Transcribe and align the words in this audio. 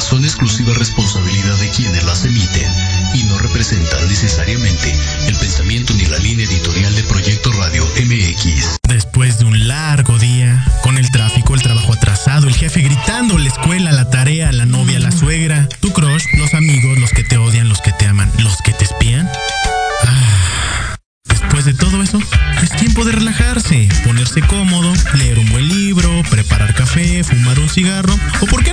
son 0.00 0.24
exclusiva 0.24 0.72
responsabilidad 0.74 1.56
de 1.58 1.70
quienes 1.70 2.04
las 2.04 2.24
emiten 2.24 2.72
y 3.14 3.24
no 3.24 3.38
representan 3.38 4.08
necesariamente 4.08 4.94
el 5.26 5.36
pensamiento 5.36 5.94
ni 5.94 6.06
la 6.06 6.18
línea 6.18 6.46
editorial 6.46 6.94
de 6.94 7.02
Proyecto 7.04 7.52
Radio 7.52 7.86
MX. 7.96 8.78
Después 8.88 9.38
de 9.38 9.44
un 9.44 9.68
largo 9.68 10.18
día, 10.18 10.64
con 10.82 10.98
el 10.98 11.10
tráfico, 11.10 11.54
el 11.54 11.62
trabajo 11.62 11.92
atrasado, 11.92 12.48
el 12.48 12.54
jefe 12.54 12.80
gritando, 12.80 13.38
la 13.38 13.48
escuela, 13.48 13.92
la 13.92 14.10
tarea, 14.10 14.52
la 14.52 14.66
novia, 14.66 14.98
la 14.98 15.12
suegra, 15.12 15.68
tu 15.80 15.92
crush, 15.92 16.24
los 16.38 16.54
amigos, 16.54 16.98
los 16.98 17.10
que 17.10 17.24
te 17.24 17.36
odian, 17.36 17.68
los 17.68 17.80
que 17.80 17.92
te 17.92 18.06
aman, 18.06 18.30
los 18.38 18.60
que 18.62 18.72
te 18.72 18.84
espían. 18.84 19.28
Ah, 20.04 20.96
después 21.24 21.64
de 21.64 21.74
todo 21.74 22.02
eso, 22.02 22.18
es 22.62 22.70
tiempo 22.76 23.04
de 23.04 23.12
relajarse, 23.12 23.88
ponerse 24.04 24.40
cómodo, 24.42 24.92
leer 25.14 25.38
un 25.38 25.50
buen 25.50 25.68
libro, 25.68 26.10
preparar 26.30 26.74
café, 26.74 27.22
fumar 27.24 27.58
un 27.58 27.68
cigarro 27.68 28.14
o 28.40 28.46
por 28.46 28.64
qué 28.64 28.71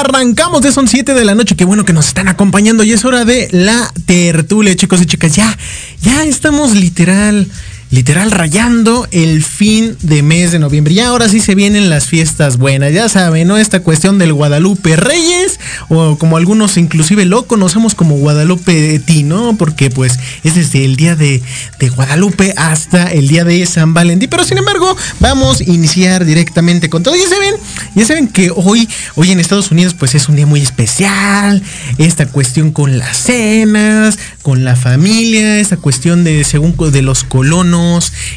arrancamos 0.00 0.62
de 0.62 0.72
son 0.72 0.88
7 0.88 1.14
de 1.14 1.24
la 1.24 1.34
noche. 1.34 1.54
Qué 1.56 1.64
bueno 1.64 1.84
que 1.84 1.92
nos 1.92 2.08
están 2.08 2.28
acompañando 2.28 2.82
y 2.82 2.92
es 2.92 3.04
hora 3.04 3.24
de 3.24 3.48
la 3.52 3.92
tertulia, 4.06 4.74
chicos 4.74 5.00
y 5.02 5.06
chicas. 5.06 5.36
Ya, 5.36 5.56
ya 6.02 6.24
estamos 6.24 6.74
literal 6.74 7.46
literal 7.90 8.30
rayando 8.30 9.08
el 9.10 9.42
fin 9.42 9.96
de 10.02 10.22
mes 10.22 10.52
de 10.52 10.58
noviembre. 10.58 10.94
Y 10.94 11.00
ahora 11.00 11.28
sí 11.28 11.40
se 11.40 11.54
vienen 11.54 11.90
las 11.90 12.06
fiestas 12.06 12.56
buenas, 12.56 12.92
ya 12.92 13.08
saben, 13.08 13.48
¿no? 13.48 13.58
Esta 13.58 13.80
cuestión 13.80 14.18
del 14.18 14.32
Guadalupe 14.32 14.96
Reyes, 14.96 15.58
o 15.88 16.16
como 16.16 16.36
algunos 16.36 16.76
inclusive 16.76 17.24
lo 17.24 17.46
conocemos 17.46 17.94
como 17.94 18.16
Guadalupe 18.16 18.98
Tino, 19.00 19.56
porque 19.58 19.90
pues 19.90 20.18
es 20.44 20.54
desde 20.54 20.84
el 20.84 20.96
día 20.96 21.16
de, 21.16 21.42
de 21.78 21.88
Guadalupe 21.88 22.54
hasta 22.56 23.10
el 23.10 23.28
día 23.28 23.44
de 23.44 23.66
San 23.66 23.92
Valentín. 23.92 24.30
Pero 24.30 24.44
sin 24.44 24.58
embargo, 24.58 24.96
vamos 25.18 25.60
a 25.60 25.64
iniciar 25.64 26.24
directamente 26.24 26.88
con 26.88 27.02
todo. 27.02 27.16
Ya 27.16 27.28
saben, 27.28 27.54
ya 27.96 28.06
saben 28.06 28.28
que 28.28 28.52
hoy, 28.54 28.88
hoy 29.16 29.32
en 29.32 29.40
Estados 29.40 29.70
Unidos 29.70 29.94
pues 29.94 30.14
es 30.14 30.28
un 30.28 30.36
día 30.36 30.46
muy 30.46 30.60
especial. 30.60 31.62
Esta 31.98 32.26
cuestión 32.26 32.70
con 32.70 32.98
las 32.98 33.16
cenas, 33.16 34.18
con 34.42 34.64
la 34.64 34.76
familia, 34.76 35.58
esta 35.58 35.76
cuestión 35.76 36.22
de 36.22 36.44
según 36.44 36.70
de 36.92 37.02
los 37.02 37.24
colonos 37.24 37.79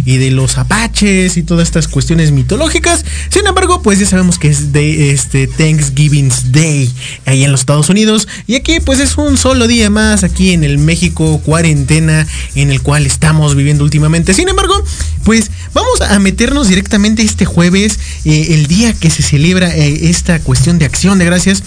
y 0.05 0.17
de 0.17 0.31
los 0.31 0.57
apaches 0.57 1.37
y 1.37 1.43
todas 1.43 1.67
estas 1.67 1.87
cuestiones 1.87 2.31
mitológicas. 2.31 3.05
Sin 3.29 3.45
embargo, 3.47 3.81
pues 3.81 3.99
ya 3.99 4.05
sabemos 4.05 4.39
que 4.39 4.49
es 4.49 4.71
de 4.71 5.11
este 5.11 5.47
Thanksgiving 5.47 6.31
Day 6.51 6.91
ahí 7.25 7.43
en 7.43 7.51
los 7.51 7.61
Estados 7.61 7.89
Unidos. 7.89 8.27
Y 8.47 8.55
aquí 8.55 8.79
pues 8.79 8.99
es 8.99 9.17
un 9.17 9.37
solo 9.37 9.67
día 9.67 9.89
más 9.89 10.23
aquí 10.23 10.51
en 10.51 10.63
el 10.63 10.77
México 10.77 11.41
cuarentena 11.45 12.27
en 12.55 12.71
el 12.71 12.81
cual 12.81 13.05
estamos 13.05 13.55
viviendo 13.55 13.83
últimamente. 13.83 14.33
Sin 14.33 14.49
embargo, 14.49 14.75
pues 15.23 15.51
vamos 15.73 16.01
a 16.01 16.19
meternos 16.19 16.67
directamente 16.67 17.23
este 17.23 17.45
jueves, 17.45 17.99
eh, 18.25 18.47
el 18.51 18.67
día 18.67 18.93
que 18.93 19.09
se 19.09 19.23
celebra 19.23 19.75
eh, 19.75 20.09
esta 20.09 20.39
cuestión 20.39 20.79
de 20.79 20.85
acción 20.85 21.19
de 21.19 21.25
gracias 21.25 21.63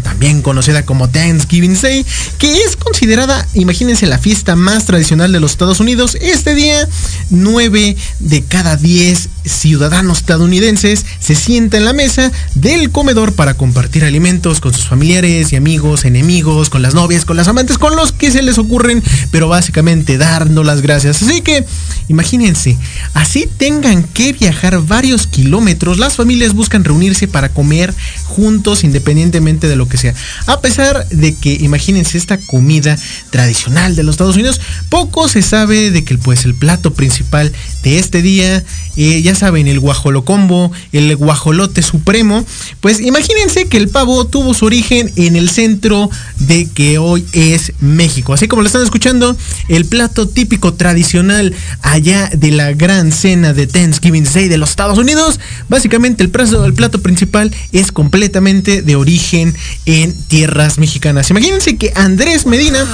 también 0.00 0.42
conocida 0.42 0.84
como 0.84 1.08
Thanksgiving 1.08 1.78
Day, 1.80 2.04
que 2.38 2.62
es 2.62 2.76
considerada, 2.76 3.46
imagínense, 3.54 4.06
la 4.06 4.18
fiesta 4.18 4.56
más 4.56 4.84
tradicional 4.84 5.32
de 5.32 5.40
los 5.40 5.52
Estados 5.52 5.80
Unidos. 5.80 6.16
Este 6.20 6.54
día, 6.54 6.88
9 7.30 7.96
de 8.20 8.44
cada 8.44 8.76
10 8.76 9.28
ciudadanos 9.44 10.18
estadounidenses 10.18 11.04
se 11.18 11.34
sientan 11.34 11.80
en 11.80 11.84
la 11.84 11.92
mesa 11.92 12.30
del 12.54 12.90
comedor 12.90 13.34
para 13.34 13.54
compartir 13.54 14.04
alimentos 14.04 14.60
con 14.60 14.72
sus 14.72 14.86
familiares 14.86 15.52
y 15.52 15.56
amigos, 15.56 16.04
enemigos, 16.04 16.68
con 16.68 16.82
las 16.82 16.94
novias, 16.94 17.24
con 17.24 17.36
las 17.36 17.48
amantes, 17.48 17.78
con 17.78 17.96
los 17.96 18.12
que 18.12 18.30
se 18.30 18.42
les 18.42 18.58
ocurren, 18.58 19.02
pero 19.30 19.48
básicamente 19.48 20.18
dando 20.18 20.64
las 20.64 20.82
gracias. 20.82 21.22
Así 21.22 21.40
que, 21.42 21.64
imagínense, 22.08 22.76
así 23.14 23.48
tengan 23.56 24.02
que 24.02 24.32
viajar 24.32 24.80
varios 24.82 25.26
kilómetros, 25.26 25.98
las 25.98 26.16
familias 26.16 26.54
buscan 26.54 26.84
reunirse 26.84 27.28
para 27.28 27.48
comer 27.48 27.94
juntos 28.24 28.84
independientemente 28.84 29.68
de 29.68 29.76
lo 29.76 29.88
que 29.88 29.98
sea. 29.98 30.14
A 30.46 30.60
pesar 30.60 31.06
de 31.08 31.34
que, 31.34 31.54
imagínense, 31.54 32.18
esta 32.18 32.38
comida 32.38 32.96
tradicional 33.30 33.96
de 33.96 34.02
los 34.02 34.14
Estados 34.14 34.36
Unidos, 34.36 34.60
poco 34.88 35.28
se 35.28 35.42
sabe 35.42 35.90
de 35.90 36.04
que 36.04 36.18
pues, 36.18 36.44
el 36.44 36.54
plato 36.54 36.92
principal 36.92 37.52
de 37.82 37.98
este 37.98 38.22
día, 38.22 38.64
eh, 38.96 39.22
saben, 39.34 39.66
el 39.66 39.80
guajolocombo, 39.80 40.72
el 40.92 41.14
guajolote 41.16 41.82
supremo, 41.82 42.44
pues 42.80 43.00
imagínense 43.00 43.66
que 43.66 43.76
el 43.76 43.88
pavo 43.88 44.26
tuvo 44.26 44.54
su 44.54 44.66
origen 44.66 45.10
en 45.16 45.36
el 45.36 45.50
centro 45.50 46.10
de 46.38 46.68
que 46.68 46.98
hoy 46.98 47.24
es 47.32 47.72
México. 47.80 48.32
Así 48.32 48.48
como 48.48 48.62
lo 48.62 48.66
están 48.66 48.82
escuchando, 48.82 49.36
el 49.68 49.84
plato 49.84 50.28
típico 50.28 50.74
tradicional 50.74 51.54
allá 51.82 52.30
de 52.34 52.50
la 52.50 52.72
gran 52.72 53.12
cena 53.12 53.52
de 53.52 53.66
Thanksgiving 53.66 54.24
Day 54.24 54.48
de 54.48 54.58
los 54.58 54.70
Estados 54.70 54.98
Unidos, 54.98 55.40
básicamente 55.68 56.22
el 56.22 56.30
plato, 56.30 56.64
el 56.64 56.74
plato 56.74 57.00
principal 57.02 57.54
es 57.72 57.92
completamente 57.92 58.82
de 58.82 58.96
origen 58.96 59.54
en 59.86 60.14
tierras 60.28 60.78
mexicanas. 60.78 61.30
Imagínense 61.30 61.76
que 61.76 61.92
Andrés 61.94 62.46
Medina 62.46 62.86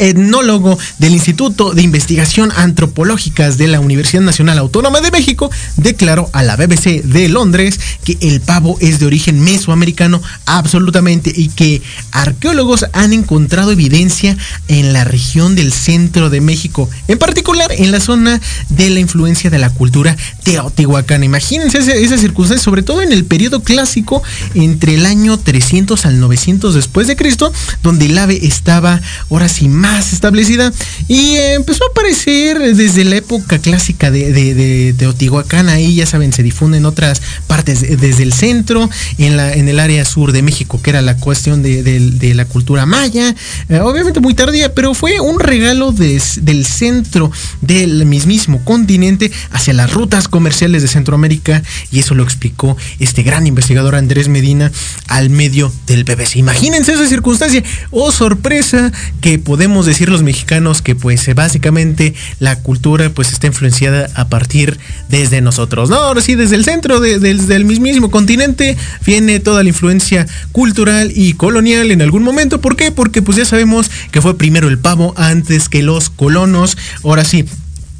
etnólogo 0.00 0.78
del 0.98 1.12
Instituto 1.12 1.72
de 1.72 1.82
Investigación 1.82 2.50
Antropológicas 2.56 3.58
de 3.58 3.68
la 3.68 3.80
Universidad 3.80 4.22
Nacional 4.22 4.58
Autónoma 4.58 5.00
de 5.00 5.10
México, 5.10 5.50
declaró 5.76 6.30
a 6.32 6.42
la 6.42 6.56
BBC 6.56 7.02
de 7.04 7.28
Londres 7.28 7.78
que 8.04 8.16
el 8.20 8.40
pavo 8.40 8.78
es 8.80 8.98
de 8.98 9.06
origen 9.06 9.40
mesoamericano 9.40 10.22
absolutamente 10.46 11.32
y 11.34 11.48
que 11.48 11.82
arqueólogos 12.12 12.86
han 12.92 13.12
encontrado 13.12 13.72
evidencia 13.72 14.36
en 14.68 14.92
la 14.92 15.04
región 15.04 15.54
del 15.54 15.72
centro 15.72 16.30
de 16.30 16.40
México, 16.40 16.88
en 17.06 17.18
particular 17.18 17.70
en 17.70 17.92
la 17.92 18.00
zona 18.00 18.40
de 18.70 18.90
la 18.90 19.00
influencia 19.00 19.50
de 19.50 19.58
la 19.58 19.70
cultura 19.70 20.16
teotihuacana. 20.44 21.24
Imagínense 21.24 21.78
esa, 21.78 22.18
circunstancia, 22.18 22.64
sobre 22.64 22.82
todo 22.82 23.02
en 23.02 23.12
el 23.12 23.24
periodo 23.24 23.62
clásico 23.62 24.22
entre 24.54 24.94
el 24.94 25.04
año 25.04 25.38
300 25.38 26.06
al 26.06 26.20
900 26.20 26.74
después 26.74 27.06
de 27.06 27.16
Cristo, 27.16 27.52
donde 27.82 28.06
el 28.06 28.16
ave 28.16 28.40
estaba 28.42 29.00
ahora 29.30 29.48
sí 29.48 29.68
más 29.68 29.89
establecida 29.98 30.72
y 31.08 31.36
empezó 31.36 31.84
a 31.84 31.88
aparecer 31.88 32.58
desde 32.74 33.04
la 33.04 33.16
época 33.16 33.58
clásica 33.58 34.10
de, 34.10 34.94
Teotihuacán, 34.96 35.68
ahí 35.68 35.94
ya 35.96 36.06
saben, 36.06 36.32
se 36.32 36.42
difunde 36.42 36.78
en 36.78 36.86
otras 36.86 37.20
partes, 37.46 37.80
desde 38.00 38.22
el 38.22 38.32
centro, 38.32 38.88
en, 39.18 39.36
la, 39.36 39.52
en 39.52 39.68
el 39.68 39.80
área 39.80 40.04
sur 40.04 40.32
de 40.32 40.42
México, 40.42 40.80
que 40.82 40.90
era 40.90 41.02
la 41.02 41.16
cuestión 41.16 41.62
de, 41.62 42.32
la 42.34 42.44
cultura 42.44 42.86
maya, 42.86 43.34
eh, 43.68 43.80
obviamente 43.80 44.20
muy 44.20 44.34
tardía, 44.34 44.74
pero 44.74 44.94
fue 44.94 45.20
un 45.20 45.40
regalo 45.40 45.92
del 45.92 46.64
centro 46.64 47.30
del 47.60 48.06
mismísimo 48.06 48.64
continente 48.64 49.30
hacia 49.50 49.74
las 49.74 49.92
rutas 49.92 50.28
comerciales 50.28 50.82
de 50.82 50.88
Centroamérica 50.88 51.62
y 51.90 51.98
eso 51.98 52.14
lo 52.14 52.22
explicó 52.22 52.76
este 52.98 53.22
gran 53.22 53.46
investigador 53.46 53.94
Andrés 53.94 54.28
Medina 54.28 54.70
al 55.08 55.30
medio 55.30 55.72
del 55.86 56.04
BBC. 56.04 56.36
Imagínense 56.36 56.92
esa 56.92 57.06
circunstancia, 57.06 57.62
oh 57.90 58.12
sorpresa 58.12 58.92
que 59.20 59.38
podemos 59.38 59.79
decir 59.86 60.08
los 60.08 60.22
mexicanos 60.22 60.82
que 60.82 60.94
pues 60.94 61.32
básicamente 61.34 62.14
la 62.38 62.56
cultura 62.56 63.10
pues 63.10 63.32
está 63.32 63.46
influenciada 63.46 64.08
a 64.14 64.28
partir 64.28 64.78
desde 65.08 65.40
nosotros. 65.40 65.90
No, 65.90 65.96
ahora 65.96 66.20
sí, 66.20 66.34
desde 66.34 66.56
el 66.56 66.64
centro 66.64 67.00
del 67.00 67.64
mismísimo 67.64 68.10
continente 68.10 68.76
viene 69.04 69.40
toda 69.40 69.62
la 69.62 69.68
influencia 69.68 70.26
cultural 70.52 71.12
y 71.14 71.34
colonial 71.34 71.90
en 71.90 72.02
algún 72.02 72.22
momento. 72.22 72.60
¿Por 72.60 72.76
qué? 72.76 72.92
Porque 72.92 73.22
pues 73.22 73.36
ya 73.36 73.44
sabemos 73.44 73.90
que 74.10 74.20
fue 74.20 74.36
primero 74.36 74.68
el 74.68 74.78
pavo 74.78 75.14
antes 75.16 75.68
que 75.68 75.82
los 75.82 76.10
colonos. 76.10 76.76
Ahora 77.02 77.24
sí, 77.24 77.44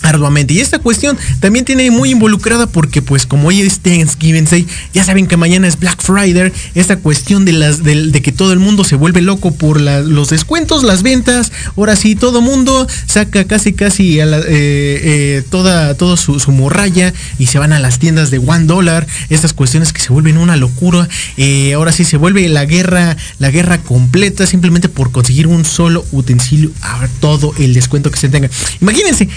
arduamente. 0.03 0.55
Y 0.55 0.61
esta 0.61 0.79
cuestión 0.79 1.19
también 1.41 1.65
tiene 1.65 1.91
muy 1.91 2.11
involucrada 2.11 2.67
porque 2.67 3.03
pues 3.03 3.27
como 3.27 3.49
hoy 3.49 3.61
es 3.61 3.81
Thanksgiving 3.81 4.45
Day, 4.45 4.67
ya 4.95 5.05
saben 5.05 5.27
que 5.27 5.37
mañana 5.37 5.69
es 5.69 5.79
Black 5.79 6.03
Friday, 6.03 6.53
esta 6.75 6.97
cuestión 6.97 7.45
de 7.45 7.53
las 7.53 7.83
de, 7.83 8.11
que 8.23 8.33
todo 8.33 8.53
el 8.53 8.59
mundo 8.59 8.85
se 8.85 8.97
vuelve 8.97 9.21
loco 9.21 9.53
por 9.53 9.81
los 9.81 10.31
descuentos, 10.31 10.83
las 10.83 11.03
ventas, 11.03 11.53
ahora 11.77 11.97
sí 11.97 12.15
todo 12.15 12.41
mundo 12.41 12.87
saca 13.07 13.45
casi 13.45 13.73
casi 13.73 14.21
a 14.21 14.27
la, 14.27 14.39
eh, 14.39 14.43
eh, 14.49 15.43
toda, 15.51 15.95
toda 15.95 16.17
su, 16.17 16.41
morralla 16.51 17.15
y 17.39 17.47
se 17.47 17.59
van 17.59 17.73
a 17.73 17.79
las 17.79 17.99
tiendas 17.99 18.31
de 18.31 18.39
one 18.39 18.65
dólar, 18.65 19.07
estas 19.29 19.53
cuestiones 19.53 19.93
que 19.93 20.01
se 20.01 20.13
vuelven 20.13 20.37
una 20.37 20.57
locura, 20.57 21.09
eh, 21.37 21.75
ahora 21.75 21.93
sí 21.93 22.05
se 22.05 22.17
vuelve 22.17 22.49
la 22.49 22.65
guerra, 22.65 23.17
la 23.39 23.51
guerra 23.51 23.79
completa 23.79 24.47
simplemente 24.47 24.89
por 24.89 25.13
conseguir 25.13 25.47
un 25.47 25.65
solo 25.65 26.05
utensilio 26.13 26.73
a 26.83 27.07
todo 27.21 27.55
el 27.59 27.75
descuento 27.75 28.11
que 28.11 28.19
se 28.19 28.29
tenga. 28.29 28.51
Imagínense, 28.81 29.29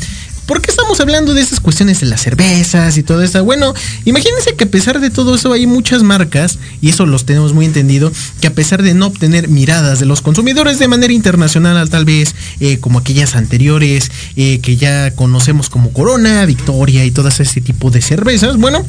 ¿Por 0.46 0.62
qué 0.62 0.72
estamos 0.72 1.00
hablando 1.00 1.34
de 1.34 1.42
estas 1.42 1.62
cuestiones 1.62 2.02
de 2.02 2.08
las 2.08 2.22
cervezas 2.22 2.98
y 2.98 3.04
todo 3.04 3.24
eso? 3.24 3.46
Bueno, 3.46 3.74
imagínense 4.04 4.56
que 4.56 4.66
a 4.66 4.70
pesar 4.70 5.00
de 5.00 5.10
todo 5.10 5.36
eso 5.36 5.54
hay 5.54 5.68
muchas 5.68 6.04
marcas, 6.04 6.60
y 6.82 6.90
eso 6.90 7.06
los 7.06 7.26
tenemos 7.26 7.54
muy 7.54 7.66
entendido, 7.66 8.12
que 8.42 8.48
a 8.48 8.54
pesar 8.54 8.84
de 8.84 8.94
no 8.94 9.08
obtener 9.08 9.48
miradas 9.48 10.02
de 10.02 10.06
los 10.06 10.22
consumidores 10.22 10.80
de 10.80 10.90
manera 10.90 11.14
internacional, 11.14 11.90
tal 11.90 12.04
vez 12.04 12.36
eh, 12.60 12.78
como 12.80 13.00
aquellas 13.00 13.38
anteriores 13.38 14.12
eh, 14.36 14.60
que 14.60 14.76
ya 14.76 15.12
conocemos 15.12 15.70
como 15.70 15.94
Corona, 15.94 16.46
Victoria 16.46 17.06
y 17.06 17.12
todas 17.12 17.40
ese 17.40 17.62
tipo 17.62 17.90
de 17.90 18.02
cervezas, 18.02 18.58
bueno, 18.58 18.86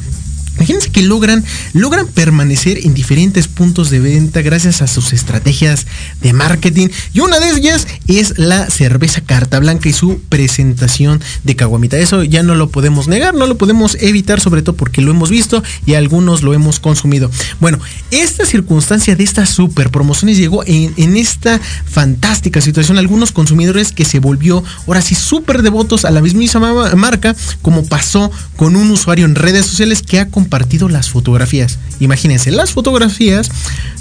Imagínense 0.55 0.89
que 0.89 1.01
logran, 1.01 1.43
logran 1.73 2.07
permanecer 2.07 2.79
en 2.85 2.93
diferentes 2.93 3.47
puntos 3.47 3.89
de 3.89 3.99
venta 3.99 4.41
gracias 4.41 4.81
a 4.81 4.87
sus 4.87 5.11
estrategias 5.11 5.85
de 6.21 6.33
marketing. 6.33 6.87
Y 7.13 7.19
una 7.19 7.39
de 7.39 7.49
ellas 7.51 7.87
es 8.07 8.37
la 8.37 8.69
cerveza 8.69 9.21
carta 9.21 9.59
blanca 9.59 9.89
y 9.89 9.93
su 9.93 10.21
presentación 10.29 11.21
de 11.43 11.55
caguamita. 11.55 11.97
Eso 11.97 12.23
ya 12.23 12.41
no 12.41 12.55
lo 12.55 12.69
podemos 12.69 13.07
negar, 13.07 13.33
no 13.33 13.47
lo 13.47 13.57
podemos 13.57 13.97
evitar, 13.99 14.39
sobre 14.39 14.61
todo 14.61 14.75
porque 14.75 15.01
lo 15.01 15.11
hemos 15.11 15.29
visto 15.29 15.61
y 15.85 15.95
algunos 15.95 16.41
lo 16.41 16.53
hemos 16.53 16.79
consumido. 16.79 17.29
Bueno, 17.59 17.79
esta 18.11 18.45
circunstancia 18.45 19.15
de 19.15 19.23
estas 19.23 19.49
super 19.49 19.89
promociones 19.89 20.37
llegó 20.37 20.63
en, 20.65 21.17
esta 21.17 21.59
fantástica 21.85 22.61
situación. 22.61 22.97
Algunos 22.97 23.31
consumidores 23.31 23.91
que 23.91 24.05
se 24.05 24.19
volvió 24.19 24.63
ahora 24.87 25.01
sí 25.01 25.15
súper 25.15 25.61
devotos 25.61 26.05
a 26.05 26.11
la 26.11 26.21
misma 26.21 26.95
marca, 26.95 27.35
como 27.61 27.85
pasó 27.85 28.31
con 28.55 28.75
un 28.75 28.89
usuario 28.91 29.25
en 29.25 29.35
redes 29.35 29.65
sociales 29.65 30.01
que 30.01 30.19
ha 30.19 30.29
compartido 30.29 30.44
las 30.89 31.09
fotografías. 31.09 31.79
Imagínense, 31.99 32.51
las 32.51 32.71
fotografías 32.71 33.49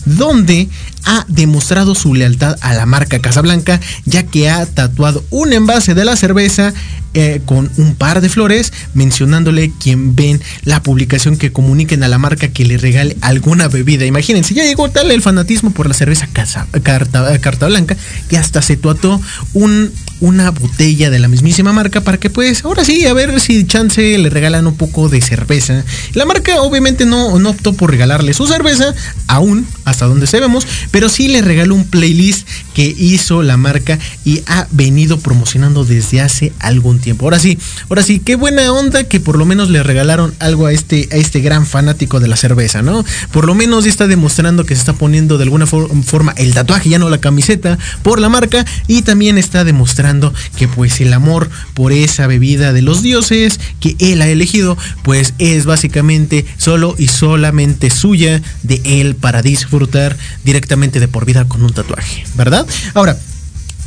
donde 0.05 0.69
ha 1.05 1.25
demostrado 1.29 1.95
su 1.95 2.15
lealtad 2.15 2.57
a 2.61 2.75
la 2.75 2.87
marca 2.87 3.19
Casablanca, 3.19 3.81
ya 4.05 4.25
que 4.25 4.51
ha 4.51 4.65
tatuado 4.67 5.25
un 5.31 5.53
envase 5.53 5.95
de 5.95 6.05
la 6.05 6.17
cerveza 6.17 6.73
eh, 7.17 7.43
con 7.45 7.71
un 7.77 7.95
par 7.95 8.21
de 8.21 8.29
flores, 8.29 8.73
mencionándole 8.95 9.71
quien 9.79 10.17
ven 10.17 10.41
la 10.65 10.83
publicación 10.83 11.37
que 11.37 11.53
comuniquen 11.53 12.03
a 12.03 12.09
la 12.09 12.19
marca 12.19 12.49
que 12.49 12.65
le 12.65 12.77
regale 12.77 13.17
alguna 13.21 13.69
bebida. 13.69 14.05
Imagínense, 14.05 14.55
ya 14.55 14.65
llegó 14.65 14.91
tal 14.91 15.11
el 15.11 15.23
fanatismo 15.23 15.71
por 15.71 15.87
la 15.87 15.95
cerveza 15.95 16.27
casa, 16.33 16.67
carta, 16.83 17.39
carta 17.39 17.69
Blanca 17.69 17.97
que 18.29 18.37
hasta 18.37 18.63
se 18.63 18.77
tatuó 18.77 19.21
un 19.53 19.93
una 20.25 20.51
botella 20.51 21.11
de 21.11 21.19
la 21.19 21.29
mismísima 21.29 21.75
marca 21.75 22.01
para 22.01 22.17
que 22.17 22.31
pues 22.31 22.65
ahora 22.65 22.83
sí, 22.83 23.05
a 23.05 23.13
ver 23.13 23.41
si 23.41 23.67
chance 23.67 24.17
le 24.17 24.31
regalan 24.31 24.67
un 24.67 24.75
poco 24.75 25.11
de 25.11 25.21
cerveza. 25.21 25.85
La 26.15 26.25
marca 26.25 26.63
obviamente 26.63 27.05
no, 27.05 27.39
no 27.39 27.51
optó 27.51 27.75
por 27.75 27.91
regalarle 27.91 28.33
su 28.33 28.47
cerveza, 28.47 28.95
aún 29.27 29.67
hasta 29.85 30.07
donde 30.07 30.27
sabemos, 30.27 30.67
pero 30.91 31.11
sí 31.11 31.29
le 31.29 31.43
regaló 31.43 31.75
un 31.75 31.85
playlist 31.85 32.49
que 32.73 32.87
hizo 32.99 33.43
la 33.43 33.59
marca 33.59 33.99
y 34.25 34.43
ha 34.47 34.67
venido 34.71 35.19
promocionando 35.19 35.85
desde 35.85 36.23
hace 36.23 36.55
algún 36.59 37.01
tiempo. 37.01 37.27
Ahora 37.27 37.39
sí, 37.39 37.59
ahora 37.91 38.03
sí, 38.03 38.19
qué 38.19 38.37
buena 38.37 38.73
onda 38.73 39.05
que 39.05 39.21
por 39.21 39.37
lo 39.37 39.45
menos 39.45 39.69
le 39.69 39.83
regalaron 39.83 40.35
algo 40.39 40.67
a 40.67 40.73
este, 40.73 41.07
a 41.13 41.17
este 41.17 41.41
gran 41.41 41.67
fanático 41.67 42.19
de 42.19 42.29
la 42.29 42.37
cerveza, 42.37 42.81
¿no? 42.81 43.05
Por 43.31 43.45
lo 43.45 43.55
menos 43.55 43.85
está 43.85 44.07
demostrando 44.07 44.65
que 44.65 44.75
se 44.75 44.81
está 44.81 44.95
poniendo 44.95 45.37
de 45.37 45.45
alguna 45.45 45.67
forma 45.67 46.33
el 46.39 46.55
tatuaje, 46.55 46.89
ya 46.89 46.99
no 46.99 47.11
la 47.11 47.19
camiseta, 47.19 47.79
por 48.03 48.21
la 48.21 48.31
marca 48.31 48.65
y 48.87 49.03
también 49.03 49.37
está 49.37 49.65
demostrando 49.65 50.14
que 50.57 50.69
pues 50.69 51.01
el 51.01 51.13
amor 51.13 51.51
por 51.75 51.93
esa 51.93 52.27
bebida 52.27 52.73
de 52.73 52.83
los 52.83 53.03
dioses 53.03 53.61
que 53.81 53.97
él 53.99 54.23
ha 54.23 54.29
elegido, 54.29 54.77
pues 55.03 55.35
es 55.39 55.65
básicamente 55.67 56.45
solo 56.57 56.95
y 56.99 57.09
solamente 57.09 57.91
suya 57.91 58.43
de 58.63 58.81
él 58.85 59.15
para 59.15 59.43
disfrutar 59.43 60.17
directamente 60.45 61.01
de 61.01 61.09
por 61.09 61.25
vida 61.25 61.47
con 61.47 61.63
un 61.63 61.73
tatuaje, 61.73 62.25
¿verdad? 62.37 62.67
Ahora, 62.95 63.17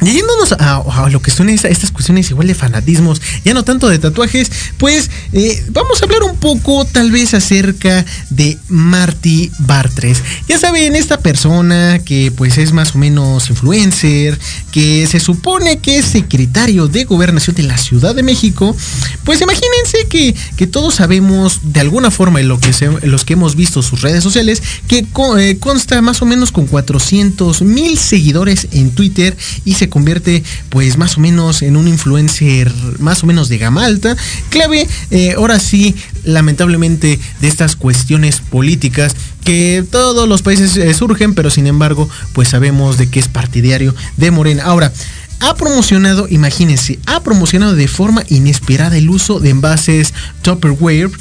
Yéndonos 0.01 0.51
a, 0.51 1.09
lo 1.09 1.21
que 1.21 1.31
son 1.31 1.49
estas 1.49 1.91
cuestiones 1.91 2.29
igual 2.29 2.47
de 2.47 2.53
fanatismos, 2.53 3.19
ya 3.43 3.55
no 3.55 3.63
tanto 3.63 3.89
de 3.89 3.97
tatuajes, 3.97 4.51
pues 4.77 5.09
eh, 5.33 5.65
vamos 5.69 6.01
a 6.01 6.05
hablar 6.05 6.21
un 6.23 6.37
poco 6.37 6.85
tal 6.85 7.11
vez 7.11 7.33
acerca 7.33 8.05
de 8.29 8.59
Marty 8.69 9.51
Bartres. 9.59 10.21
Ya 10.47 10.59
saben, 10.59 10.95
esta 10.95 11.19
persona 11.19 11.99
que 12.05 12.31
pues 12.31 12.59
es 12.59 12.73
más 12.73 12.93
o 12.93 12.99
menos 12.99 13.49
influencer, 13.49 14.37
que 14.71 15.07
se 15.07 15.19
supone 15.19 15.79
que 15.79 15.97
es 15.97 16.05
secretario 16.05 16.87
de 16.87 17.05
gobernación 17.05 17.55
de 17.55 17.63
la 17.63 17.77
Ciudad 17.77 18.13
de 18.13 18.21
México, 18.21 18.75
pues 19.23 19.41
imagínense 19.41 20.07
que, 20.09 20.35
que 20.55 20.67
todos 20.67 20.95
sabemos 20.95 21.59
de 21.63 21.79
alguna 21.79 22.11
forma 22.11 22.39
en 22.39 22.47
lo 22.47 22.59
que 22.59 22.71
los 23.01 23.25
que 23.25 23.33
hemos 23.33 23.55
visto 23.55 23.81
sus 23.81 24.01
redes 24.01 24.23
sociales, 24.23 24.61
que 24.87 25.07
eh, 25.39 25.57
consta 25.59 26.01
más 26.03 26.21
o 26.21 26.25
menos 26.25 26.51
con 26.51 26.67
400 26.67 27.63
mil 27.63 27.97
seguidores 27.97 28.67
en 28.71 28.91
Twitter 28.91 29.35
y 29.65 29.73
se 29.73 29.86
convierte 29.89 30.43
pues 30.69 30.97
más 30.97 31.17
o 31.17 31.21
menos 31.21 31.61
en 31.61 31.77
un 31.77 31.87
influencer 31.87 32.71
más 32.99 33.23
o 33.23 33.27
menos 33.27 33.49
de 33.49 33.57
gama 33.57 33.85
alta, 33.85 34.15
clave 34.49 34.87
eh, 35.11 35.33
ahora 35.37 35.59
sí 35.59 35.95
lamentablemente 36.23 37.19
de 37.41 37.47
estas 37.47 37.75
cuestiones 37.75 38.41
políticas 38.41 39.15
que 39.43 39.83
todos 39.89 40.27
los 40.27 40.41
países 40.41 40.75
eh, 40.77 40.93
surgen, 40.93 41.33
pero 41.33 41.49
sin 41.49 41.67
embargo 41.67 42.09
pues 42.33 42.49
sabemos 42.49 42.97
de 42.97 43.09
que 43.09 43.19
es 43.19 43.27
partidario 43.27 43.95
de 44.17 44.31
Morena. 44.31 44.63
Ahora, 44.63 44.91
ha 45.39 45.55
promocionado, 45.55 46.27
imagínense, 46.29 46.99
ha 47.05 47.21
promocionado 47.21 47.75
de 47.75 47.87
forma 47.87 48.23
inesperada 48.27 48.97
el 48.97 49.09
uso 49.09 49.39
de 49.39 49.51
envases 49.51 50.13
Tupperware 50.41 51.11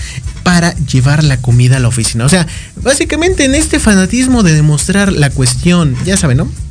para 0.42 0.74
llevar 0.74 1.22
la 1.22 1.40
comida 1.40 1.76
a 1.76 1.80
la 1.80 1.88
oficina. 1.88 2.24
O 2.24 2.28
sea, 2.28 2.46
básicamente 2.76 3.44
en 3.44 3.54
este 3.54 3.78
fanatismo 3.78 4.42
de 4.42 4.54
demostrar 4.54 5.12
la 5.12 5.30
cuestión, 5.30 5.94
ya 6.04 6.16
saben, 6.16 6.38
¿no? 6.38 6.65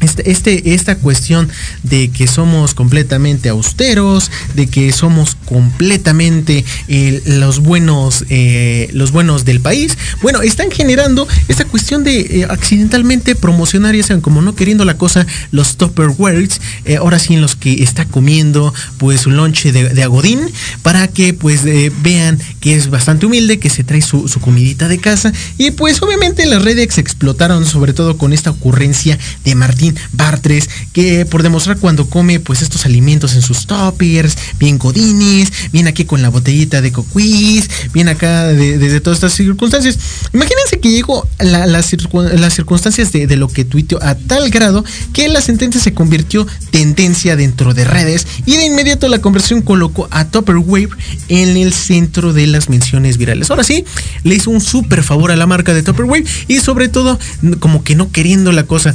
Este, 0.00 0.30
este, 0.30 0.74
esta 0.74 0.96
cuestión 0.96 1.48
de 1.82 2.10
que 2.10 2.26
somos 2.26 2.74
completamente 2.74 3.48
austeros, 3.48 4.30
de 4.54 4.66
que 4.66 4.92
somos 4.92 5.36
completamente 5.46 6.64
eh, 6.88 7.22
los 7.24 7.60
buenos, 7.60 8.24
eh, 8.28 8.90
los 8.92 9.10
buenos 9.10 9.46
del 9.46 9.60
país, 9.60 9.96
bueno, 10.20 10.42
están 10.42 10.70
generando 10.70 11.26
esta 11.48 11.64
cuestión 11.64 12.04
de 12.04 12.20
eh, 12.20 12.46
accidentalmente 12.48 13.34
promocionar, 13.34 13.94
ya 13.94 14.02
saben, 14.02 14.20
como 14.20 14.42
no 14.42 14.54
queriendo 14.54 14.84
la 14.84 14.98
cosa, 14.98 15.26
los 15.50 15.78
Tupperwares, 15.78 16.60
ahora 16.98 17.18
sí 17.18 17.34
en 17.34 17.40
los 17.40 17.56
que 17.56 17.82
está 17.82 18.04
comiendo 18.04 18.74
pues 18.98 19.26
un 19.26 19.36
lonche 19.36 19.72
de, 19.72 20.02
agodín, 20.02 20.40
para 20.82 21.08
que 21.08 21.32
pues 21.32 21.62
vean 22.02 22.38
que 22.60 22.76
es 22.76 22.90
bastante 22.90 23.26
humilde, 23.26 23.58
que 23.58 23.70
se 23.70 23.82
trae 23.82 24.02
su, 24.02 24.28
su 24.28 24.40
comidita 24.40 24.88
de 24.88 24.98
casa, 24.98 25.32
y 25.56 25.70
pues 25.70 26.02
obviamente 26.02 26.44
las 26.46 26.62
redes 26.62 26.98
explotaron 26.98 27.64
sobre 27.64 27.92
todo 27.92 28.18
con 28.18 28.32
esta 28.32 28.50
ocurrencia 28.50 29.18
de 29.44 29.54
Martín 29.54 29.85
Bartres, 30.12 30.68
que 30.92 31.26
por 31.26 31.42
demostrar 31.42 31.78
cuando 31.78 32.08
come 32.08 32.40
pues 32.40 32.62
estos 32.62 32.86
alimentos 32.86 33.34
en 33.34 33.42
sus 33.42 33.66
toppers, 33.66 34.36
bien 34.58 34.78
godines, 34.78 35.52
viene 35.72 35.90
aquí 35.90 36.04
con 36.04 36.22
la 36.22 36.28
botellita 36.28 36.80
de 36.80 36.92
coquís, 36.92 37.68
viene 37.92 38.12
acá 38.12 38.46
desde 38.46 39.00
todas 39.00 39.18
estas 39.18 39.34
circunstancias. 39.34 39.98
Imagínense 40.32 40.80
que 40.80 40.90
llegó 40.90 41.28
las 41.38 41.86
circunstancias 41.86 43.12
de, 43.12 43.36
lo 43.36 43.48
que 43.48 43.64
tuiteó 43.64 44.02
a 44.02 44.14
tal 44.14 44.50
grado 44.50 44.84
que 45.12 45.28
la 45.28 45.40
sentencia 45.40 45.80
se 45.80 45.92
convirtió 45.92 46.46
tendencia 46.70 47.36
dentro 47.36 47.74
de 47.74 47.84
redes 47.84 48.26
y 48.46 48.56
de 48.56 48.66
inmediato 48.66 49.08
la 49.08 49.20
conversión 49.20 49.62
colocó 49.62 50.08
a 50.10 50.28
Tupperware 50.28 50.88
en 51.28 51.56
el 51.56 51.72
centro 51.72 52.32
de 52.32 52.46
las 52.46 52.68
menciones 52.68 53.18
virales. 53.18 53.50
Ahora 53.50 53.64
sí, 53.64 53.84
le 54.24 54.34
hizo 54.34 54.50
un 54.50 54.60
súper 54.60 55.02
favor 55.02 55.30
a 55.30 55.36
la 55.36 55.46
marca 55.46 55.74
de 55.74 55.82
Tupperware 55.82 56.24
y 56.48 56.60
sobre 56.60 56.88
todo 56.88 57.18
como 57.60 57.84
que 57.84 57.94
no 57.94 58.10
queriendo 58.10 58.52
la 58.52 58.64
cosa 58.64 58.94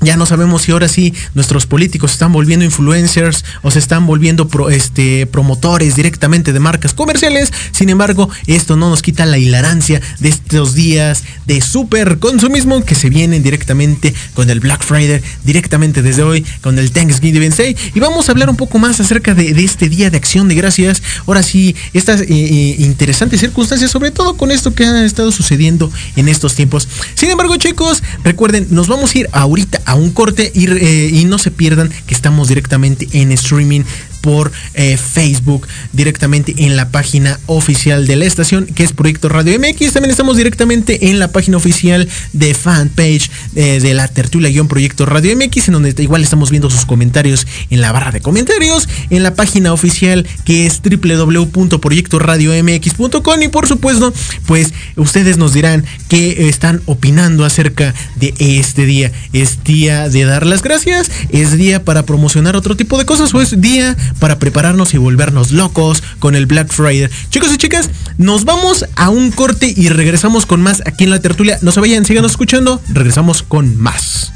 ya 0.00 0.16
no 0.16 0.26
sabemos 0.26 0.62
si 0.62 0.72
ahora 0.72 0.88
sí 0.88 1.14
nuestros 1.34 1.66
políticos 1.66 2.10
se 2.10 2.14
están 2.14 2.32
volviendo 2.32 2.64
influencers 2.64 3.44
o 3.62 3.70
se 3.70 3.78
están 3.78 4.06
volviendo 4.06 4.48
este, 4.70 5.26
promotores 5.26 5.96
directamente 5.96 6.52
de 6.52 6.60
marcas 6.60 6.94
comerciales. 6.94 7.52
Sin 7.72 7.90
embargo, 7.90 8.30
esto 8.46 8.76
no 8.76 8.90
nos 8.90 9.02
quita 9.02 9.26
la 9.26 9.38
hilarancia 9.38 10.00
de 10.18 10.28
estos 10.28 10.74
días 10.74 11.24
de 11.46 11.60
super 11.60 12.18
consumismo 12.18 12.84
que 12.84 12.94
se 12.94 13.10
vienen 13.10 13.42
directamente 13.42 14.14
con 14.34 14.50
el 14.50 14.60
Black 14.60 14.82
Friday, 14.84 15.20
directamente 15.44 16.02
desde 16.02 16.22
hoy 16.22 16.44
con 16.62 16.78
el 16.78 16.90
Thanksgiving 16.92 17.50
Day. 17.56 17.76
Y 17.94 18.00
vamos 18.00 18.28
a 18.28 18.32
hablar 18.32 18.50
un 18.50 18.56
poco 18.56 18.78
más 18.78 19.00
acerca 19.00 19.34
de, 19.34 19.50
este 19.62 19.88
día 19.88 20.10
de 20.10 20.16
acción 20.16 20.48
de 20.48 20.54
gracias. 20.54 21.02
Ahora 21.26 21.42
sí, 21.42 21.74
estas 21.92 22.22
eh, 22.22 22.26
eh, 22.30 22.76
interesantes 22.78 23.40
circunstancias, 23.40 23.90
sobre 23.90 24.10
todo 24.10 24.36
con 24.36 24.50
esto 24.50 24.74
que 24.74 24.84
ha 24.84 25.04
estado 25.04 25.32
sucediendo 25.32 25.90
en 26.16 26.28
estos 26.28 26.54
tiempos. 26.54 26.88
Sin 27.14 27.30
embargo, 27.30 27.56
chicos, 27.56 28.02
recuerden, 28.24 28.66
nos 28.70 28.88
vamos 28.88 29.14
a 29.14 29.18
ir 29.18 29.28
ahorita 29.32 29.80
a 29.90 29.94
un 29.96 30.10
corte 30.10 30.52
eh, 30.54 31.10
y, 31.12 31.24
no 31.24 31.38
se 31.38 31.50
pierdan 31.50 31.90
que 32.06 32.14
estamos 32.14 32.46
directamente 32.46 33.08
en 33.12 33.32
streaming 33.32 33.82
por 34.20 34.52
eh, 34.74 34.96
Facebook 34.96 35.66
directamente 35.92 36.54
en 36.58 36.76
la 36.76 36.90
página 36.90 37.40
oficial 37.46 38.06
de 38.06 38.16
la 38.16 38.26
estación 38.26 38.66
que 38.66 38.84
es 38.84 38.92
Proyecto 38.92 39.28
Radio 39.28 39.58
MX. 39.58 39.92
También 39.92 40.10
estamos 40.10 40.36
directamente 40.36 41.08
en 41.08 41.18
la 41.18 41.28
página 41.28 41.56
oficial 41.56 42.08
de 42.32 42.54
fanpage 42.54 43.30
eh, 43.56 43.80
de 43.80 43.94
la 43.94 44.08
tertulia 44.08 44.50
Proyecto 44.68 45.06
Radio 45.06 45.34
MX 45.36 45.68
en 45.68 45.74
donde 45.74 45.94
igual 46.02 46.22
estamos 46.22 46.50
viendo 46.50 46.68
sus 46.70 46.84
comentarios 46.84 47.46
en 47.70 47.80
la 47.80 47.92
barra 47.92 48.10
de 48.10 48.20
comentarios, 48.20 48.88
en 49.10 49.22
la 49.22 49.34
página 49.34 49.72
oficial 49.72 50.26
que 50.44 50.66
es 50.66 50.82
www.proyectoradiomx.com 50.82 53.42
y 53.42 53.48
por 53.48 53.68
supuesto 53.68 54.12
pues 54.46 54.74
ustedes 54.96 55.38
nos 55.38 55.54
dirán 55.54 55.86
qué 56.08 56.48
están 56.48 56.82
opinando 56.86 57.44
acerca 57.44 57.94
de 58.16 58.34
este 58.38 58.86
día. 58.86 59.12
Es 59.32 59.62
día 59.64 60.08
de 60.08 60.24
dar 60.24 60.46
las 60.46 60.62
gracias, 60.62 61.10
es 61.30 61.56
día 61.56 61.84
para 61.84 62.04
promocionar 62.04 62.56
otro 62.56 62.76
tipo 62.76 62.98
de 62.98 63.04
cosas 63.04 63.32
o 63.34 63.40
es 63.40 63.60
día 63.60 63.96
para 64.18 64.38
prepararnos 64.38 64.94
y 64.94 64.98
volvernos 64.98 65.52
locos 65.52 66.02
con 66.18 66.34
el 66.34 66.46
Black 66.46 66.72
Friday. 66.72 67.08
Chicos 67.30 67.52
y 67.52 67.58
chicas, 67.58 67.90
nos 68.18 68.44
vamos 68.44 68.86
a 68.96 69.10
un 69.10 69.30
corte 69.30 69.72
y 69.74 69.88
regresamos 69.88 70.46
con 70.46 70.62
más 70.62 70.82
aquí 70.86 71.04
en 71.04 71.10
la 71.10 71.20
tertulia. 71.20 71.58
No 71.62 71.72
se 71.72 71.80
vayan, 71.80 72.04
síganos 72.04 72.32
escuchando, 72.32 72.80
regresamos 72.88 73.42
con 73.42 73.76
más. 73.76 74.32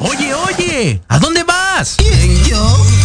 Oye, 0.00 0.34
oye, 0.34 1.00
¿a 1.08 1.18
dónde 1.18 1.44
vas? 1.44 1.96
¿Quién, 1.98 2.44
yo? 2.44 3.01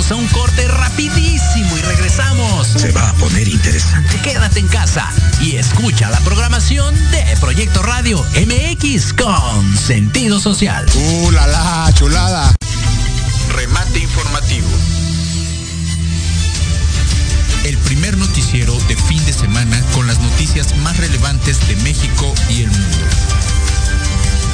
Vamos 0.00 0.12
a 0.12 0.14
un 0.14 0.28
corte 0.28 0.66
rapidísimo 0.66 1.76
y 1.76 1.82
regresamos. 1.82 2.68
Se 2.68 2.90
va 2.90 3.10
a 3.10 3.12
poner 3.16 3.46
interesante. 3.46 4.18
Quédate 4.22 4.60
en 4.60 4.66
casa 4.66 5.06
y 5.42 5.56
escucha 5.56 6.08
la 6.08 6.18
programación 6.20 6.94
de 7.10 7.22
Proyecto 7.38 7.82
Radio 7.82 8.24
MX 8.34 9.12
con 9.12 9.76
sentido 9.76 10.40
social. 10.40 10.86
¡Uh, 10.94 11.30
la, 11.32 11.46
la 11.48 11.92
chulada! 11.92 12.54
Remate 13.54 13.98
informativo. 13.98 14.68
El 17.64 17.76
primer 17.76 18.16
noticiero 18.16 18.72
de 18.88 18.96
fin 18.96 19.22
de 19.26 19.34
semana 19.34 19.82
con 19.92 20.06
las 20.06 20.18
noticias 20.20 20.74
más 20.78 20.96
relevantes 20.96 21.68
de 21.68 21.76
México 21.76 22.32
y 22.48 22.62
el 22.62 22.70
mundo. 22.70 23.06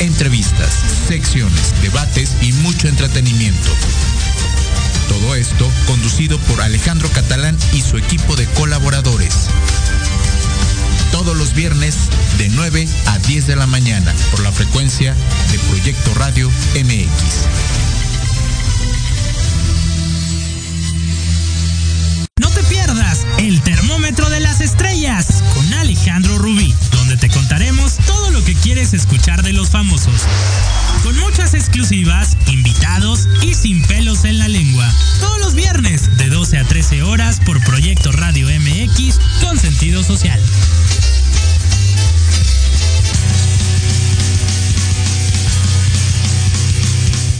Entrevistas, 0.00 0.73
secciones, 1.07 1.73
debates 1.83 2.35
y 2.43 2.53
mucho 2.55 2.88
entretenimiento 2.88 3.71
todo 5.09 5.35
esto 5.35 5.71
conducido 5.87 6.39
por 6.41 6.61
Alejandro 6.61 7.09
Catalán 7.11 7.57
y 7.73 7.83
su 7.83 7.97
equipo 7.97 8.37
de 8.37 8.47
colaboradores. 8.47 9.49
Todos 11.13 11.37
los 11.37 11.55
viernes 11.55 11.97
de 12.39 12.49
9 12.51 12.89
a 13.07 13.19
10 13.19 13.47
de 13.47 13.57
la 13.57 13.67
mañana 13.67 14.15
por 14.31 14.41
la 14.41 14.53
frecuencia 14.53 15.15
de 15.51 15.59
Proyecto 15.71 16.15
Radio 16.15 16.51
MX. 16.75 17.47
No 22.41 22.51
te 22.51 22.63
pierdas 22.65 23.27
el 23.39 23.61
termómetro 23.63 24.29
de 24.29 24.41
las 24.41 24.61
estrellas 24.61 25.43
con 25.55 25.75
Alejandro 25.75 26.39
Rubí, 26.39 26.75
donde 26.93 27.17
te 27.17 27.29
contaremos 27.29 27.97
todo 28.07 28.31
lo 28.31 28.45
que 28.45 28.55
quieres 28.55 28.93
escuchar 28.93 29.43
de 29.43 29.53
los 29.53 29.71
famosos. 29.71 30.23
Con 31.03 31.17
muchas 31.21 31.55
exclusivas, 31.55 32.37
invitados 32.49 33.29
y 33.43 33.55
sin 33.55 33.83
pelos 33.83 34.25
en 34.25 34.39
la 34.39 34.49
lengua. 34.49 34.66
Viernes 35.57 36.19
de 36.19 36.29
12 36.29 36.59
a 36.59 36.65
13 36.65 37.03
horas 37.03 37.41
por 37.45 37.59
Proyecto 37.65 38.13
Radio 38.13 38.47
MX 38.47 39.19
con 39.41 39.59
sentido 39.59 40.05
social. 40.05 40.39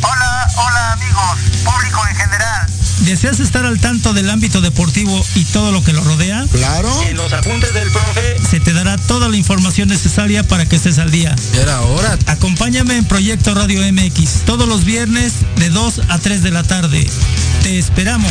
Hola, 0.00 0.49
hola 0.56 0.92
amigos, 0.92 1.38
público 1.62 2.00
en 2.08 2.16
general. 2.16 2.66
¿Deseas 3.00 3.38
estar 3.40 3.66
al 3.66 3.78
tanto 3.80 4.14
del 4.14 4.30
ámbito 4.30 4.62
deportivo 4.62 5.25
y 5.35 5.44
todo 5.44 5.70
lo 5.70 5.85
que 5.85 5.92
lo 5.92 6.02
rodea? 6.02 6.46
Claro. 6.50 6.90
En 7.02 7.18
los 7.18 7.30
apuntes 7.35 7.75
del 7.75 7.90
profe, 7.90 8.37
Se 8.50 8.61
te 8.61 8.73
dará 8.73 8.96
toda 8.96 9.28
la 9.28 9.37
información 9.37 9.88
necesaria 9.90 10.42
para 10.42 10.64
que 10.64 10.76
estés 10.76 10.99
al 10.99 11.11
día. 11.11 11.37
Era 11.52 11.82
hora. 11.82 12.18
Acompáñame 12.26 12.96
en 12.96 13.04
Proyecto 13.04 13.54
Radio 13.54 13.80
MX 13.92 14.46
todos 14.46 14.66
los 14.66 14.85
viernes 14.87 15.35
de 15.56 15.68
2 15.68 16.00
a 16.08 16.18
3 16.18 16.42
de 16.42 16.50
la 16.50 16.62
tarde. 16.62 17.06
Te 17.66 17.78
esperamos. 17.78 18.30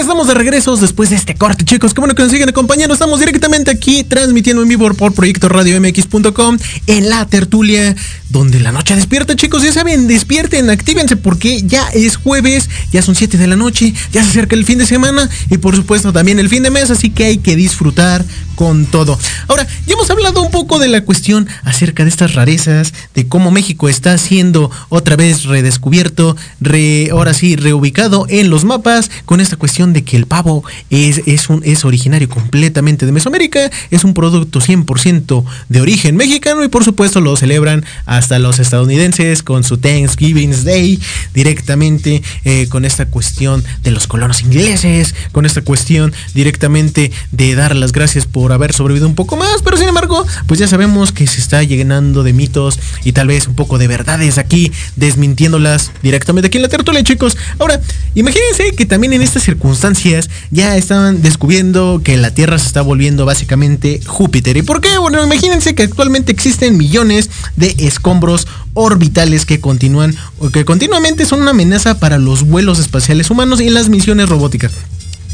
Estamos 0.00 0.26
de 0.26 0.34
regresos 0.34 0.80
después 0.80 1.10
de 1.10 1.16
este 1.16 1.34
corte, 1.34 1.64
chicos. 1.64 1.94
Qué 1.94 2.00
bueno 2.00 2.14
que 2.14 2.22
nos 2.22 2.32
siguen 2.32 2.48
acompañando. 2.48 2.94
Estamos 2.94 3.20
directamente 3.20 3.70
aquí 3.70 4.04
transmitiendo 4.04 4.62
en 4.62 4.68
vivo 4.68 4.92
por 4.94 5.12
Proyecto 5.12 5.48
Radio 5.48 5.80
MX.com 5.80 6.58
en 6.86 7.08
la 7.08 7.26
tertulia 7.26 7.94
donde 8.30 8.58
la 8.58 8.72
noche 8.72 8.96
despierta, 8.96 9.36
chicos. 9.36 9.62
Ya 9.62 9.72
saben, 9.72 10.08
despierten, 10.08 10.70
actívense 10.70 11.16
porque 11.16 11.62
ya 11.62 11.88
es 11.88 12.16
jueves, 12.16 12.68
ya 12.90 13.02
son 13.02 13.14
7 13.14 13.38
de 13.38 13.46
la 13.46 13.56
noche, 13.56 13.94
ya 14.12 14.22
se 14.22 14.30
acerca 14.30 14.56
el 14.56 14.64
fin 14.64 14.78
de 14.78 14.86
semana 14.86 15.28
y 15.50 15.58
por 15.58 15.76
supuesto 15.76 16.12
también 16.12 16.38
el 16.38 16.48
fin 16.48 16.62
de 16.62 16.70
mes, 16.70 16.90
así 16.90 17.10
que 17.10 17.24
hay 17.24 17.38
que 17.38 17.54
disfrutar 17.54 18.24
con 18.58 18.86
todo. 18.86 19.16
Ahora, 19.46 19.68
ya 19.86 19.94
hemos 19.94 20.10
hablado 20.10 20.42
un 20.42 20.50
poco 20.50 20.80
de 20.80 20.88
la 20.88 21.02
cuestión 21.02 21.46
acerca 21.62 22.02
de 22.02 22.10
estas 22.10 22.34
rarezas, 22.34 22.92
de 23.14 23.28
cómo 23.28 23.52
México 23.52 23.88
está 23.88 24.18
siendo 24.18 24.68
otra 24.88 25.14
vez 25.14 25.44
redescubierto, 25.44 26.36
re, 26.60 27.10
ahora 27.12 27.34
sí, 27.34 27.54
reubicado 27.54 28.26
en 28.28 28.50
los 28.50 28.64
mapas, 28.64 29.12
con 29.26 29.40
esta 29.40 29.54
cuestión 29.54 29.92
de 29.92 30.02
que 30.02 30.16
el 30.16 30.26
pavo 30.26 30.64
es, 30.90 31.22
es, 31.26 31.48
un, 31.48 31.62
es 31.64 31.84
originario 31.84 32.28
completamente 32.28 33.06
de 33.06 33.12
Mesoamérica, 33.12 33.70
es 33.92 34.02
un 34.02 34.12
producto 34.12 34.60
100% 34.60 35.44
de 35.68 35.80
origen 35.80 36.16
mexicano 36.16 36.64
y 36.64 36.68
por 36.68 36.82
supuesto 36.82 37.20
lo 37.20 37.36
celebran 37.36 37.84
hasta 38.06 38.40
los 38.40 38.58
estadounidenses 38.58 39.44
con 39.44 39.62
su 39.62 39.78
Thanksgiving 39.78 40.64
Day, 40.64 40.98
directamente 41.32 42.24
eh, 42.44 42.66
con 42.68 42.84
esta 42.84 43.06
cuestión 43.06 43.62
de 43.84 43.92
los 43.92 44.08
colonos 44.08 44.40
ingleses, 44.40 45.14
con 45.30 45.46
esta 45.46 45.62
cuestión 45.62 46.12
directamente 46.34 47.12
de 47.30 47.54
dar 47.54 47.76
las 47.76 47.92
gracias 47.92 48.26
por 48.26 48.47
haber 48.52 48.72
sobrevivido 48.72 49.08
un 49.08 49.14
poco 49.14 49.36
más, 49.36 49.62
pero 49.62 49.76
sin 49.76 49.88
embargo, 49.88 50.26
pues 50.46 50.60
ya 50.60 50.68
sabemos 50.68 51.12
que 51.12 51.26
se 51.26 51.40
está 51.40 51.62
llenando 51.62 52.22
de 52.22 52.32
mitos 52.32 52.78
y 53.04 53.12
tal 53.12 53.28
vez 53.28 53.46
un 53.46 53.54
poco 53.54 53.78
de 53.78 53.88
verdades 53.88 54.38
aquí, 54.38 54.72
desmintiéndolas 54.96 55.92
directamente 56.02 56.48
aquí 56.48 56.58
en 56.58 56.62
la 56.62 56.68
tertulia, 56.68 57.02
chicos. 57.02 57.36
Ahora, 57.58 57.80
imagínense 58.14 58.72
que 58.76 58.86
también 58.86 59.12
en 59.12 59.22
estas 59.22 59.42
circunstancias 59.42 60.30
ya 60.50 60.76
estaban 60.76 61.22
descubriendo 61.22 62.00
que 62.02 62.16
la 62.16 62.32
Tierra 62.32 62.58
se 62.58 62.66
está 62.66 62.82
volviendo 62.82 63.24
básicamente 63.24 64.00
Júpiter. 64.06 64.56
¿Y 64.56 64.62
por 64.62 64.80
qué? 64.80 64.98
Bueno, 64.98 65.24
imagínense 65.24 65.74
que 65.74 65.82
actualmente 65.82 66.32
existen 66.32 66.76
millones 66.76 67.30
de 67.56 67.74
escombros 67.78 68.46
orbitales 68.74 69.44
que 69.44 69.60
continúan 69.60 70.14
o 70.38 70.50
que 70.50 70.64
continuamente 70.64 71.26
son 71.26 71.42
una 71.42 71.50
amenaza 71.50 71.98
para 71.98 72.18
los 72.18 72.44
vuelos 72.44 72.78
espaciales 72.78 73.30
humanos 73.30 73.60
y 73.60 73.70
las 73.70 73.88
misiones 73.88 74.28
robóticas. 74.28 74.72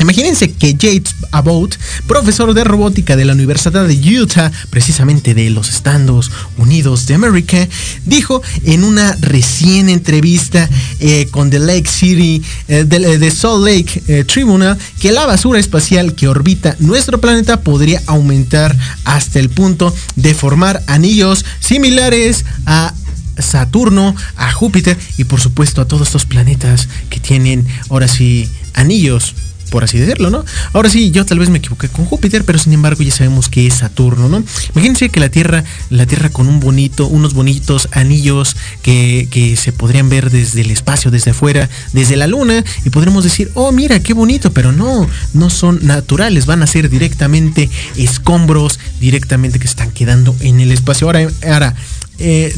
Imagínense 0.00 0.52
que 0.52 0.74
Yates 0.74 1.14
Abbott, 1.30 1.78
profesor 2.06 2.52
de 2.52 2.64
robótica 2.64 3.16
de 3.16 3.24
la 3.24 3.32
Universidad 3.32 3.86
de 3.86 4.20
Utah, 4.20 4.50
precisamente 4.70 5.34
de 5.34 5.50
los 5.50 5.70
Estados 5.70 6.30
Unidos 6.58 7.06
de 7.06 7.14
América, 7.14 7.68
dijo 8.04 8.42
en 8.64 8.84
una 8.84 9.16
recién 9.20 9.88
entrevista 9.88 10.68
eh, 11.00 11.28
con 11.30 11.50
The 11.50 11.58
Lake 11.58 11.88
City, 11.88 12.42
eh, 12.68 12.84
de, 12.84 13.18
de, 13.18 13.30
Salt 13.30 13.64
Lake 13.64 14.02
eh, 14.08 14.24
Tribunal, 14.24 14.76
que 15.00 15.12
la 15.12 15.26
basura 15.26 15.58
espacial 15.60 16.14
que 16.14 16.28
orbita 16.28 16.76
nuestro 16.80 17.20
planeta 17.20 17.60
podría 17.60 18.02
aumentar 18.06 18.76
hasta 19.04 19.38
el 19.38 19.50
punto 19.50 19.94
de 20.16 20.34
formar 20.34 20.82
anillos 20.86 21.44
similares 21.60 22.44
a 22.66 22.94
Saturno, 23.38 24.14
a 24.36 24.52
Júpiter 24.52 24.96
y 25.18 25.24
por 25.24 25.40
supuesto 25.40 25.80
a 25.80 25.88
todos 25.88 26.08
estos 26.08 26.24
planetas 26.24 26.88
que 27.10 27.20
tienen 27.20 27.66
ahora 27.88 28.08
sí 28.08 28.48
anillos 28.74 29.34
por 29.74 29.82
así 29.82 29.98
decirlo, 29.98 30.30
¿no? 30.30 30.44
Ahora 30.72 30.88
sí, 30.88 31.10
yo 31.10 31.26
tal 31.26 31.40
vez 31.40 31.50
me 31.50 31.58
equivoqué 31.58 31.88
con 31.88 32.04
Júpiter, 32.04 32.44
pero 32.44 32.60
sin 32.60 32.72
embargo 32.74 33.02
ya 33.02 33.10
sabemos 33.10 33.48
que 33.48 33.66
es 33.66 33.74
Saturno, 33.74 34.28
¿no? 34.28 34.44
Imagínense 34.72 35.08
que 35.08 35.18
la 35.18 35.30
Tierra, 35.30 35.64
la 35.90 36.06
Tierra 36.06 36.28
con 36.28 36.46
un 36.46 36.60
bonito, 36.60 37.08
unos 37.08 37.34
bonitos 37.34 37.88
anillos 37.90 38.56
que, 38.82 39.58
se 39.60 39.72
podrían 39.72 40.08
ver 40.08 40.30
desde 40.30 40.60
el 40.60 40.70
espacio, 40.70 41.10
desde 41.10 41.32
afuera, 41.32 41.68
desde 41.92 42.14
la 42.14 42.28
Luna, 42.28 42.62
y 42.84 42.90
podremos 42.90 43.24
decir, 43.24 43.50
oh, 43.54 43.72
mira, 43.72 43.98
qué 43.98 44.14
bonito, 44.14 44.52
pero 44.52 44.70
no, 44.70 45.08
no 45.32 45.50
son 45.50 45.80
naturales, 45.82 46.46
van 46.46 46.62
a 46.62 46.68
ser 46.68 46.88
directamente 46.88 47.68
escombros, 47.96 48.78
directamente 49.00 49.58
que 49.58 49.66
están 49.66 49.90
quedando 49.90 50.36
en 50.38 50.60
el 50.60 50.70
espacio. 50.70 51.08
Ahora, 51.08 51.26
ahora, 51.50 51.74
eh, 52.20 52.54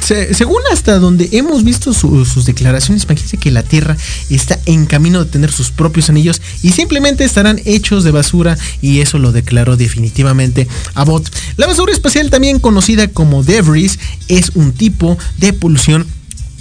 se, 0.00 0.34
según 0.34 0.60
hasta 0.72 0.98
donde 0.98 1.28
hemos 1.32 1.64
visto 1.64 1.92
su, 1.92 2.24
sus 2.24 2.46
declaraciones, 2.46 3.04
imagínense 3.04 3.36
que 3.38 3.50
la 3.50 3.62
Tierra 3.62 3.96
está 4.30 4.58
en 4.66 4.86
camino 4.86 5.24
de 5.24 5.30
tener 5.30 5.52
sus 5.52 5.70
propios 5.70 6.10
anillos 6.10 6.40
y 6.62 6.70
simplemente 6.70 7.24
estarán 7.24 7.60
hechos 7.64 8.04
de 8.04 8.10
basura 8.10 8.56
y 8.80 9.00
eso 9.00 9.18
lo 9.18 9.32
declaró 9.32 9.76
definitivamente 9.76 10.68
Abbott. 10.94 11.30
La 11.56 11.66
basura 11.66 11.92
espacial, 11.92 12.30
también 12.30 12.58
conocida 12.58 13.08
como 13.08 13.42
debris, 13.42 13.98
es 14.28 14.52
un 14.54 14.72
tipo 14.72 15.18
de 15.38 15.52
polución 15.52 16.06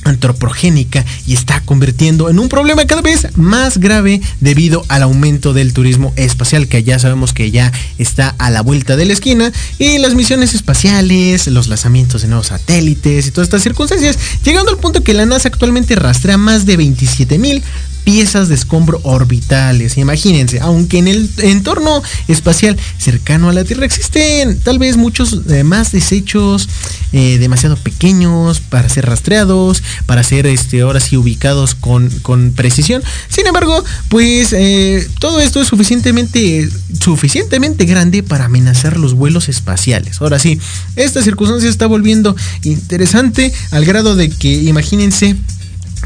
antropogénica 0.05 1.03
y 1.27 1.33
está 1.33 1.61
convirtiendo 1.61 2.29
en 2.29 2.39
un 2.39 2.47
problema 2.47 2.85
cada 2.85 3.01
vez 3.01 3.27
más 3.35 3.79
grave 3.79 4.21
debido 4.39 4.85
al 4.87 5.03
aumento 5.03 5.53
del 5.53 5.73
turismo 5.73 6.13
espacial 6.15 6.67
que 6.67 6.83
ya 6.83 6.97
sabemos 6.99 7.33
que 7.33 7.51
ya 7.51 7.73
está 7.97 8.33
a 8.37 8.49
la 8.49 8.61
vuelta 8.61 8.95
de 8.95 9.05
la 9.05 9.13
esquina 9.13 9.51
y 9.79 9.97
las 9.97 10.15
misiones 10.15 10.53
espaciales, 10.53 11.47
los 11.47 11.67
lanzamientos 11.67 12.21
de 12.21 12.29
nuevos 12.29 12.47
satélites 12.47 13.27
y 13.27 13.31
todas 13.31 13.47
estas 13.47 13.63
circunstancias, 13.63 14.17
llegando 14.43 14.71
al 14.71 14.77
punto 14.77 15.03
que 15.03 15.13
la 15.13 15.25
NASA 15.25 15.49
actualmente 15.49 15.95
rastrea 15.95 16.37
más 16.37 16.65
de 16.65 16.77
27 16.77 17.37
mil 17.39 17.63
piezas 18.05 18.47
de 18.47 18.55
escombro 18.55 19.01
orbitales. 19.03 19.97
Imagínense, 19.97 20.61
aunque 20.61 20.99
en 20.99 21.09
el 21.09 21.29
entorno 21.39 22.01
espacial 22.29 22.77
cercano 22.97 23.49
a 23.49 23.53
la 23.53 23.65
Tierra 23.65 23.85
existen 23.85 24.57
tal 24.59 24.79
vez 24.79 24.95
muchos 24.95 25.41
eh, 25.49 25.63
más 25.63 25.91
desechos 25.91 26.69
eh, 27.11 27.37
demasiado 27.39 27.75
pequeños 27.75 28.59
para 28.59 28.87
ser 28.87 29.07
rastreados, 29.07 29.83
para 30.05 30.23
ser 30.23 30.45
este, 30.45 30.81
ahora 30.81 30.99
sí 30.99 31.17
ubicados 31.17 31.73
con, 31.75 32.09
con 32.21 32.51
precisión. 32.51 33.03
Sin 33.27 33.47
embargo, 33.47 33.83
pues 34.09 34.53
eh, 34.53 35.07
todo 35.19 35.41
esto 35.41 35.61
es 35.61 35.67
suficientemente, 35.67 36.69
suficientemente 37.01 37.85
grande 37.85 38.21
para 38.21 38.45
amenazar 38.45 38.97
los 38.97 39.15
vuelos 39.15 39.49
espaciales. 39.49 40.21
Ahora 40.21 40.37
sí, 40.37 40.59
esta 40.95 41.23
circunstancia 41.23 41.69
está 41.69 41.87
volviendo 41.87 42.35
interesante 42.63 43.51
al 43.71 43.85
grado 43.85 44.15
de 44.15 44.29
que, 44.29 44.53
imagínense, 44.63 45.35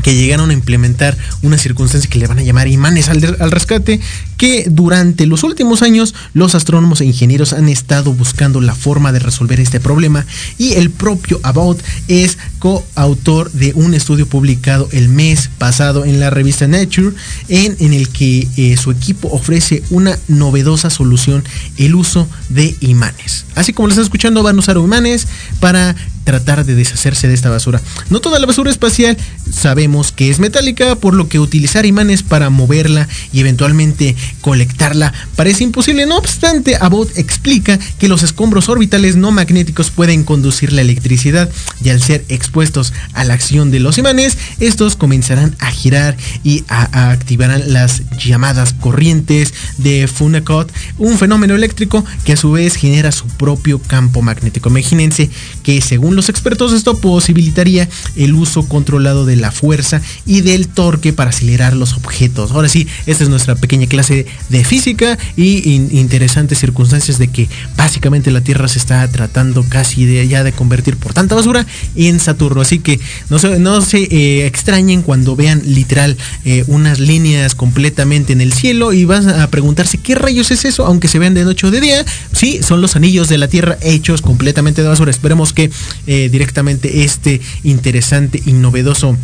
que 0.03 0.15
llegaron 0.15 0.49
a 0.49 0.53
implementar 0.53 1.17
una 1.41 1.57
circunstancia 1.57 2.09
que 2.09 2.19
le 2.19 2.27
van 2.27 2.39
a 2.39 2.43
llamar 2.43 2.67
imanes. 2.67 3.09
Al, 3.09 3.51
rescate, 3.51 3.99
que 4.39 4.65
durante 4.71 5.27
los 5.27 5.43
últimos 5.43 5.81
años 5.81 6.15
los 6.33 6.55
astrónomos 6.55 7.01
e 7.01 7.05
ingenieros 7.05 7.51
han 7.51 7.67
estado 7.67 8.13
buscando 8.13 8.61
la 8.61 8.73
forma 8.73 9.11
de 9.11 9.19
resolver 9.19 9.59
este 9.59 9.81
problema 9.81 10.25
y 10.57 10.75
el 10.75 10.89
propio 10.89 11.41
About 11.43 11.81
es 12.07 12.37
coautor 12.57 13.51
de 13.51 13.73
un 13.75 13.93
estudio 13.93 14.25
publicado 14.27 14.87
el 14.93 15.09
mes 15.09 15.49
pasado 15.57 16.05
en 16.05 16.21
la 16.21 16.29
revista 16.29 16.67
Nature 16.67 17.15
en, 17.49 17.93
el 17.93 18.07
que 18.09 18.47
eh, 18.55 18.77
su 18.77 18.91
equipo 18.91 19.27
ofrece 19.29 19.83
una 19.89 20.17
novedosa 20.29 20.89
solución, 20.89 21.43
el 21.77 21.95
uso 21.95 22.27
de 22.47 22.77
imanes. 22.79 23.45
Así 23.55 23.73
como 23.73 23.87
lo 23.87 23.91
están 23.91 24.05
escuchando, 24.05 24.41
van 24.41 24.55
a 24.55 24.59
usar 24.59 24.77
imanes 24.77 25.27
para 25.59 25.97
tratar 26.23 26.63
de 26.63 26.75
deshacerse 26.75 27.27
de 27.27 27.33
esta 27.33 27.49
basura. 27.49 27.81
No 28.09 28.19
toda 28.19 28.39
la 28.39 28.45
basura 28.45 28.69
espacial 28.69 29.17
sabemos 29.51 30.11
que 30.11 30.29
es 30.29 30.39
metálica, 30.39 30.95
por 30.95 31.15
lo 31.15 31.27
que 31.27 31.39
utilizar 31.39 31.85
imanes 31.85 32.21
para 32.21 32.49
moverla 32.51 33.07
y 33.33 33.39
eventualmente 33.39 34.15
colectarla 34.41 35.13
parece 35.35 35.63
imposible. 35.63 36.05
No 36.05 36.17
obstante, 36.17 36.75
Abbott 36.75 37.17
explica 37.17 37.79
que 37.97 38.07
los 38.07 38.23
escombros 38.23 38.69
orbitales 38.69 39.15
no 39.15 39.31
magnéticos 39.31 39.91
pueden 39.91 40.23
conducir 40.23 40.73
la 40.73 40.81
electricidad 40.81 41.49
y 41.83 41.89
al 41.89 42.01
ser 42.01 42.25
expuestos 42.29 42.93
a 43.13 43.23
la 43.23 43.33
acción 43.33 43.71
de 43.71 43.79
los 43.79 43.97
imanes, 43.97 44.37
estos 44.59 44.95
comenzarán 44.95 45.55
a 45.59 45.71
girar 45.71 46.17
y 46.43 46.63
a, 46.67 47.11
activarán 47.11 47.73
las 47.73 48.03
llamadas 48.17 48.73
corrientes 48.73 49.53
de 49.77 50.07
Funacot, 50.07 50.71
un 50.97 51.17
fenómeno 51.17 51.55
eléctrico 51.55 52.05
que 52.23 52.33
a 52.33 52.37
su 52.37 52.51
vez 52.51 52.75
genera 52.75 53.11
su 53.11 53.27
propio 53.27 53.79
campo 53.79 54.21
magnético. 54.21 54.69
Imagínense 54.69 55.29
que 55.63 55.81
según 55.81 56.15
los 56.15 56.29
expertos 56.29 56.73
esto 56.73 56.99
posibilitaría 56.99 57.87
el 58.15 58.33
uso 58.33 58.67
controlado 58.67 59.25
de 59.25 59.35
la 59.35 59.51
fuerza 59.51 60.01
y 60.25 60.41
del 60.41 60.67
torque 60.67 61.13
para 61.13 61.29
acelerar 61.29 61.75
los 61.75 61.93
objetos. 61.93 62.51
Ahora 62.51 62.69
sí, 62.69 62.87
esta 63.05 63.23
es 63.23 63.29
nuestra 63.29 63.55
pequeña 63.55 63.87
clase 63.87 64.18
de 64.49 64.63
física 64.63 65.17
y 65.35 65.73
in 65.75 65.89
interesantes 65.91 66.59
circunstancias 66.59 67.17
de 67.17 67.27
que 67.27 67.47
básicamente 67.75 68.31
la 68.31 68.41
Tierra 68.41 68.67
se 68.67 68.79
está 68.79 69.07
tratando 69.07 69.63
casi 69.67 70.05
de 70.05 70.27
ya 70.27 70.43
de 70.43 70.51
convertir 70.51 70.97
por 70.97 71.13
tanta 71.13 71.35
basura 71.35 71.65
en 71.95 72.19
Saturno. 72.19 72.61
Así 72.61 72.79
que 72.79 72.99
no 73.29 73.39
se, 73.39 73.59
no 73.59 73.81
se 73.81 74.03
eh, 74.03 74.45
extrañen 74.45 75.01
cuando 75.01 75.35
vean 75.35 75.61
literal 75.65 76.17
eh, 76.45 76.63
unas 76.67 76.99
líneas 76.99 77.55
completamente 77.55 78.33
en 78.33 78.41
el 78.41 78.53
cielo 78.53 78.93
y 78.93 79.05
van 79.05 79.29
a 79.29 79.47
preguntarse 79.47 79.97
qué 79.97 80.15
rayos 80.15 80.51
es 80.51 80.65
eso, 80.65 80.85
aunque 80.85 81.07
se 81.07 81.19
vean 81.19 81.33
de 81.33 81.43
noche 81.43 81.67
o 81.67 81.71
de 81.71 81.81
día. 81.81 82.05
Sí, 82.31 82.59
son 82.61 82.81
los 82.81 82.95
anillos 82.95 83.29
de 83.29 83.37
la 83.37 83.47
Tierra 83.47 83.77
hechos 83.81 84.21
completamente 84.21 84.81
de 84.81 84.87
basura. 84.87 85.11
Esperemos 85.11 85.53
que 85.53 85.69
eh, 86.07 86.29
directamente 86.31 87.03
este 87.03 87.41
interesante 87.63 88.41
y 88.45 88.53
novedoso 88.53 89.17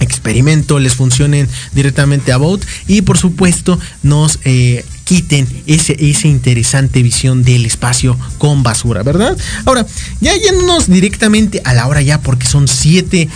experimento 0.00 0.78
les 0.78 0.94
funcionen 0.94 1.48
directamente 1.72 2.32
a 2.32 2.36
Boat. 2.36 2.62
Y 2.86 3.02
por 3.02 3.18
supuesto 3.18 3.78
nos 4.02 4.38
eh, 4.44 4.84
quiten 5.04 5.46
ese, 5.66 5.96
esa 6.00 6.28
interesante 6.28 7.02
visión 7.02 7.44
del 7.44 7.66
espacio 7.66 8.18
con 8.38 8.62
basura, 8.62 9.02
¿verdad? 9.02 9.36
Ahora, 9.66 9.86
ya 10.20 10.34
yéndonos 10.34 10.88
directamente 10.88 11.60
a 11.64 11.74
la 11.74 11.86
hora 11.86 12.02
ya, 12.02 12.20
porque 12.20 12.46
son 12.46 12.66
7, 12.66 13.28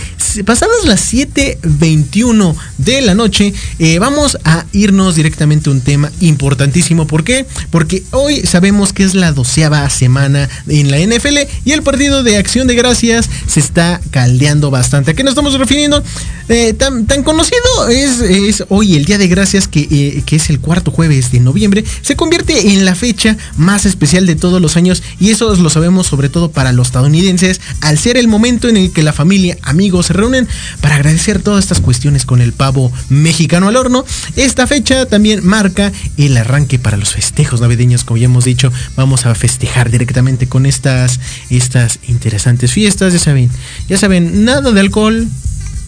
pasadas 0.45 0.85
las 0.85 1.13
7.21 1.13 2.55
de 2.79 3.01
la 3.01 3.13
noche, 3.13 3.53
eh, 3.77 3.99
vamos 3.99 4.37
a 4.43 4.65
irnos 4.73 5.15
directamente 5.15 5.69
a 5.69 5.73
un 5.73 5.81
tema 5.81 6.11
importantísimo. 6.19 7.07
¿Por 7.07 7.23
qué? 7.23 7.45
Porque 7.69 8.03
hoy 8.11 8.41
sabemos 8.45 8.91
que 8.91 9.03
es 9.03 9.13
la 9.13 9.31
doceava 9.31 9.87
semana 9.89 10.49
en 10.67 10.89
la 10.89 10.97
NFL 10.99 11.37
y 11.65 11.71
el 11.71 11.83
partido 11.83 12.23
de 12.23 12.37
acción 12.37 12.67
de 12.67 12.75
gracias 12.75 13.29
se 13.47 13.59
está 13.59 14.01
caldeando 14.11 14.71
bastante. 14.71 15.11
¿A 15.11 15.13
qué 15.13 15.23
nos 15.23 15.31
estamos 15.31 15.57
refiriendo? 15.57 16.03
Eh, 16.47 16.73
tan, 16.73 17.05
tan, 17.05 17.21
conocido 17.21 17.87
es, 17.89 18.21
es, 18.21 18.63
hoy 18.69 18.95
el 18.95 19.05
día 19.05 19.19
de 19.19 19.27
gracias 19.27 19.67
que, 19.67 19.81
eh, 19.81 20.23
que 20.25 20.37
es 20.37 20.49
el 20.49 20.59
cuarto 20.59 20.89
jueves 20.89 21.31
de 21.31 21.39
noviembre 21.39 21.58
se 22.01 22.15
convierte 22.15 22.73
en 22.73 22.85
la 22.85 22.95
fecha 22.95 23.37
más 23.57 23.85
especial 23.85 24.25
de 24.25 24.35
todos 24.35 24.61
los 24.61 24.77
años 24.77 25.03
y 25.19 25.31
eso 25.31 25.55
lo 25.55 25.69
sabemos 25.69 26.07
sobre 26.07 26.29
todo 26.29 26.51
para 26.51 26.71
los 26.71 26.87
estadounidenses 26.87 27.61
al 27.81 27.97
ser 27.97 28.17
el 28.17 28.27
momento 28.27 28.67
en 28.67 28.77
el 28.77 28.91
que 28.91 29.03
la 29.03 29.13
familia, 29.13 29.57
amigos 29.61 30.07
se 30.07 30.13
reúnen 30.13 30.47
para 30.81 30.95
agradecer 30.95 31.41
todas 31.41 31.63
estas 31.63 31.81
cuestiones 31.81 32.25
con 32.25 32.41
el 32.41 32.53
pavo 32.53 32.91
mexicano 33.09 33.67
al 33.67 33.75
horno. 33.75 34.05
Esta 34.35 34.67
fecha 34.67 35.05
también 35.05 35.45
marca 35.45 35.91
el 36.17 36.37
arranque 36.37 36.79
para 36.79 36.97
los 36.97 37.13
festejos 37.13 37.61
navideños, 37.61 38.03
como 38.03 38.17
ya 38.17 38.25
hemos 38.25 38.45
dicho, 38.45 38.71
vamos 38.95 39.25
a 39.25 39.35
festejar 39.35 39.89
directamente 39.89 40.47
con 40.47 40.65
estas, 40.65 41.19
estas 41.49 41.99
interesantes 42.07 42.71
fiestas, 42.71 43.13
ya 43.13 43.19
saben, 43.19 43.49
ya 43.87 43.97
saben, 43.97 44.45
nada 44.45 44.71
de 44.71 44.79
alcohol, 44.79 45.27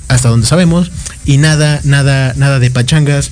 hasta 0.08 0.30
donde 0.30 0.48
sabemos, 0.48 0.92
y 1.26 1.38
nada, 1.38 1.82
nada, 1.84 2.34
nada 2.36 2.60
de 2.60 2.72
pachangas, 2.72 3.32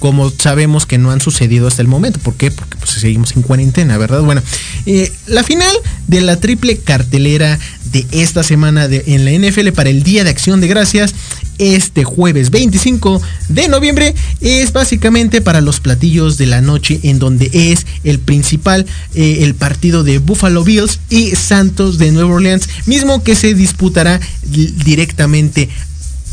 como 0.00 0.30
sabemos 0.30 0.86
que 0.86 0.98
no 0.98 1.12
han 1.12 1.20
sucedido 1.20 1.68
hasta 1.68 1.82
el 1.82 1.88
momento. 1.88 2.18
¿Por 2.18 2.34
qué? 2.34 2.50
Porque 2.50 2.76
pues, 2.78 2.90
seguimos 2.90 3.36
en 3.36 3.42
cuarentena, 3.42 3.96
¿verdad? 3.98 4.22
Bueno, 4.22 4.42
eh, 4.86 5.12
la 5.26 5.44
final 5.44 5.74
de 6.08 6.20
la 6.22 6.40
triple 6.40 6.78
cartelera 6.78 7.58
de 7.92 8.06
esta 8.10 8.42
semana 8.42 8.88
en 8.90 9.24
la 9.24 9.32
NFL 9.32 9.68
para 9.68 9.90
el 9.90 10.02
Día 10.02 10.24
de 10.24 10.30
Acción 10.30 10.60
de 10.60 10.68
Gracias 10.68 11.14
este 11.60 12.04
jueves 12.04 12.50
25 12.50 13.20
de 13.50 13.68
noviembre 13.68 14.14
es 14.40 14.72
básicamente 14.72 15.42
para 15.42 15.60
los 15.60 15.80
platillos 15.80 16.38
de 16.38 16.46
la 16.46 16.62
noche 16.62 17.00
en 17.02 17.18
donde 17.18 17.50
es 17.52 17.86
el 18.02 18.18
principal 18.18 18.86
eh, 19.14 19.40
el 19.42 19.54
partido 19.54 20.02
de 20.02 20.18
Buffalo 20.18 20.64
Bills 20.64 21.00
y 21.10 21.36
Santos 21.36 21.98
de 21.98 22.12
Nueva 22.12 22.34
Orleans 22.34 22.68
mismo 22.86 23.22
que 23.22 23.34
se 23.34 23.52
disputará 23.54 24.20
directamente 24.42 25.68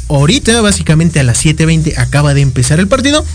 ahorita 0.10 0.62
básicamente 0.62 1.20
a 1.20 1.24
las 1.24 1.44
7.20 1.44 1.98
acaba 1.98 2.34
de 2.34 2.42
empezar 2.42 2.80
el 2.80 2.88
partido 2.88 3.26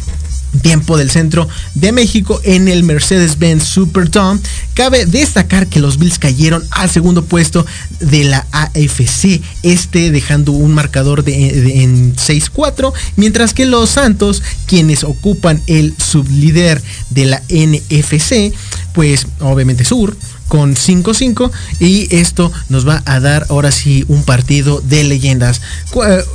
tiempo 0.61 0.99
del 0.99 1.11
centro 1.11 1.49
de 1.75 1.93
México 1.93 2.41
en 2.45 2.69
el 2.69 2.83
Mercedes-Benz 2.83 3.65
Superdome. 3.65 4.41
Cabe 4.75 5.07
destacar 5.07 5.67
que 5.67 5.81
los 5.81 5.99
Bills 5.99 6.19
cayeron 6.19 6.63
al 6.71 6.91
segundo 6.91 7.25
puesto 7.25 7.65
de 8.01 8.25
la 8.25 8.47
AFC, 8.53 9.41
este 9.63 10.11
dejando 10.11 10.53
un 10.53 10.73
marcador 10.73 11.25
de, 11.25 11.83
en 11.83 12.15
6-4, 12.17 12.93
mientras 13.17 13.55
que 13.55 13.65
los 13.65 13.91
Santos, 13.91 14.43
quienes 14.67 15.05
ocupan 15.05 15.63
el 15.67 15.95
sublíder 15.99 16.83
de 17.11 17.27
la 17.27 17.43
NFC, 17.49 18.53
pues 18.93 19.27
obviamente 19.41 19.85
Sur, 19.85 20.17
con 20.53 20.75
5-5 20.75 21.51
y 21.81 22.15
esto 22.15 22.53
nos 22.69 22.87
va 22.87 23.03
a 23.07 23.21
dar 23.21 23.47
ahora 23.49 23.73
sí 23.73 24.05
un 24.09 24.23
partido 24.23 24.83
de 24.83 25.03
leyendas. 25.03 25.63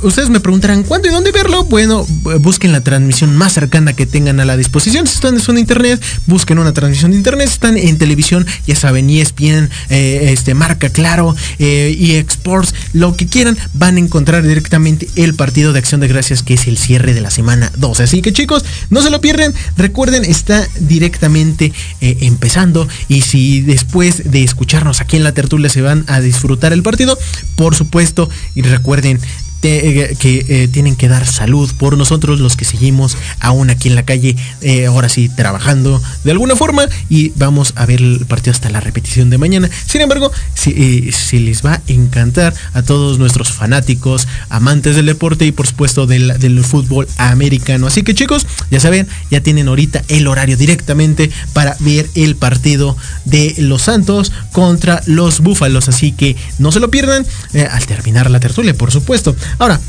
Ustedes 0.02 0.28
me 0.28 0.40
preguntarán 0.40 0.82
cuándo 0.82 1.06
y 1.06 1.12
dónde 1.12 1.30
verlo. 1.30 1.62
Bueno, 1.62 2.04
busquen 2.40 2.72
la 2.72 2.80
transmisión 2.80 3.36
más 3.36 3.52
cercana 3.52 3.92
que 3.92 4.06
tengan 4.06 4.40
a 4.40 4.44
la 4.44 4.56
disposición. 4.56 5.06
Si 5.06 5.14
están 5.14 5.36
en 5.36 5.40
su 5.40 5.56
internet, 5.56 6.02
busquen 6.26 6.58
una 6.58 6.72
transmisión 6.72 7.12
de 7.12 7.16
internet. 7.16 7.46
Si 7.46 7.54
están 7.54 7.76
en 7.76 7.96
televisión, 7.96 8.44
ya 8.66 8.74
saben, 8.74 9.08
ESPN, 9.08 9.70
eh, 9.88 10.30
este, 10.32 10.52
marca 10.52 10.88
claro, 10.90 11.36
eh, 11.60 11.94
y 11.96 12.16
Exports, 12.16 12.74
lo 12.94 13.14
que 13.14 13.28
quieran, 13.28 13.56
van 13.74 13.98
a 13.98 14.00
encontrar 14.00 14.44
directamente 14.44 15.08
el 15.14 15.34
partido 15.34 15.72
de 15.72 15.78
acción 15.78 16.00
de 16.00 16.08
gracias 16.08 16.42
que 16.42 16.54
es 16.54 16.66
el 16.66 16.76
cierre 16.76 17.14
de 17.14 17.20
la 17.20 17.30
semana 17.30 17.70
12. 17.76 18.02
Así 18.02 18.20
que 18.20 18.32
chicos, 18.32 18.64
no 18.90 19.00
se 19.00 19.10
lo 19.10 19.20
pierden. 19.20 19.54
Recuerden, 19.76 20.24
está 20.24 20.66
directamente 20.80 21.72
eh, 22.00 22.16
empezando 22.22 22.88
y 23.06 23.20
si 23.20 23.60
después 23.60 24.07
de 24.16 24.42
escucharnos 24.42 25.00
aquí 25.00 25.16
en 25.16 25.24
la 25.24 25.32
tertulia 25.32 25.68
se 25.68 25.82
van 25.82 26.04
a 26.08 26.20
disfrutar 26.20 26.72
el 26.72 26.82
partido, 26.82 27.18
por 27.56 27.74
supuesto, 27.74 28.28
y 28.54 28.62
recuerden 28.62 29.20
eh, 29.60 30.16
que 30.20 30.46
eh, 30.48 30.68
tienen 30.68 30.94
que 30.94 31.08
dar 31.08 31.26
salud 31.26 31.68
por 31.78 31.98
nosotros 31.98 32.38
los 32.38 32.54
que 32.54 32.64
seguimos 32.64 33.16
aún 33.40 33.70
aquí 33.70 33.88
en 33.88 33.96
la 33.96 34.04
calle, 34.04 34.36
eh, 34.60 34.86
ahora 34.86 35.08
sí 35.08 35.28
trabajando 35.28 36.00
de 36.22 36.30
alguna 36.30 36.54
forma 36.54 36.86
y 37.08 37.32
vamos 37.34 37.72
a 37.74 37.84
ver 37.84 38.00
el 38.00 38.24
partido 38.28 38.52
hasta 38.52 38.70
la 38.70 38.78
repetición 38.78 39.30
de 39.30 39.38
mañana. 39.38 39.68
Sin 39.86 40.00
embargo, 40.00 40.30
si, 40.54 41.10
les 41.40 41.64
va 41.64 41.72
a 41.72 41.82
encantar 41.88 42.54
a 42.72 42.82
todos 42.82 43.18
nuestros 43.18 43.50
fanáticos, 43.50 44.28
amantes 44.48 44.94
del 44.94 45.06
deporte 45.06 45.44
y 45.44 45.50
por 45.50 45.66
supuesto 45.66 46.06
del, 46.06 46.38
del 46.38 46.62
fútbol 46.62 47.08
americano. 47.16 47.88
Así 47.88 48.04
que 48.04 48.14
chicos, 48.14 48.46
ya 48.70 48.78
saben, 48.78 49.08
ya 49.32 49.40
tienen 49.40 49.66
ahorita 49.66 50.04
el 50.06 50.28
horario 50.28 50.56
directamente 50.56 51.32
para 51.52 51.76
ver 51.80 52.08
el 52.14 52.36
partido 52.36 52.96
de 53.24 53.56
los 53.58 53.82
Santos 53.82 54.30
contra 54.52 55.02
los 55.06 55.40
Búfalos. 55.40 55.88
Así 55.88 56.12
que 56.12 56.36
no 56.60 56.70
se 56.70 56.78
lo 56.78 56.92
pierdan 56.92 57.26
al 57.72 57.86
terminar 57.86 58.30
la 58.30 58.38
tertulia, 58.38 58.74
por 58.74 58.92
supuesto. 58.92 59.34
Ahora, 59.58 59.80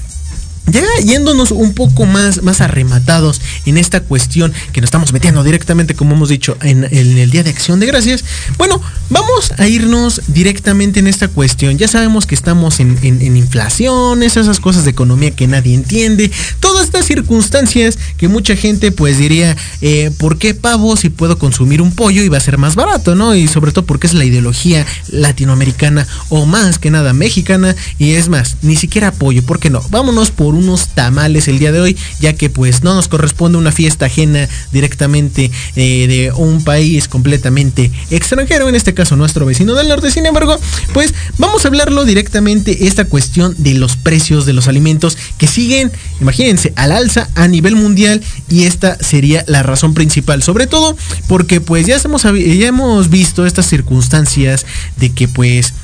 ya 0.68 0.84
yéndonos 1.04 1.52
un 1.52 1.74
poco 1.74 2.06
más, 2.06 2.44
más 2.44 2.62
arrematados 2.62 3.42
en 3.66 3.78
esta 3.78 4.02
cuestión 4.02 4.54
que 4.72 4.82
nos 4.82 4.90
estamos 4.90 5.14
metiendo 5.14 5.44
directamente, 5.44 5.96
como 5.96 6.16
hemos 6.16 6.30
dicho, 6.30 6.58
en, 6.62 6.84
en, 6.84 7.18
el 7.18 7.32
Día 7.32 7.44
de 7.44 7.50
Acción 7.50 7.80
de 7.80 7.88
Gracias, 7.88 8.24
bueno, 8.58 8.82
vamos 9.10 9.54
a 9.58 9.68
irnos 9.68 10.22
directamente 10.28 11.00
en 11.00 11.08
esta 11.08 11.28
cuestión. 11.28 11.78
Ya 11.78 11.88
sabemos 11.88 12.26
que 12.26 12.36
estamos 12.36 12.80
en, 12.80 12.98
en, 13.02 13.36
inflaciones, 13.36 14.38
esas 14.38 14.60
cosas 14.60 14.86
de 14.86 14.92
economía 14.92 15.32
que 15.32 15.48
nadie 15.48 15.74
entiende, 15.74 16.32
todas 16.60 16.86
estas 16.86 17.06
circunstancias 17.06 17.98
que 18.18 18.28
mucha 18.28 18.56
gente 18.56 18.92
pues 18.92 19.18
diría, 19.18 19.56
eh, 19.82 20.12
¿por 20.18 20.38
qué 20.38 20.54
pavo 20.54 20.96
si 20.98 21.10
puedo 21.10 21.38
consumir 21.40 21.82
un 21.82 21.92
pollo 21.92 22.22
y 22.22 22.30
va 22.30 22.38
a 22.38 22.42
ser 22.42 22.58
más 22.58 22.76
barato, 22.76 23.16
no? 23.16 23.36
Y 23.36 23.48
sobre 23.48 23.72
todo 23.72 23.86
porque 23.86 24.08
es 24.08 24.14
la 24.14 24.26
ideología 24.26 24.86
latinoamericana 25.10 26.08
o 26.30 26.46
más 26.46 26.80
que 26.80 26.92
nada 26.92 27.14
mexicana 27.14 27.76
y 27.98 28.14
es 28.14 28.30
más, 28.30 28.58
ni 28.62 28.76
siquiera 28.76 29.12
pollo, 29.12 29.44
¿por 29.44 29.60
qué 29.60 29.70
no? 29.70 29.82
Vámonos 29.90 30.32
por 30.32 30.49
por 30.50 30.56
unos 30.56 30.88
tamales 30.96 31.48
el 31.48 31.60
día 31.60 31.72
de 31.72 31.80
hoy, 31.80 31.96
ya 32.20 32.34
que 32.34 32.50
pues 32.50 32.82
no 32.82 32.96
nos 32.96 33.08
corresponde 33.08 33.60
una 33.60 33.72
fiesta 33.72 34.08
ajena 34.08 34.50
directamente 34.72 35.52
eh, 35.76 36.08
de 36.08 36.32
un 36.36 36.64
país 36.64 37.08
completamente 37.08 37.92
extranjero, 38.10 38.68
en 38.68 38.74
este 38.74 38.96
caso 38.96 39.16
nuestro 39.16 39.46
vecino 39.46 39.76
del 39.76 39.90
norte. 39.90 40.10
Sin 40.10 40.26
embargo, 40.26 40.58
pues 40.92 41.14
vamos 41.38 41.64
a 41.64 41.68
hablarlo 41.68 42.04
directamente 42.04 42.88
esta 42.88 43.06
cuestión 43.06 43.54
de 43.60 43.76
los 43.76 43.96
precios 43.96 44.48
de 44.48 44.54
los 44.54 44.68
alimentos 44.68 45.20
que 45.38 45.46
siguen, 45.46 45.92
imagínense, 46.20 46.74
al 46.76 46.94
alza 46.94 47.30
a 47.36 47.48
nivel 47.48 47.76
mundial 47.76 48.20
y 48.50 48.64
esta 48.64 48.98
sería 49.04 49.44
la 49.46 49.62
razón 49.62 49.94
principal, 49.94 50.42
sobre 50.42 50.66
todo 50.66 50.98
porque 51.28 51.62
pues 51.62 51.86
ya 51.86 52.00
ya 52.00 52.68
hemos 52.68 53.12
visto 53.12 53.46
estas 53.46 53.68
circunstancias 53.68 54.66
de 54.98 55.12
que 55.12 55.28
pues 55.28 55.76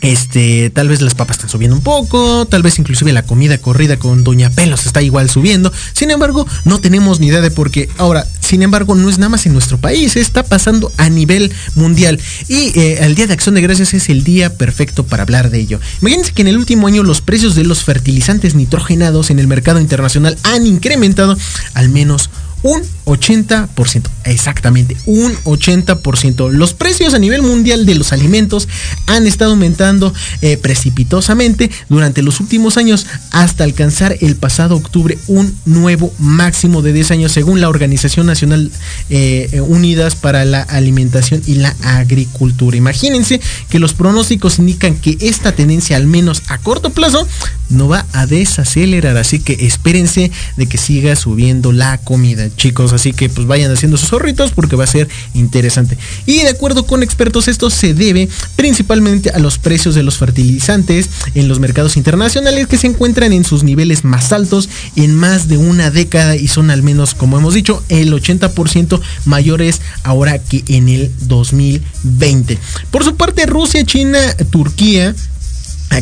este, 0.00 0.70
tal 0.70 0.88
vez 0.88 1.00
las 1.00 1.14
papas 1.14 1.36
están 1.36 1.50
subiendo 1.50 1.76
un 1.76 1.82
poco, 1.82 2.46
tal 2.46 2.62
vez 2.62 2.78
inclusive 2.78 3.12
la 3.12 3.22
comida 3.22 3.58
corrida 3.58 3.96
con 3.96 4.24
Doña 4.24 4.50
Pelos 4.50 4.86
está 4.86 5.02
igual 5.02 5.30
subiendo. 5.30 5.72
Sin 5.94 6.10
embargo, 6.10 6.46
no 6.64 6.80
tenemos 6.80 7.18
ni 7.18 7.28
idea 7.28 7.40
de 7.40 7.50
por 7.50 7.70
qué. 7.70 7.88
Ahora, 7.96 8.26
sin 8.40 8.62
embargo, 8.62 8.94
no 8.94 9.08
es 9.08 9.18
nada 9.18 9.30
más 9.30 9.46
en 9.46 9.52
nuestro 9.52 9.78
país, 9.78 10.16
está 10.16 10.42
pasando 10.42 10.92
a 10.96 11.08
nivel 11.08 11.52
mundial. 11.74 12.20
Y 12.48 12.78
eh, 12.78 12.98
el 13.00 13.14
Día 13.14 13.26
de 13.26 13.32
Acción 13.32 13.54
de 13.54 13.62
Gracias 13.62 13.94
es 13.94 14.08
el 14.08 14.22
día 14.22 14.56
perfecto 14.56 15.04
para 15.04 15.22
hablar 15.22 15.50
de 15.50 15.60
ello. 15.60 15.80
Imagínense 16.00 16.32
que 16.32 16.42
en 16.42 16.48
el 16.48 16.58
último 16.58 16.86
año 16.86 17.02
los 17.02 17.20
precios 17.20 17.54
de 17.54 17.64
los 17.64 17.82
fertilizantes 17.82 18.54
nitrogenados 18.54 19.30
en 19.30 19.38
el 19.38 19.46
mercado 19.46 19.80
internacional 19.80 20.38
han 20.42 20.66
incrementado 20.66 21.36
al 21.74 21.88
menos 21.88 22.30
un 22.62 22.82
80%, 23.04 24.08
exactamente, 24.24 24.96
un 25.06 25.32
80%. 25.44 26.50
Los 26.50 26.74
precios 26.74 27.14
a 27.14 27.18
nivel 27.18 27.42
mundial 27.42 27.86
de 27.86 27.94
los 27.94 28.12
alimentos 28.12 28.68
han 29.06 29.26
estado 29.26 29.52
aumentando 29.52 30.12
eh, 30.42 30.56
precipitosamente 30.56 31.70
durante 31.88 32.22
los 32.22 32.40
últimos 32.40 32.76
años 32.76 33.06
hasta 33.30 33.64
alcanzar 33.64 34.16
el 34.20 34.36
pasado 34.36 34.76
octubre 34.76 35.18
un 35.28 35.56
nuevo 35.64 36.12
máximo 36.18 36.82
de 36.82 36.92
10 36.92 37.12
años 37.12 37.32
según 37.32 37.60
la 37.60 37.68
Organización 37.68 38.26
Nacional 38.26 38.70
eh, 39.10 39.60
Unidas 39.66 40.16
para 40.16 40.44
la 40.44 40.62
Alimentación 40.62 41.42
y 41.46 41.56
la 41.56 41.76
Agricultura. 41.82 42.76
Imagínense 42.76 43.40
que 43.68 43.78
los 43.78 43.94
pronósticos 43.94 44.58
indican 44.58 44.96
que 44.96 45.16
esta 45.20 45.52
tendencia 45.52 45.96
al 45.96 46.06
menos 46.06 46.42
a 46.48 46.58
corto 46.58 46.90
plazo 46.90 47.26
no 47.68 47.88
va 47.88 48.06
a 48.12 48.26
desacelerar, 48.26 49.16
así 49.16 49.40
que 49.40 49.66
espérense 49.66 50.30
de 50.56 50.66
que 50.66 50.78
siga 50.78 51.16
subiendo 51.16 51.72
la 51.72 51.98
comida, 51.98 52.45
chicos 52.56 52.92
así 52.92 53.12
que 53.12 53.28
pues 53.28 53.46
vayan 53.46 53.72
haciendo 53.72 53.96
sus 53.96 54.10
zorritos 54.10 54.52
porque 54.52 54.76
va 54.76 54.84
a 54.84 54.88
ser 54.88 55.08
interesante. 55.34 55.96
Y 56.26 56.38
de 56.38 56.48
acuerdo 56.48 56.86
con 56.86 57.02
expertos, 57.02 57.48
esto 57.48 57.70
se 57.70 57.94
debe 57.94 58.28
principalmente 58.56 59.30
a 59.30 59.38
los 59.38 59.58
precios 59.58 59.94
de 59.94 60.02
los 60.02 60.18
fertilizantes 60.18 61.08
en 61.34 61.48
los 61.48 61.60
mercados 61.60 61.96
internacionales 61.96 62.66
que 62.66 62.78
se 62.78 62.86
encuentran 62.86 63.32
en 63.32 63.44
sus 63.44 63.62
niveles 63.62 64.04
más 64.04 64.32
altos 64.32 64.68
en 64.96 65.14
más 65.14 65.48
de 65.48 65.58
una 65.58 65.90
década 65.90 66.36
y 66.36 66.48
son 66.48 66.70
al 66.70 66.82
menos, 66.82 67.14
como 67.14 67.38
hemos 67.38 67.54
dicho, 67.54 67.82
el 67.88 68.12
80% 68.12 69.00
mayores 69.24 69.80
ahora 70.02 70.38
que 70.38 70.64
en 70.68 70.88
el 70.88 71.12
2020. 71.22 72.58
Por 72.90 73.04
su 73.04 73.16
parte, 73.16 73.46
Rusia, 73.46 73.84
China, 73.84 74.18
Turquía, 74.50 75.14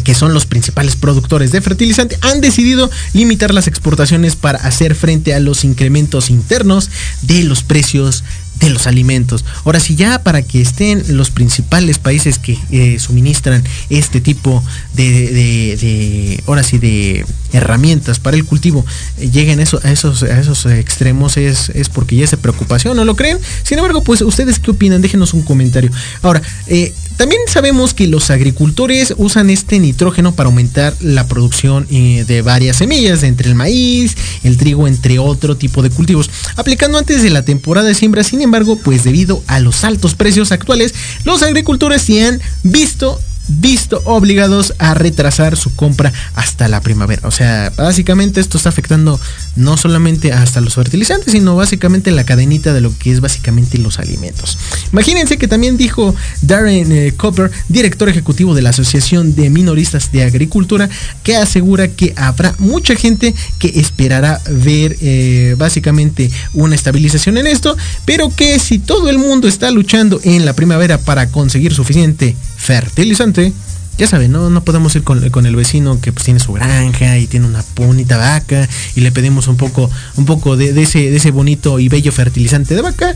que 0.03 0.15
son 0.15 0.35
los 0.35 0.47
principales 0.47 0.97
productores 0.97 1.53
de 1.53 1.61
fertilizante, 1.61 2.19
han 2.21 2.41
decidido 2.41 2.91
limitar 3.13 3.55
las 3.55 3.69
exportaciones 3.69 4.37
para 4.37 4.59
hacer 4.59 4.95
frente 4.95 5.35
a 5.35 5.41
los 5.41 5.65
incrementos 5.65 6.31
internos 6.31 6.91
de 7.23 7.45
los 7.45 7.63
precios 7.63 8.25
de 8.61 8.71
los 8.71 8.87
alimentos. 8.87 9.45
Ahora 9.65 9.81
sí, 9.81 9.97
ya 9.97 10.23
para 10.23 10.43
que 10.43 10.61
estén 10.61 11.03
los 11.17 11.31
principales 11.31 11.99
países 11.99 12.39
que 12.39 12.59
eh, 12.71 12.99
suministran 12.99 13.65
este 13.91 14.21
tipo 14.21 14.63
de, 14.95 16.41
ahora 16.47 16.63
sí, 16.63 16.79
de 16.79 17.27
herramientas 17.53 18.19
para 18.21 18.37
el 18.37 18.45
cultivo, 18.45 18.85
eh, 19.19 19.31
lleguen 19.31 19.61
a, 19.61 19.63
esos, 19.63 19.85
a 20.23 20.41
esos 20.41 20.67
extremos 20.67 21.37
es, 21.37 21.71
es 21.71 21.89
porque 21.89 22.17
ya 22.17 22.25
es 22.25 22.37
preocupación, 22.37 22.97
¿no 22.97 23.05
lo 23.05 23.17
creen? 23.17 23.39
Sin 23.65 23.79
embargo, 23.79 24.03
pues 24.03 24.23
ustedes 24.23 24.59
qué 24.59 24.71
opinan, 24.71 25.03
déjenos 25.03 25.35
un 25.35 25.43
comentario. 25.43 25.91
Ahora, 26.23 26.43
eh, 26.67 26.95
también 27.17 27.41
sabemos 27.47 27.95
que 27.95 28.07
los 28.07 28.31
agricultores 28.31 29.15
usan 29.17 29.51
este 29.51 29.79
nitrógeno 29.79 30.35
para 30.35 30.49
aumentar 30.49 30.95
la 31.01 31.27
producción 31.27 31.87
eh, 31.91 32.25
de 32.27 32.43
varias 32.43 32.79
semillas, 32.79 33.23
entre 33.23 33.49
el 33.49 33.55
maíz, 33.55 34.17
el 34.43 34.57
trigo, 34.57 34.89
entre 34.89 35.19
otro 35.19 35.57
tipo 35.57 35.83
de 35.83 35.91
cultivos, 35.91 36.31
aplicando 36.57 36.99
antes 36.99 37.23
de 37.23 37.31
la 37.31 37.45
temporada 37.45 37.87
de 37.89 37.95
siembra. 37.95 38.25
Sin 38.25 38.41
embargo, 38.41 38.77
pues 38.77 39.05
debido 39.05 39.43
a 39.47 39.61
los 39.61 39.85
altos 39.85 40.15
precios 40.15 40.53
actuales, 40.53 40.95
los 41.25 41.43
agricultores 41.43 42.03
se 42.03 42.25
han 42.25 42.41
visto 42.63 43.21
visto 43.49 44.01
obligados 44.05 44.75
a 44.79 44.95
retrasar 44.95 45.57
su 45.57 45.75
compra 45.75 46.13
hasta 46.35 46.69
la 46.69 46.81
primavera. 46.81 47.27
O 47.27 47.31
sea, 47.31 47.73
básicamente 47.77 48.41
esto 48.41 48.57
está 48.57 48.69
afectando 48.69 49.21
no 49.57 49.77
solamente 49.77 50.33
hasta 50.33 50.61
los 50.61 50.75
fertilizantes, 50.75 51.33
sino 51.33 51.57
básicamente 51.57 52.11
la 52.11 52.25
cadenita 52.25 52.73
de 52.73 52.81
lo 52.81 52.97
que 52.97 53.13
es 53.13 53.21
básicamente 53.21 53.79
los 53.79 53.99
alimentos. 53.99 54.59
Imagínense 54.93 55.39
que 55.39 55.49
también 55.49 55.77
dijo 55.77 56.15
Darren 56.43 56.91
eh, 56.93 57.13
Copper, 57.17 57.51
director 57.69 58.09
ejecutivo 58.09 58.55
de 58.55 58.63
la 58.63 58.71
Asociación 58.71 59.35
de 59.35 59.51
Minoristas 59.51 60.11
de 60.13 60.25
Agricultura, 60.25 60.89
que 61.23 61.37
asegura 61.37 61.89
que 61.89 62.15
habrá 62.17 62.55
mucha 62.59 62.97
gente 62.97 63.35
que 63.59 63.73
esperará 63.81 64.41
ver 64.51 64.97
eh, 65.01 65.55
básicamente 65.59 66.31
una 66.53 66.75
estabilización 66.75 67.39
en 67.39 67.47
esto, 67.47 67.77
pero 68.05 68.35
que 68.35 68.59
si 68.59 68.79
todo 68.79 69.09
el 69.11 69.19
mundo 69.19 69.49
está 69.49 69.71
luchando 69.71 70.21
en 70.25 70.45
la 70.45 70.55
primavera 70.55 70.99
para 70.99 71.29
conseguir 71.29 71.75
suficiente 71.75 72.37
fertilizante, 72.65 73.53
ya 73.97 74.09
saben, 74.09 74.33
¿no? 74.33 74.51
No 74.51 74.65
podemos 74.65 74.95
ir 74.97 75.05
con, 75.05 75.47
el 75.47 75.57
vecino 75.57 76.01
que 76.01 76.13
pues 76.13 76.25
tiene 76.25 76.41
su 76.41 76.53
granja 76.53 77.17
y 77.19 77.29
tiene 77.29 77.47
una 77.47 77.65
bonita 77.77 78.17
vaca 78.17 78.69
y 78.97 79.01
le 79.03 79.13
pedimos 79.13 79.47
un 79.47 79.57
poco, 79.57 79.89
un 80.17 80.25
poco 80.25 80.57
de, 80.57 80.71
ese, 80.83 81.11
de 81.11 81.17
ese 81.17 81.31
bonito 81.31 81.79
y 81.79 81.89
bello 81.89 82.11
fertilizante 82.11 82.75
de 82.75 82.83
vaca. 82.83 83.15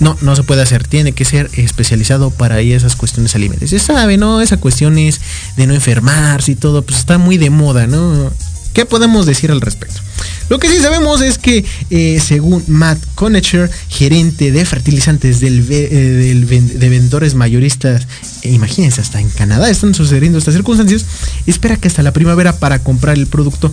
No, 0.00 0.18
no 0.20 0.36
se 0.36 0.42
puede 0.42 0.62
hacer. 0.62 0.86
Tiene 0.86 1.12
que 1.12 1.24
ser 1.24 1.50
especializado 1.56 2.30
para 2.30 2.60
esas 2.60 2.94
cuestiones 2.94 3.34
alimentarias. 3.34 3.70
Ya 3.70 3.78
saben, 3.78 4.20
¿no? 4.20 4.42
Esa 4.42 4.58
cuestión 4.58 4.98
es 4.98 5.20
de 5.56 5.66
no 5.66 5.74
enfermarse 5.74 6.52
y 6.52 6.56
todo, 6.56 6.82
pues 6.82 6.98
está 6.98 7.16
muy 7.16 7.38
de 7.38 7.48
moda, 7.48 7.86
¿no? 7.86 8.30
¿Qué 8.78 8.86
podemos 8.86 9.26
decir 9.26 9.50
al 9.50 9.60
respecto? 9.60 10.00
Lo 10.48 10.60
que 10.60 10.68
sí 10.68 10.78
sabemos 10.78 11.20
es 11.20 11.36
que, 11.36 11.64
eh, 11.90 12.20
según 12.24 12.62
Matt 12.68 13.00
Conacher, 13.16 13.68
gerente 13.88 14.52
de 14.52 14.64
fertilizantes 14.64 15.40
del, 15.40 15.66
eh, 15.68 16.46
de 16.46 16.88
vendedores 16.88 17.34
mayoristas, 17.34 18.06
e 18.42 18.52
imagínense, 18.52 19.00
hasta 19.00 19.20
en 19.20 19.30
Canadá 19.30 19.68
están 19.68 19.96
sucediendo 19.96 20.38
estas 20.38 20.54
circunstancias, 20.54 21.04
espera 21.48 21.76
que 21.76 21.88
hasta 21.88 22.04
la 22.04 22.12
primavera 22.12 22.60
para 22.60 22.78
comprar 22.78 23.18
el 23.18 23.26
producto 23.26 23.72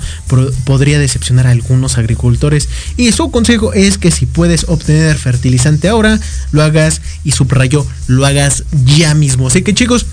podría 0.63 0.98
decepcionar 0.98 1.46
a 1.46 1.52
algunos 1.52 2.00
agricultores. 2.00 2.68
Y 2.98 3.12
su 3.12 3.30
consejo 3.30 3.74
es 3.74 4.00
que 4.00 4.10
si 4.10 4.26
puedes 4.26 4.63
obtener 4.68 5.20
fertilizante 5.20 5.88
ahora, 5.88 6.20
lo 6.52 6.63
hagas 6.63 7.04
y 7.24 7.34
subrayó, 7.34 7.86
lo 8.08 8.26
hagas 8.26 8.63
ya 8.88 9.13
mismo. 9.13 9.50
Así 9.50 9.62
que 9.62 9.76
chicos, 9.76 10.08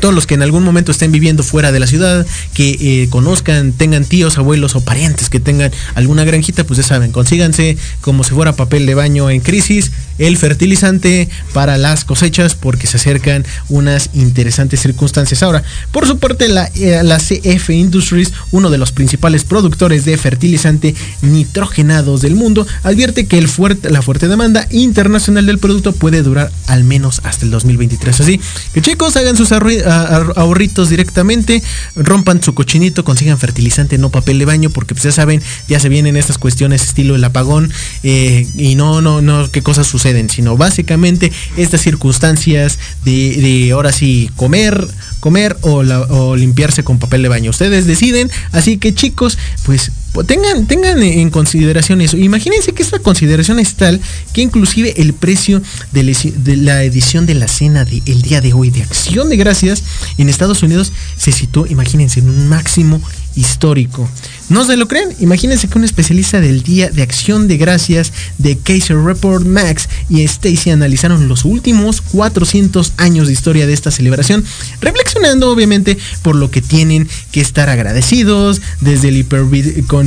todos 0.00 0.14
los 0.14 0.26
que 0.26 0.34
en 0.34 0.42
algún 0.42 0.62
momento 0.62 0.92
estén 0.92 1.12
viviendo 1.12 1.42
fuera 1.42 1.72
de 1.72 1.80
la 1.80 1.86
ciudad, 1.86 2.26
que 2.52 2.76
eh, 2.80 3.08
conozcan, 3.10 3.72
tengan 3.72 4.04
tíos, 4.04 4.38
abuelos 4.38 4.74
o 4.74 4.84
parientes 4.84 5.30
que 5.30 5.40
tengan 5.40 5.72
alguna 5.94 6.24
granjita, 6.24 6.64
pues 6.64 6.78
ya 6.78 6.82
saben, 6.82 7.12
consíganse 7.12 7.76
como 8.00 8.24
si 8.24 8.32
fuera 8.32 8.54
papel 8.54 8.86
de 8.86 8.94
baño 8.94 9.30
en 9.30 9.40
crisis, 9.40 9.92
el 10.18 10.36
fertilizante 10.36 11.28
para 11.52 11.76
las 11.76 12.04
cosechas 12.04 12.54
porque 12.54 12.86
se 12.86 12.96
acercan 12.96 13.44
unas 13.68 14.10
interesantes 14.14 14.80
circunstancias. 14.80 15.42
Ahora, 15.42 15.62
por 15.92 16.06
su 16.06 16.18
parte, 16.18 16.48
la, 16.48 16.70
eh, 16.74 17.00
la 17.02 17.18
CF 17.18 17.70
Industries, 17.70 18.32
uno 18.50 18.70
de 18.70 18.78
los 18.78 18.92
principales 18.92 19.44
productores 19.44 20.04
de 20.04 20.16
fertilizante 20.16 20.94
nitrogenados 21.22 22.22
del 22.22 22.34
mundo, 22.34 22.66
advierte 22.82 23.26
que 23.26 23.38
el 23.38 23.48
fuerte, 23.48 23.90
la 23.90 24.02
fuerte 24.02 24.28
demanda 24.28 24.66
internacional 24.70 25.46
del 25.46 25.58
producto 25.58 25.92
puede 25.92 26.22
durar 26.22 26.50
al 26.66 26.84
menos 26.84 27.20
hasta 27.24 27.44
el 27.44 27.50
2023. 27.50 28.20
Así 28.20 28.40
que 28.72 28.82
chicos, 28.82 29.16
hagan 29.16 29.36
sus 29.36 29.52
ahorritos 29.52 30.90
directamente, 30.90 31.62
rompan 31.96 32.42
su 32.42 32.54
cochinito, 32.54 33.04
consigan 33.04 33.38
fertilizante, 33.38 33.98
no 33.98 34.10
papel 34.10 34.38
de 34.38 34.44
baño, 34.44 34.70
porque 34.70 34.94
pues 34.94 35.04
ya 35.04 35.12
saben, 35.12 35.42
ya 35.68 35.80
se 35.80 35.88
vienen 35.88 36.16
estas 36.16 36.38
cuestiones 36.38 36.82
estilo 36.82 37.14
el 37.14 37.24
apagón 37.24 37.72
eh, 38.02 38.46
y 38.56 38.74
no, 38.74 39.00
no, 39.00 39.22
no, 39.22 39.50
qué 39.50 39.62
cosas 39.62 39.86
suceden, 39.86 40.03
sino 40.28 40.56
básicamente 40.56 41.32
estas 41.56 41.80
circunstancias 41.80 42.78
de, 43.04 43.36
de 43.36 43.72
ahora 43.72 43.92
sí 43.92 44.30
comer, 44.36 44.86
comer 45.20 45.56
o, 45.62 45.78
o 45.78 46.36
limpiarse 46.36 46.84
con 46.84 46.98
papel 46.98 47.22
de 47.22 47.28
baño. 47.28 47.50
Ustedes 47.50 47.86
deciden, 47.86 48.30
así 48.52 48.76
que 48.76 48.94
chicos, 48.94 49.38
pues 49.64 49.90
tengan, 50.22 50.66
tengan 50.66 51.02
en 51.02 51.30
consideración 51.30 52.00
eso. 52.00 52.16
Imagínense 52.16 52.72
que 52.72 52.82
esta 52.82 53.00
consideración 53.00 53.58
es 53.58 53.74
tal 53.74 54.00
que 54.32 54.42
inclusive 54.42 54.94
el 54.98 55.12
precio 55.14 55.60
de, 55.92 56.56
la 56.56 56.84
edición 56.84 57.26
de 57.26 57.34
la 57.34 57.48
cena 57.48 57.84
del 57.84 58.02
el 58.06 58.22
día 58.22 58.40
de 58.40 58.52
hoy 58.52 58.70
de 58.70 58.82
Acción 58.82 59.28
de 59.28 59.36
Gracias 59.36 59.82
en 60.18 60.28
Estados 60.28 60.62
Unidos 60.62 60.92
se 61.16 61.32
situó, 61.32 61.66
imagínense, 61.66 62.20
en 62.20 62.28
un 62.28 62.48
máximo 62.48 63.00
histórico. 63.36 64.08
¿No 64.48 64.64
se 64.64 64.76
lo 64.76 64.86
creen? 64.86 65.08
Imagínense 65.20 65.68
que 65.68 65.78
un 65.78 65.84
especialista 65.84 66.40
del 66.40 66.62
Día 66.62 66.90
de 66.90 67.02
Acción 67.02 67.48
de 67.48 67.56
Gracias 67.56 68.12
de 68.38 68.56
Kaiser 68.58 68.98
Report 68.98 69.44
Max 69.44 69.88
y 70.08 70.22
Stacy 70.22 70.70
analizaron 70.70 71.28
los 71.28 71.44
últimos 71.44 72.00
400 72.00 72.92
años 72.98 73.26
de 73.26 73.32
historia 73.32 73.66
de 73.66 73.72
esta 73.72 73.90
celebración, 73.90 74.44
reflexionando 74.80 75.50
obviamente 75.50 75.98
por 76.22 76.36
lo 76.36 76.50
que 76.50 76.60
tienen 76.60 77.08
que 77.32 77.40
estar 77.40 77.68
agradecidos 77.68 78.60
desde 78.80 79.10
la 79.10 79.18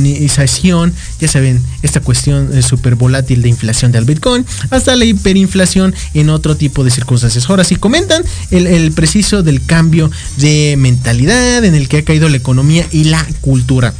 hiperbitcoinización, 0.06 0.92
ya 1.20 1.28
saben, 1.28 1.62
esta 1.82 2.00
cuestión 2.00 2.62
súper 2.62 2.94
volátil 2.94 3.42
de 3.42 3.48
inflación 3.48 3.92
del 3.92 4.04
Bitcoin, 4.04 4.44
hasta 4.70 4.96
la 4.96 5.04
hiperinflación 5.04 5.94
en 6.14 6.30
otro 6.30 6.56
tipo 6.56 6.84
de 6.84 6.90
circunstancias. 6.90 7.48
Ahora 7.48 7.64
sí 7.64 7.76
comentan 7.76 8.22
el 8.50 8.92
preciso 8.92 9.42
del 9.42 9.64
cambio 9.64 10.10
de 10.36 10.76
mentalidad 10.78 11.64
en 11.64 11.74
el 11.74 11.88
que 11.88 11.98
ha 11.98 12.04
caído 12.04 12.28
la 12.28 12.36
economía 12.36 12.86
y 12.92 13.04
la 13.04 13.26
cultura. 13.40 13.94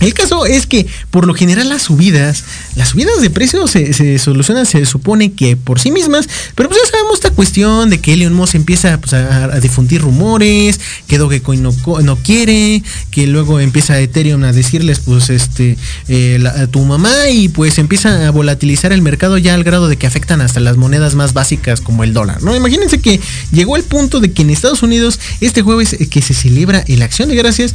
El 0.00 0.14
caso 0.14 0.46
es 0.46 0.66
que 0.66 0.86
por 1.10 1.26
lo 1.26 1.34
general 1.34 1.68
las 1.68 1.82
subidas, 1.82 2.44
las 2.74 2.88
subidas 2.88 3.20
de 3.20 3.28
precios 3.28 3.70
se, 3.70 4.18
solucionan, 4.18 4.64
se 4.64 4.86
supone 4.86 5.32
que 5.32 5.56
por 5.56 5.78
sí 5.78 5.90
mismas, 5.90 6.26
pero 6.54 6.70
pues 6.70 6.80
ya 6.82 6.90
sabemos 6.90 7.14
esta 7.14 7.30
cuestión 7.30 7.90
de 7.90 8.00
que 8.00 8.14
Elon 8.14 8.32
Musk 8.32 8.54
empieza 8.54 8.98
pues, 8.98 9.12
a, 9.12 9.60
difundir 9.60 10.00
rumores, 10.00 10.80
que 11.06 11.18
Dogecoin 11.18 11.62
no, 11.62 12.16
quiere, 12.16 12.82
que 13.10 13.26
luego 13.26 13.60
empieza 13.60 14.00
Ethereum 14.00 14.42
a 14.44 14.52
decirles 14.52 15.00
pues 15.00 15.28
este 15.28 15.76
eh, 16.08 16.42
a 16.46 16.66
tu 16.66 16.84
mamá 16.84 17.28
y 17.30 17.50
pues 17.50 17.78
empieza 17.78 18.26
a 18.26 18.30
volatilizar 18.30 18.92
el 18.92 19.02
mercado 19.02 19.36
ya 19.36 19.54
al 19.54 19.64
grado 19.64 19.88
de 19.88 19.96
que 19.96 20.06
afectan 20.06 20.40
hasta 20.40 20.60
las 20.60 20.78
monedas 20.78 21.14
más 21.14 21.34
básicas 21.34 21.82
como 21.82 22.04
el 22.04 22.14
dólar, 22.14 22.42
¿no? 22.42 22.56
Imagínense 22.56 23.00
que 23.00 23.20
llegó 23.52 23.76
el 23.76 23.82
punto 23.82 24.20
de 24.20 24.32
que 24.32 24.42
en 24.42 24.50
Estados 24.50 24.82
Unidos 24.82 25.20
este 25.42 25.60
jueves 25.60 25.94
que 26.10 26.22
se 26.22 26.32
celebra 26.32 26.84
la 26.86 27.04
acción 27.04 27.28
de 27.28 27.36
gracias, 27.36 27.74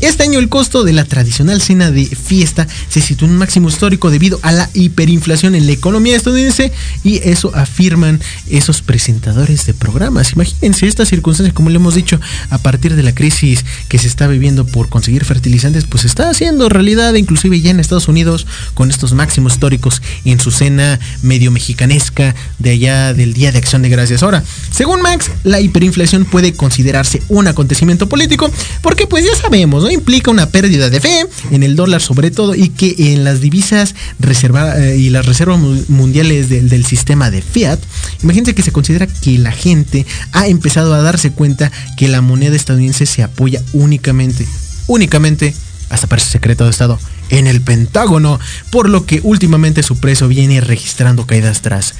este 0.00 0.22
año 0.22 0.38
el 0.38 0.48
costo 0.48 0.84
de 0.84 0.92
la 0.92 1.04
tradicional 1.04 1.60
cena 1.66 1.90
de 1.90 2.06
fiesta 2.06 2.66
se 2.88 3.00
situó 3.00 3.26
en 3.26 3.32
un 3.32 3.38
máximo 3.38 3.68
histórico 3.68 4.10
debido 4.10 4.38
a 4.42 4.52
la 4.52 4.70
hiperinflación 4.74 5.54
en 5.54 5.66
la 5.66 5.72
economía 5.72 6.16
estadounidense 6.16 6.72
y 7.02 7.20
eso 7.28 7.50
afirman 7.54 8.20
esos 8.48 8.82
presentadores 8.82 9.66
de 9.66 9.74
programas. 9.74 10.32
Imagínense 10.32 10.86
estas 10.86 11.08
circunstancias, 11.08 11.54
como 11.54 11.70
le 11.70 11.76
hemos 11.76 11.94
dicho, 11.94 12.20
a 12.50 12.58
partir 12.58 12.94
de 12.94 13.02
la 13.02 13.14
crisis 13.14 13.64
que 13.88 13.98
se 13.98 14.06
está 14.06 14.26
viviendo 14.28 14.66
por 14.66 14.88
conseguir 14.88 15.24
fertilizantes, 15.24 15.84
pues 15.84 16.04
está 16.04 16.30
haciendo 16.30 16.68
realidad, 16.68 17.14
inclusive 17.14 17.60
ya 17.60 17.70
en 17.70 17.80
Estados 17.80 18.08
Unidos, 18.08 18.46
con 18.74 18.90
estos 18.90 19.12
máximos 19.12 19.54
históricos 19.54 20.02
en 20.24 20.40
su 20.40 20.50
cena 20.50 21.00
medio 21.22 21.50
mexicanesca 21.50 22.34
de 22.58 22.70
allá 22.70 23.14
del 23.14 23.34
Día 23.34 23.52
de 23.52 23.58
Acción 23.58 23.82
de 23.82 23.88
Gracias. 23.88 24.22
Ahora, 24.22 24.44
según 24.70 25.02
Max, 25.02 25.30
la 25.44 25.60
hiperinflación 25.60 26.24
puede 26.24 26.52
considerarse 26.52 27.22
un 27.28 27.48
acontecimiento 27.48 28.08
político 28.08 28.50
porque 28.82 29.06
pues 29.06 29.24
ya 29.24 29.34
sabemos, 29.34 29.82
¿no? 29.82 29.90
Implica 29.90 30.30
una 30.30 30.48
pérdida 30.50 30.90
de 30.90 31.00
fe 31.00 31.26
en 31.56 31.62
el 31.62 31.76
dólar 31.76 32.00
sobre 32.00 32.30
todo 32.30 32.54
y 32.54 32.68
que 32.68 32.94
en 33.12 33.24
las 33.24 33.40
divisas 33.40 33.94
reservadas 34.18 34.78
eh, 34.78 34.96
y 34.96 35.10
las 35.10 35.26
reservas 35.26 35.58
mundiales 35.88 36.48
del 36.48 36.86
sistema 36.86 37.30
de 37.30 37.42
fiat, 37.42 37.80
imagínense 38.22 38.54
que 38.54 38.62
se 38.62 38.72
considera 38.72 39.06
que 39.06 39.38
la 39.38 39.52
gente 39.52 40.06
ha 40.32 40.46
empezado 40.46 40.94
a 40.94 41.02
darse 41.02 41.32
cuenta 41.32 41.72
que 41.96 42.08
la 42.08 42.20
moneda 42.20 42.54
estadounidense 42.54 43.06
se 43.06 43.22
apoya 43.22 43.62
únicamente, 43.72 44.46
únicamente, 44.86 45.54
hasta 45.88 46.06
parece 46.06 46.30
secreto 46.30 46.64
de 46.64 46.70
Estado, 46.70 46.98
en 47.30 47.46
el 47.46 47.60
Pentágono, 47.60 48.38
por 48.70 48.88
lo 48.88 49.06
que 49.06 49.20
últimamente 49.22 49.82
su 49.82 49.98
precio 49.98 50.28
viene 50.28 50.60
registrando 50.60 51.26
caídas 51.26 51.62
tras 51.62 51.94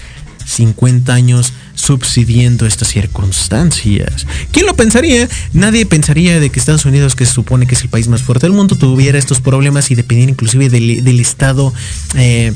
50 0.44 1.12
años 1.12 1.52
subsidiendo 1.76 2.66
estas 2.66 2.88
circunstancias. 2.88 4.26
¿Quién 4.50 4.66
lo 4.66 4.74
pensaría? 4.74 5.28
Nadie 5.52 5.86
pensaría 5.86 6.40
de 6.40 6.50
que 6.50 6.58
Estados 6.58 6.84
Unidos, 6.84 7.14
que 7.14 7.24
se 7.24 7.32
supone 7.32 7.66
que 7.66 7.76
es 7.76 7.82
el 7.82 7.88
país 7.88 8.08
más 8.08 8.22
fuerte 8.22 8.46
del 8.46 8.56
mundo, 8.56 8.74
tuviera 8.76 9.18
estos 9.18 9.40
problemas 9.40 9.90
y 9.92 9.94
dependiera 9.94 10.32
inclusive 10.32 10.68
del, 10.68 11.20
Estado. 11.20 11.72
Eh, 12.16 12.52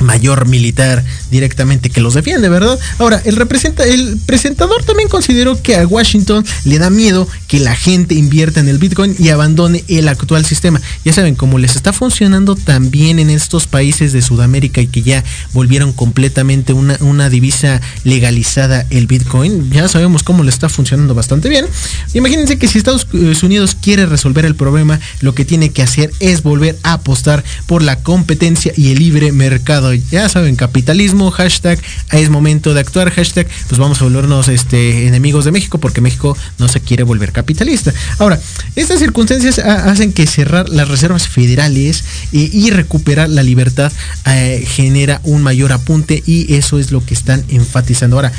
mayor 0.00 0.46
militar 0.46 1.04
directamente 1.30 1.90
que 1.90 2.00
los 2.00 2.14
defiende, 2.14 2.48
¿verdad? 2.48 2.78
Ahora, 2.98 3.20
el, 3.24 3.36
representa, 3.36 3.84
el 3.84 4.18
presentador 4.26 4.82
también 4.84 5.08
consideró 5.08 5.60
que 5.60 5.76
a 5.76 5.86
Washington 5.86 6.44
le 6.64 6.78
da 6.78 6.90
miedo 6.90 7.28
que 7.46 7.60
la 7.60 7.74
gente 7.74 8.14
invierta 8.14 8.60
en 8.60 8.68
el 8.68 8.78
Bitcoin 8.78 9.14
y 9.18 9.28
abandone 9.28 9.84
el 9.88 10.08
actual 10.08 10.44
sistema. 10.44 10.80
Ya 11.04 11.12
saben, 11.12 11.34
como 11.34 11.58
les 11.58 11.76
está 11.76 11.92
funcionando 11.92 12.56
también 12.56 13.18
en 13.18 13.30
estos 13.30 13.66
países 13.66 14.12
de 14.12 14.22
Sudamérica 14.22 14.80
y 14.80 14.86
que 14.86 15.02
ya 15.02 15.24
volvieron 15.52 15.92
completamente 15.92 16.72
una, 16.72 16.96
una 17.00 17.28
divisa 17.28 17.80
legalizada 18.04 18.86
el 18.90 19.06
Bitcoin, 19.06 19.70
ya 19.70 19.88
sabemos 19.88 20.22
cómo 20.22 20.42
le 20.42 20.50
está 20.50 20.68
funcionando 20.68 21.14
bastante 21.14 21.48
bien. 21.48 21.66
Imagínense 22.14 22.58
que 22.58 22.68
si 22.68 22.78
Estados 22.78 23.06
Unidos 23.42 23.76
quiere 23.80 24.06
resolver 24.06 24.44
el 24.44 24.54
problema, 24.54 25.00
lo 25.20 25.34
que 25.34 25.44
tiene 25.44 25.70
que 25.70 25.82
hacer 25.82 26.10
es 26.20 26.42
volver 26.42 26.78
a 26.82 26.94
apostar 26.94 27.44
por 27.66 27.82
la 27.82 27.96
competencia 27.96 28.72
y 28.76 28.92
el 28.92 28.98
libre 28.98 29.32
mercado 29.32 29.89
ya 29.94 30.28
saben, 30.28 30.56
capitalismo, 30.56 31.30
hashtag, 31.30 31.78
es 32.12 32.30
momento 32.30 32.74
de 32.74 32.80
actuar, 32.80 33.10
hashtag, 33.10 33.46
pues 33.68 33.78
vamos 33.78 34.00
a 34.00 34.04
volvernos 34.04 34.48
este, 34.48 35.06
enemigos 35.06 35.44
de 35.44 35.52
México 35.52 35.78
porque 35.78 36.00
México 36.00 36.36
no 36.58 36.68
se 36.68 36.80
quiere 36.80 37.02
volver 37.02 37.32
capitalista. 37.32 37.92
Ahora, 38.18 38.40
estas 38.76 38.98
circunstancias 38.98 39.58
hacen 39.58 40.12
que 40.12 40.26
cerrar 40.26 40.68
las 40.68 40.88
reservas 40.88 41.28
federales 41.28 42.04
y 42.32 42.70
recuperar 42.70 43.28
la 43.28 43.42
libertad 43.42 43.92
eh, 44.26 44.64
genera 44.66 45.20
un 45.24 45.42
mayor 45.42 45.72
apunte 45.72 46.22
y 46.26 46.54
eso 46.54 46.78
es 46.78 46.92
lo 46.92 47.04
que 47.04 47.14
están 47.14 47.44
enfatizando. 47.48 48.16
Ahora, 48.16 48.32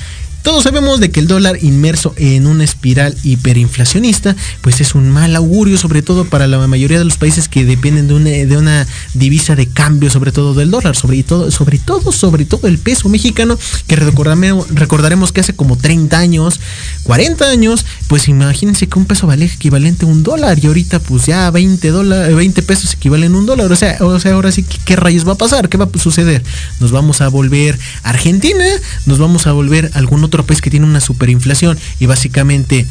todos 0.44 0.64
sabemos 0.64 1.00
de 1.00 1.12
que 1.12 1.20
el 1.20 1.28
dólar 1.28 1.58
inmerso 1.62 2.14
en 2.18 2.48
una 2.48 2.64
espiral 2.64 3.16
hiperinflacionista, 3.24 4.36
pues 4.62 4.82
es 4.82 4.96
un 4.96 5.10
mal 5.10 5.36
augurio, 5.36 5.78
sobre 5.78 6.02
todo 6.02 6.26
para 6.26 6.48
la 6.48 6.66
mayoría 6.68 6.98
de 6.98 7.06
los 7.06 7.18
países 7.18 7.48
que 7.48 7.66
dependen 7.66 8.08
de 8.08 8.14
una, 8.14 8.30
de 8.30 8.58
una 8.58 8.88
divisa 9.14 9.56
de 9.56 9.68
cambio, 9.68 10.10
sobre 10.10 10.32
todo 10.32 10.54
del 10.54 10.72
dólar, 10.72 10.96
sobre 10.96 11.22
todo, 11.24 11.52
sobre 11.52 11.78
todo, 11.78 12.12
sobre 12.12 12.46
todo 12.46 12.68
el 12.68 12.78
peso 12.80 13.10
mexicano, 13.10 13.58
que 13.88 13.96
recordaremos, 13.96 15.32
que 15.32 15.42
hace 15.42 15.54
como 15.54 15.78
30 15.78 16.18
años, 16.18 16.60
40 17.04 17.46
años, 17.46 17.86
pues 18.08 18.28
imagínense 18.28 18.88
que 18.88 18.98
un 18.98 19.06
peso 19.06 19.28
vale 19.28 19.46
equivalente 19.46 20.06
a 20.06 20.10
un 20.10 20.24
dólar 20.24 20.58
y 20.60 20.68
ahorita 20.68 21.00
pues 21.00 21.26
ya 21.26 21.52
20 21.52 21.90
dólares, 21.90 22.36
20 22.36 22.62
pesos 22.64 22.94
equivalen 22.94 23.36
a 23.36 23.38
un 23.38 23.46
dólar. 23.46 23.72
O 23.72 23.76
sea, 23.76 23.98
o 24.00 24.20
sea, 24.20 24.34
ahora 24.34 24.52
sí, 24.52 24.64
¿qué 24.86 24.96
rayos 24.96 25.28
va 25.28 25.34
a 25.34 25.38
pasar? 25.38 25.70
¿Qué 25.70 25.78
va 25.78 25.90
a 25.94 26.00
suceder? 26.00 26.44
Nos 26.80 26.92
vamos 26.92 27.22
a 27.22 27.28
volver 27.28 27.78
Argentina, 28.04 28.66
nos 29.06 29.20
vamos 29.20 29.46
a 29.48 29.52
volver 29.52 29.92
algún 29.94 30.24
otro 30.24 30.31
otro 30.32 30.46
país 30.46 30.62
que 30.62 30.70
tiene 30.70 30.86
una 30.86 31.02
superinflación 31.02 31.78
y 32.00 32.06
básicamente 32.06 32.88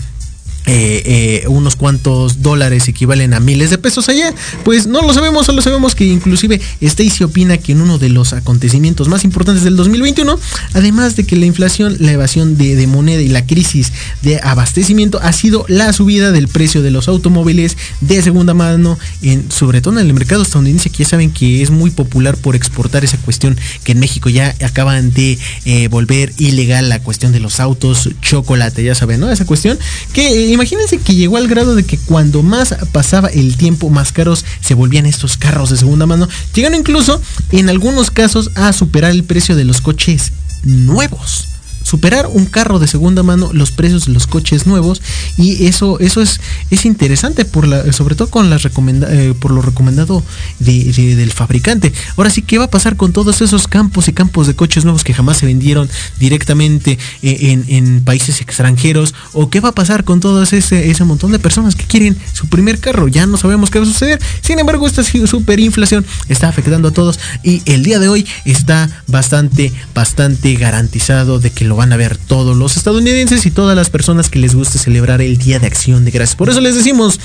eh, 0.66 1.42
eh, 1.42 1.48
unos 1.48 1.74
cuantos 1.74 2.42
dólares 2.42 2.86
equivalen 2.88 3.34
a 3.34 3.40
miles 3.40 3.70
de 3.70 3.78
pesos 3.78 4.08
allá, 4.08 4.34
pues 4.64 4.86
no 4.86 5.00
lo 5.02 5.12
sabemos, 5.14 5.46
solo 5.46 5.62
sabemos 5.62 5.94
que 5.94 6.04
inclusive 6.04 6.60
Stacy 6.80 7.24
opina 7.24 7.56
que 7.58 7.72
en 7.72 7.80
uno 7.80 7.98
de 7.98 8.10
los 8.10 8.32
acontecimientos 8.32 9.08
más 9.08 9.24
importantes 9.24 9.64
del 9.64 9.76
2021, 9.76 10.38
además 10.74 11.16
de 11.16 11.24
que 11.24 11.36
la 11.36 11.46
inflación, 11.46 11.96
la 11.98 12.12
evasión 12.12 12.58
de, 12.58 12.86
moneda 12.86 13.22
y 13.22 13.28
la 13.28 13.46
crisis 13.46 13.92
de 14.22 14.40
abastecimiento 14.42 15.18
ha 15.22 15.32
sido 15.32 15.64
la 15.68 15.92
subida 15.92 16.30
del 16.30 16.48
precio 16.48 16.82
de 16.82 16.90
los 16.90 17.08
automóviles 17.08 17.76
de 18.00 18.22
segunda 18.22 18.54
mano, 18.54 18.98
en, 19.22 19.50
sobre 19.50 19.80
todo 19.80 19.98
en 19.98 20.06
el 20.06 20.14
mercado 20.14 20.42
estadounidense, 20.42 20.90
que 20.90 21.04
ya 21.04 21.08
saben 21.08 21.30
que 21.30 21.62
es 21.62 21.70
muy 21.70 21.90
popular 21.90 22.36
por 22.36 22.54
exportar 22.56 23.04
esa 23.04 23.16
cuestión 23.18 23.56
que 23.84 23.92
en 23.92 24.00
México 24.00 24.28
ya 24.28 24.54
acaban 24.62 25.12
de 25.12 25.38
eh, 25.64 25.88
volver 25.88 26.32
ilegal 26.38 26.88
la 26.88 27.00
cuestión 27.00 27.32
de 27.32 27.40
los 27.40 27.60
autos 27.60 28.10
chocolate, 28.20 28.82
ya 28.82 28.94
saben, 28.94 29.20
¿no? 29.20 29.30
Esa 29.30 29.46
cuestión 29.46 29.78
que 30.12 30.49
imagínense 30.52 30.98
que 30.98 31.14
llegó 31.14 31.36
al 31.36 31.48
grado 31.48 31.74
de 31.74 31.84
que 31.84 31.98
cuando 31.98 32.42
más 32.42 32.74
pasaba 32.92 33.28
el 33.28 33.56
tiempo, 33.56 33.90
más 33.90 34.12
caros 34.12 34.44
se 34.60 34.74
volvían 34.74 35.06
estos 35.06 35.36
carros 35.36 35.70
de 35.70 35.76
segunda 35.76 36.06
mano, 36.06 36.28
llegando 36.54 36.78
incluso 36.78 37.20
en 37.52 37.68
algunos 37.68 38.10
casos 38.10 38.50
a 38.54 38.72
superar 38.72 39.10
el 39.12 39.24
precio 39.24 39.56
de 39.56 39.64
los 39.64 39.80
coches 39.80 40.32
nuevos 40.62 41.46
superar 41.90 42.28
un 42.28 42.46
carro 42.46 42.78
de 42.78 42.86
segunda 42.86 43.24
mano 43.24 43.50
los 43.52 43.72
precios 43.72 44.06
de 44.06 44.12
los 44.12 44.28
coches 44.28 44.64
nuevos 44.64 45.02
y 45.36 45.66
eso 45.66 45.98
eso 45.98 46.22
es 46.22 46.40
es 46.70 46.84
interesante 46.84 47.44
por 47.44 47.66
sobre 47.92 48.14
todo 48.14 48.30
con 48.30 48.48
las 48.48 48.64
eh, 48.64 49.34
por 49.40 49.50
lo 49.50 49.60
recomendado 49.60 50.22
del 50.60 51.32
fabricante. 51.32 51.92
Ahora 52.16 52.30
sí 52.30 52.42
qué 52.42 52.58
va 52.58 52.66
a 52.66 52.70
pasar 52.70 52.94
con 52.96 53.12
todos 53.12 53.40
esos 53.40 53.66
campos 53.66 54.06
y 54.06 54.12
campos 54.12 54.46
de 54.46 54.54
coches 54.54 54.84
nuevos 54.84 55.02
que 55.02 55.14
jamás 55.14 55.38
se 55.38 55.46
vendieron 55.46 55.90
directamente 56.20 56.96
eh, 57.22 57.64
en, 57.68 58.04
países 58.04 58.40
extranjeros 58.40 59.14
o 59.32 59.50
qué 59.50 59.58
va 59.58 59.70
a 59.70 59.72
pasar 59.72 60.04
con 60.04 60.20
todo 60.20 60.42
ese, 60.42 60.58
ese 60.58 61.04
montón 61.04 61.32
de 61.32 61.38
personas 61.40 61.74
que 61.74 61.84
quieren 61.84 62.16
su 62.32 62.46
primer 62.46 62.78
carro 62.78 63.08
ya 63.08 63.26
no 63.26 63.36
sabemos 63.36 63.70
qué 63.70 63.80
va 63.80 63.84
a 63.84 63.88
suceder. 63.88 64.20
Sin 64.42 64.60
embargo 64.60 64.86
esta 64.86 65.02
superinflación 65.02 66.06
está 66.28 66.48
afectando 66.48 66.88
a 66.88 66.92
todos 66.92 67.18
y 67.42 67.62
el 67.66 67.82
día 67.82 67.98
de 67.98 68.08
hoy 68.08 68.26
está 68.44 68.88
bastante 69.08 69.72
bastante 69.92 70.54
garantizado 70.54 71.40
de 71.40 71.50
que 71.50 71.64
lo 71.64 71.79
van 71.80 71.94
a 71.94 71.96
ver 71.96 72.18
todos 72.18 72.54
los 72.58 72.76
estadounidenses 72.76 73.46
y 73.46 73.50
todas 73.50 73.74
las 73.74 73.88
personas 73.88 74.28
que 74.28 74.38
les 74.38 74.54
guste 74.54 74.78
celebrar 74.78 75.22
el 75.22 75.38
Día 75.38 75.58
de 75.58 75.66
Acción 75.66 76.04
de 76.04 76.10
Gracias. 76.10 76.36
Por 76.36 76.50
eso 76.50 76.60
les 76.60 76.74
decimos, 76.74 77.18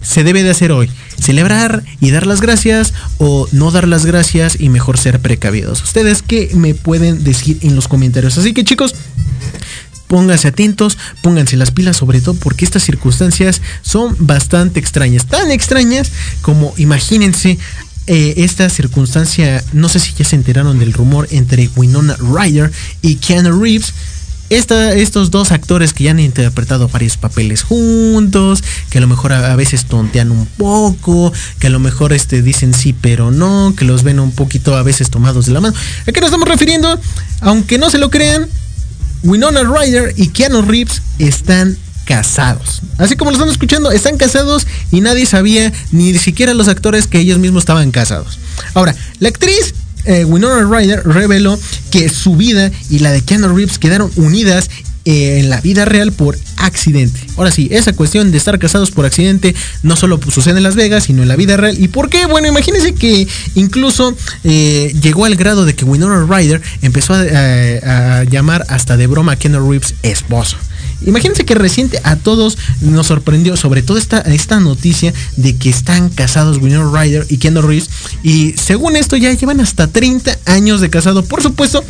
se 0.00 0.24
debe 0.24 0.42
de 0.42 0.50
hacer 0.50 0.72
hoy. 0.72 0.90
Celebrar 1.20 1.84
y 2.00 2.10
dar 2.10 2.26
las 2.26 2.40
gracias 2.40 2.94
o 3.18 3.46
no 3.52 3.70
dar 3.70 3.86
las 3.86 4.04
gracias 4.04 4.58
y 4.58 4.70
mejor 4.70 4.98
ser 4.98 5.20
precavidos. 5.20 5.84
Ustedes 5.84 6.20
qué 6.20 6.50
me 6.54 6.74
pueden 6.74 7.22
decir 7.22 7.58
en 7.60 7.76
los 7.76 7.86
comentarios. 7.86 8.36
Así 8.38 8.52
que 8.52 8.64
chicos, 8.64 8.96
pónganse 10.08 10.48
atentos, 10.48 10.98
pónganse 11.22 11.56
las 11.56 11.70
pilas 11.70 11.96
sobre 11.96 12.20
todo 12.20 12.34
porque 12.34 12.64
estas 12.64 12.82
circunstancias 12.82 13.62
son 13.82 14.16
bastante 14.18 14.80
extrañas, 14.80 15.26
tan 15.26 15.52
extrañas 15.52 16.10
como 16.40 16.74
imagínense 16.76 17.56
eh, 18.06 18.34
esta 18.38 18.68
circunstancia, 18.68 19.62
no 19.72 19.88
sé 19.88 20.00
si 20.00 20.12
ya 20.14 20.24
se 20.24 20.34
enteraron 20.34 20.78
del 20.78 20.92
rumor 20.92 21.28
entre 21.30 21.70
Winona 21.76 22.16
Ryder 22.16 22.72
y 23.00 23.16
Keanu 23.16 23.60
Reeves. 23.60 23.94
estos 24.48 25.30
dos 25.30 25.52
actores 25.52 25.92
que 25.92 26.04
ya 26.04 26.10
han 26.10 26.18
interpretado 26.18 26.88
varios 26.88 27.16
papeles 27.16 27.62
juntos, 27.62 28.62
que 28.90 28.98
a 28.98 29.00
lo 29.00 29.06
mejor 29.06 29.32
a, 29.32 29.54
veces 29.56 29.84
tontean 29.86 30.30
un 30.32 30.46
poco, 30.46 31.32
que 31.58 31.68
a 31.68 31.70
lo 31.70 31.78
mejor 31.78 32.12
este, 32.12 32.42
dicen 32.42 32.74
sí 32.74 32.92
pero 32.92 33.30
no, 33.30 33.74
que 33.76 33.84
los 33.84 34.02
ven 34.02 34.18
un 34.20 34.32
poquito 34.32 34.76
a 34.76 34.82
veces 34.82 35.08
tomados 35.08 35.46
de 35.46 35.52
la 35.52 35.60
mano. 35.60 35.74
¿A 36.06 36.12
qué 36.12 36.20
nos 36.20 36.28
estamos 36.28 36.48
refiriendo? 36.48 37.00
Aunque 37.40 37.78
no 37.78 37.88
se 37.88 37.98
lo 37.98 38.10
crean, 38.10 38.48
Winona 39.22 39.62
Ryder 39.62 40.14
y 40.16 40.28
Keanu 40.28 40.62
Reeves 40.62 41.02
están 41.18 41.78
casados. 42.04 42.82
Así 42.98 43.16
como 43.16 43.30
lo 43.30 43.36
están 43.36 43.50
escuchando, 43.50 43.90
están 43.90 44.16
casados 44.16 44.66
y 44.90 45.00
nadie 45.00 45.26
sabía, 45.26 45.72
ni 45.90 46.16
siquiera 46.18 46.54
los 46.54 46.68
actores, 46.68 47.06
que 47.06 47.18
ellos 47.18 47.38
mismos 47.38 47.62
estaban 47.62 47.90
casados. 47.90 48.38
Ahora, 48.74 48.94
la 49.18 49.28
actriz 49.28 49.74
eh, 50.04 50.24
Winona 50.24 50.68
Ryder 50.68 51.06
reveló 51.06 51.58
que 51.90 52.08
su 52.08 52.36
vida 52.36 52.70
y 52.90 52.98
la 52.98 53.12
de 53.12 53.22
Keanu 53.22 53.54
Reeves 53.54 53.78
quedaron 53.78 54.10
unidas 54.16 54.68
eh, 55.04 55.40
en 55.40 55.50
la 55.50 55.60
vida 55.60 55.84
real 55.84 56.12
por 56.12 56.38
accidente. 56.56 57.18
Ahora 57.36 57.50
sí, 57.50 57.68
esa 57.70 57.92
cuestión 57.92 58.30
de 58.30 58.38
estar 58.38 58.58
casados 58.58 58.90
por 58.90 59.04
accidente 59.04 59.54
no 59.82 59.96
solo 59.96 60.20
sucede 60.30 60.58
en 60.58 60.62
Las 60.62 60.76
Vegas, 60.76 61.04
sino 61.04 61.22
en 61.22 61.28
la 61.28 61.36
vida 61.36 61.56
real. 61.56 61.76
¿Y 61.78 61.88
por 61.88 62.08
qué? 62.08 62.26
Bueno, 62.26 62.48
imagínense 62.48 62.94
que 62.94 63.26
incluso 63.54 64.16
eh, 64.44 64.94
llegó 65.02 65.24
al 65.24 65.36
grado 65.36 65.64
de 65.64 65.74
que 65.74 65.84
Winona 65.84 66.26
Ryder 66.26 66.62
empezó 66.82 67.14
a, 67.14 67.20
a 68.20 68.24
llamar 68.24 68.64
hasta 68.68 68.96
de 68.96 69.06
broma 69.06 69.32
a 69.32 69.36
Keanu 69.36 69.70
Reeves 69.70 69.94
esposo. 70.02 70.56
Imagínense 71.06 71.44
que 71.44 71.54
reciente 71.54 72.00
a 72.04 72.16
todos 72.16 72.58
nos 72.80 73.08
sorprendió, 73.08 73.56
sobre 73.56 73.82
todo 73.82 73.98
esta, 73.98 74.20
esta 74.20 74.60
noticia 74.60 75.12
de 75.36 75.56
que 75.56 75.68
están 75.68 76.10
casados 76.10 76.58
Winona 76.58 76.90
Ryder 76.92 77.26
y 77.28 77.38
Keanu 77.38 77.62
Reeves. 77.62 77.90
Y 78.22 78.52
según 78.52 78.96
esto 78.96 79.16
ya 79.16 79.32
llevan 79.32 79.60
hasta 79.60 79.88
30 79.88 80.38
años 80.46 80.80
de 80.80 80.90
casado. 80.90 81.24
Por 81.24 81.42
supuesto, 81.42 81.84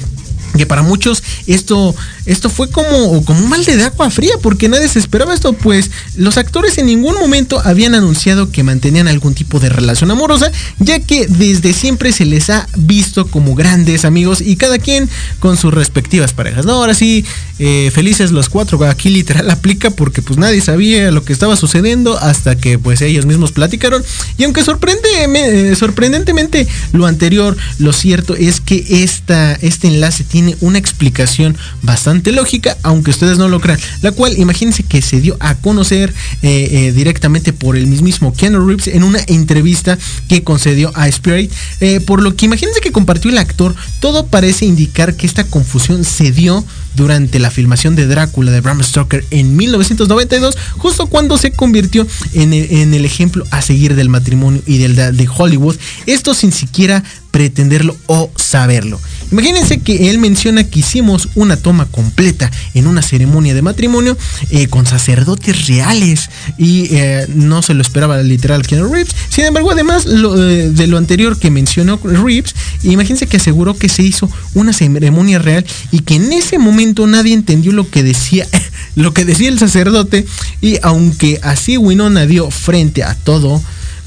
que 0.56 0.66
para 0.66 0.82
muchos 0.82 1.22
esto, 1.46 1.94
esto 2.26 2.50
fue 2.50 2.70
como, 2.70 3.24
como 3.24 3.40
un 3.40 3.48
mal 3.48 3.64
de 3.64 3.82
agua 3.82 4.10
fría, 4.10 4.34
porque 4.42 4.68
nadie 4.68 4.88
se 4.88 4.98
esperaba 4.98 5.34
esto, 5.34 5.52
pues 5.52 5.90
los 6.16 6.36
actores 6.36 6.78
en 6.78 6.86
ningún 6.86 7.14
momento 7.14 7.60
habían 7.64 7.94
anunciado 7.94 8.50
que 8.50 8.62
mantenían 8.62 9.08
algún 9.08 9.34
tipo 9.34 9.60
de 9.60 9.68
relación 9.68 10.10
amorosa, 10.10 10.50
ya 10.78 11.00
que 11.00 11.26
desde 11.26 11.72
siempre 11.72 12.12
se 12.12 12.24
les 12.24 12.50
ha 12.50 12.66
visto 12.76 13.26
como 13.26 13.54
grandes 13.54 14.04
amigos 14.04 14.40
y 14.40 14.56
cada 14.56 14.78
quien 14.78 15.08
con 15.38 15.56
sus 15.56 15.72
respectivas 15.72 16.32
parejas. 16.32 16.66
No, 16.66 16.74
ahora 16.74 16.94
sí, 16.94 17.24
eh, 17.58 17.90
felices 17.94 18.32
los 18.32 18.48
cuatro, 18.48 18.82
aquí 18.84 19.08
literal 19.08 19.50
aplica 19.50 19.90
porque 19.90 20.22
pues 20.22 20.38
nadie 20.38 20.60
sabía 20.60 21.10
lo 21.10 21.24
que 21.24 21.32
estaba 21.32 21.56
sucediendo 21.56 22.18
hasta 22.18 22.56
que 22.56 22.78
pues 22.78 23.00
ellos 23.02 23.26
mismos 23.26 23.52
platicaron. 23.52 24.02
Y 24.36 24.44
aunque 24.44 24.64
sorprende, 24.64 25.08
eh, 25.24 25.74
sorprendentemente 25.76 26.66
lo 26.92 27.06
anterior, 27.06 27.56
lo 27.78 27.92
cierto 27.92 28.34
es 28.34 28.60
que 28.60 28.84
esta, 29.02 29.54
este 29.54 29.88
enlace 29.88 30.24
tiene 30.24 30.41
tiene 30.42 30.56
una 30.60 30.78
explicación 30.78 31.56
bastante 31.82 32.32
lógica, 32.32 32.76
aunque 32.82 33.10
ustedes 33.10 33.38
no 33.38 33.48
lo 33.48 33.60
crean, 33.60 33.78
la 34.00 34.10
cual 34.10 34.36
imagínense 34.38 34.82
que 34.82 35.00
se 35.00 35.20
dio 35.20 35.36
a 35.38 35.54
conocer 35.54 36.12
eh, 36.42 36.68
eh, 36.72 36.92
directamente 36.92 37.52
por 37.52 37.76
el 37.76 37.86
mismo 37.86 38.32
Keanu 38.32 38.66
Reeves 38.66 38.88
en 38.88 39.04
una 39.04 39.20
entrevista 39.28 39.96
que 40.28 40.42
concedió 40.42 40.90
a 40.96 41.06
Spirit, 41.06 41.52
eh, 41.80 42.00
por 42.00 42.22
lo 42.22 42.34
que 42.34 42.46
imagínense 42.46 42.80
que 42.80 42.90
compartió 42.90 43.30
el 43.30 43.38
actor, 43.38 43.74
todo 44.00 44.26
parece 44.26 44.66
indicar 44.66 45.14
que 45.14 45.26
esta 45.26 45.44
confusión 45.44 46.04
se 46.04 46.32
dio 46.32 46.64
durante 46.96 47.38
la 47.38 47.50
filmación 47.50 47.94
de 47.94 48.06
Drácula 48.06 48.50
de 48.50 48.60
Bram 48.60 48.82
Stoker 48.82 49.24
en 49.30 49.56
1992, 49.56 50.56
justo 50.76 51.06
cuando 51.06 51.38
se 51.38 51.52
convirtió 51.52 52.06
en 52.32 52.52
el, 52.52 53.04
ejemplo 53.04 53.44
a 53.50 53.62
seguir 53.62 53.94
del 53.94 54.08
matrimonio 54.08 54.60
y 54.66 54.78
del 54.78 54.96
de 54.96 55.28
Hollywood, 55.34 55.76
esto 56.06 56.34
sin 56.34 56.52
siquiera 56.52 57.02
pretenderlo 57.30 57.96
o 58.06 58.30
saberlo. 58.36 59.00
Imagínense 59.32 59.80
que 59.80 60.10
él 60.10 60.18
menciona 60.18 60.64
que 60.64 60.80
hicimos 60.80 61.30
una 61.34 61.56
toma 61.56 61.86
completa 61.86 62.50
en 62.74 62.86
una 62.86 63.00
ceremonia 63.00 63.54
de 63.54 63.62
matrimonio 63.62 64.16
eh, 64.50 64.68
con 64.68 64.86
sacerdotes 64.86 65.66
reales 65.66 66.28
y 66.58 66.94
eh, 66.94 67.26
no 67.34 67.62
se 67.62 67.72
lo 67.72 67.80
esperaba 67.80 68.22
literal 68.22 68.66
Keanu 68.66 68.92
Reeves. 68.92 69.14
Sin 69.30 69.44
embargo, 69.44 69.70
además 69.70 70.06
eh, 70.06 70.70
de 70.72 70.86
lo 70.86 70.98
anterior 70.98 71.38
que 71.38 71.50
mencionó 71.50 71.98
Reeves, 72.04 72.54
imagínense 72.82 73.26
que 73.26 73.38
aseguró 73.38 73.74
que 73.74 73.88
se 73.88 74.02
hizo 74.02 74.30
una 74.54 74.74
ceremonia 74.74 75.38
real 75.38 75.64
y 75.90 76.00
que 76.00 76.16
en 76.16 76.30
ese 76.32 76.58
momento 76.58 77.06
nadie 77.06 77.32
entendió 77.32 77.72
lo 77.72 77.88
que 77.88 78.02
decía 78.02 78.46
lo 78.94 79.14
que 79.14 79.24
decía 79.24 79.48
el 79.48 79.58
sacerdote 79.58 80.26
y 80.60 80.78
aunque 80.82 81.40
así 81.42 81.78
Winona 81.78 82.26
dio 82.26 82.50
frente 82.50 83.02
a 83.02 83.14
todo, 83.14 83.62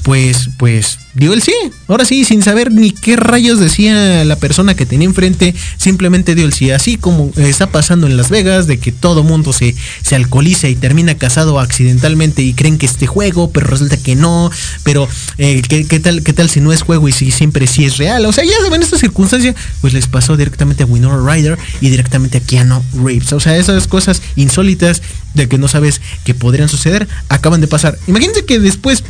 pues 0.06 0.50
pues 0.56 1.00
dio 1.14 1.32
el 1.32 1.42
sí. 1.42 1.52
Ahora 1.88 2.04
sí, 2.04 2.24
sin 2.24 2.40
saber 2.40 2.70
ni 2.70 2.92
qué 2.92 3.16
rayos 3.16 3.58
decía 3.58 4.24
la 4.24 4.36
persona 4.36 4.76
que 4.76 4.86
tenía 4.86 5.08
enfrente, 5.08 5.52
simplemente 5.78 6.36
dio 6.36 6.46
el 6.46 6.52
sí. 6.52 6.70
Así 6.70 6.96
como 6.96 7.32
está 7.36 7.66
pasando 7.70 8.06
en 8.06 8.16
Las 8.16 8.30
Vegas, 8.30 8.68
de 8.68 8.78
que 8.78 8.92
todo 8.92 9.24
mundo 9.24 9.52
se, 9.52 9.74
se 10.02 10.14
alcoholiza 10.14 10.68
y 10.68 10.76
termina 10.76 11.16
casado 11.16 11.58
accidentalmente 11.58 12.42
y 12.42 12.54
creen 12.54 12.78
que 12.78 12.86
este 12.86 13.08
juego, 13.08 13.50
pero 13.50 13.66
resulta 13.66 13.96
que 13.96 14.14
no. 14.14 14.48
Pero, 14.84 15.08
eh, 15.38 15.60
¿qué, 15.62 15.98
tal, 15.98 16.22
¿qué 16.22 16.32
tal 16.32 16.48
si 16.50 16.60
no 16.60 16.72
es 16.72 16.82
juego 16.82 17.08
y 17.08 17.12
si 17.12 17.32
siempre 17.32 17.66
sí 17.66 17.84
es 17.84 17.96
real? 17.96 18.26
O 18.26 18.32
sea, 18.32 18.44
ya 18.44 18.54
saben, 18.62 18.82
esta 18.82 18.98
circunstancia, 18.98 19.56
pues 19.80 19.92
les 19.92 20.06
pasó 20.06 20.36
directamente 20.36 20.84
a 20.84 20.86
Winona 20.86 21.18
Ryder 21.28 21.58
y 21.80 21.90
directamente 21.90 22.38
a 22.38 22.40
Keanu 22.42 22.80
Reeves. 23.02 23.32
O 23.32 23.40
sea, 23.40 23.56
esas 23.56 23.88
cosas 23.88 24.22
insólitas 24.36 25.02
de 25.34 25.48
que 25.48 25.58
no 25.58 25.66
sabes 25.66 26.00
que 26.24 26.32
podrían 26.32 26.68
suceder, 26.68 27.08
acaban 27.28 27.60
de 27.60 27.66
pasar. 27.66 27.98
Imagínense 28.06 28.44
que 28.44 28.60
después 28.60 29.02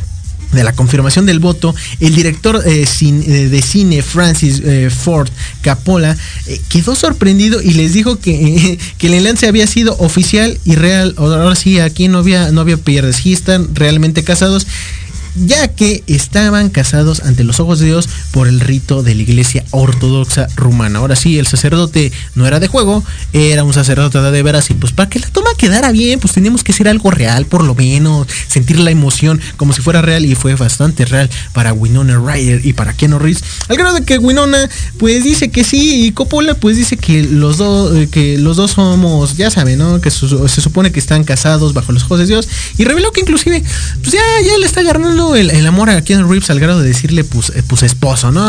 de 0.51 0.63
la 0.63 0.73
confirmación 0.73 1.25
del 1.25 1.39
voto, 1.39 1.75
el 1.99 2.15
director 2.15 2.61
eh, 2.65 2.85
eh, 3.01 3.49
de 3.49 3.61
cine 3.61 4.01
Francis 4.01 4.61
eh, 4.63 4.89
Ford 4.89 5.29
Capola 5.61 6.15
quedó 6.69 6.95
sorprendido 6.95 7.61
y 7.61 7.71
les 7.71 7.93
dijo 7.93 8.17
que, 8.19 8.79
que, 8.97 9.07
el 9.07 9.13
enlace 9.13 9.47
había 9.47 9.67
sido 9.67 9.95
oficial 9.99 10.57
y 10.65 10.75
real. 10.75 11.15
Ahora 11.17 11.55
sí, 11.55 11.79
aquí 11.79 12.07
no 12.07 12.19
había, 12.19 12.51
no 12.51 12.61
había 12.61 12.77
pierdes, 12.77 13.17
sí 13.17 13.33
están 13.33 13.75
realmente 13.75 14.23
casados 14.23 14.67
ya 15.45 15.67
que 15.67 16.03
estaban 16.07 16.69
casados 16.69 17.21
ante 17.21 17.43
los 17.43 17.59
ojos 17.59 17.79
de 17.79 17.87
Dios 17.87 18.09
por 18.31 18.47
el 18.47 18.59
rito 18.59 19.03
de 19.03 19.15
la 19.15 19.21
iglesia 19.21 19.63
ortodoxa 19.71 20.47
rumana. 20.55 20.99
Ahora 20.99 21.15
sí, 21.15 21.37
el 21.37 21.47
sacerdote 21.47 22.11
no 22.35 22.47
era 22.47 22.59
de 22.59 22.67
juego, 22.67 23.03
era 23.33 23.63
un 23.63 23.73
sacerdote 23.73 24.19
de 24.19 24.43
veras 24.43 24.69
y 24.69 24.73
pues 24.73 24.93
para 24.93 25.09
que 25.09 25.19
la 25.19 25.27
toma 25.27 25.49
quedara 25.57 25.91
bien, 25.91 26.19
pues 26.19 26.33
teníamos 26.33 26.63
que 26.63 26.73
ser 26.73 26.87
algo 26.87 27.11
real 27.11 27.45
por 27.45 27.63
lo 27.63 27.75
menos, 27.75 28.27
sentir 28.47 28.79
la 28.79 28.91
emoción 28.91 29.39
como 29.57 29.73
si 29.73 29.81
fuera 29.81 30.01
real 30.01 30.25
y 30.25 30.35
fue 30.35 30.55
bastante 30.55 31.05
real 31.05 31.29
para 31.53 31.73
Winona 31.73 32.17
Ryder 32.17 32.65
y 32.65 32.73
para 32.73 32.93
Keanu 32.93 33.19
Reeves. 33.19 33.43
Al 33.67 33.77
grado 33.77 33.95
de 33.95 34.05
que 34.05 34.17
Winona 34.17 34.69
pues 34.97 35.23
dice 35.23 35.49
que 35.49 35.63
sí 35.63 36.05
y 36.05 36.11
Coppola 36.11 36.55
pues 36.55 36.77
dice 36.77 36.97
que 36.97 37.23
los 37.23 37.57
dos 37.57 37.95
eh, 37.95 38.07
que 38.09 38.37
los 38.37 38.57
dos 38.57 38.71
somos, 38.71 39.37
ya 39.37 39.51
saben, 39.51 39.79
¿no? 39.79 40.01
Que 40.01 40.11
se 40.11 40.61
supone 40.61 40.91
que 40.91 40.99
están 40.99 41.23
casados 41.23 41.73
bajo 41.73 41.91
los 41.91 42.03
ojos 42.03 42.19
de 42.19 42.25
Dios 42.25 42.47
y 42.77 42.85
reveló 42.85 43.11
que 43.11 43.21
inclusive 43.21 43.63
pues 44.01 44.11
ya 44.13 44.21
ya 44.45 44.57
le 44.57 44.65
está 44.65 44.81
agarrando 44.81 45.26
el, 45.35 45.65
amor 45.67 45.89
a 45.89 46.01
Keanu 46.01 46.27
Reeves 46.27 46.49
al 46.49 46.59
grado 46.59 46.81
de 46.81 46.87
decirle, 46.87 47.23
pues, 47.23 47.51
eh, 47.55 47.63
pues 47.65 47.83
esposo, 47.83 48.31
¿no? 48.31 48.41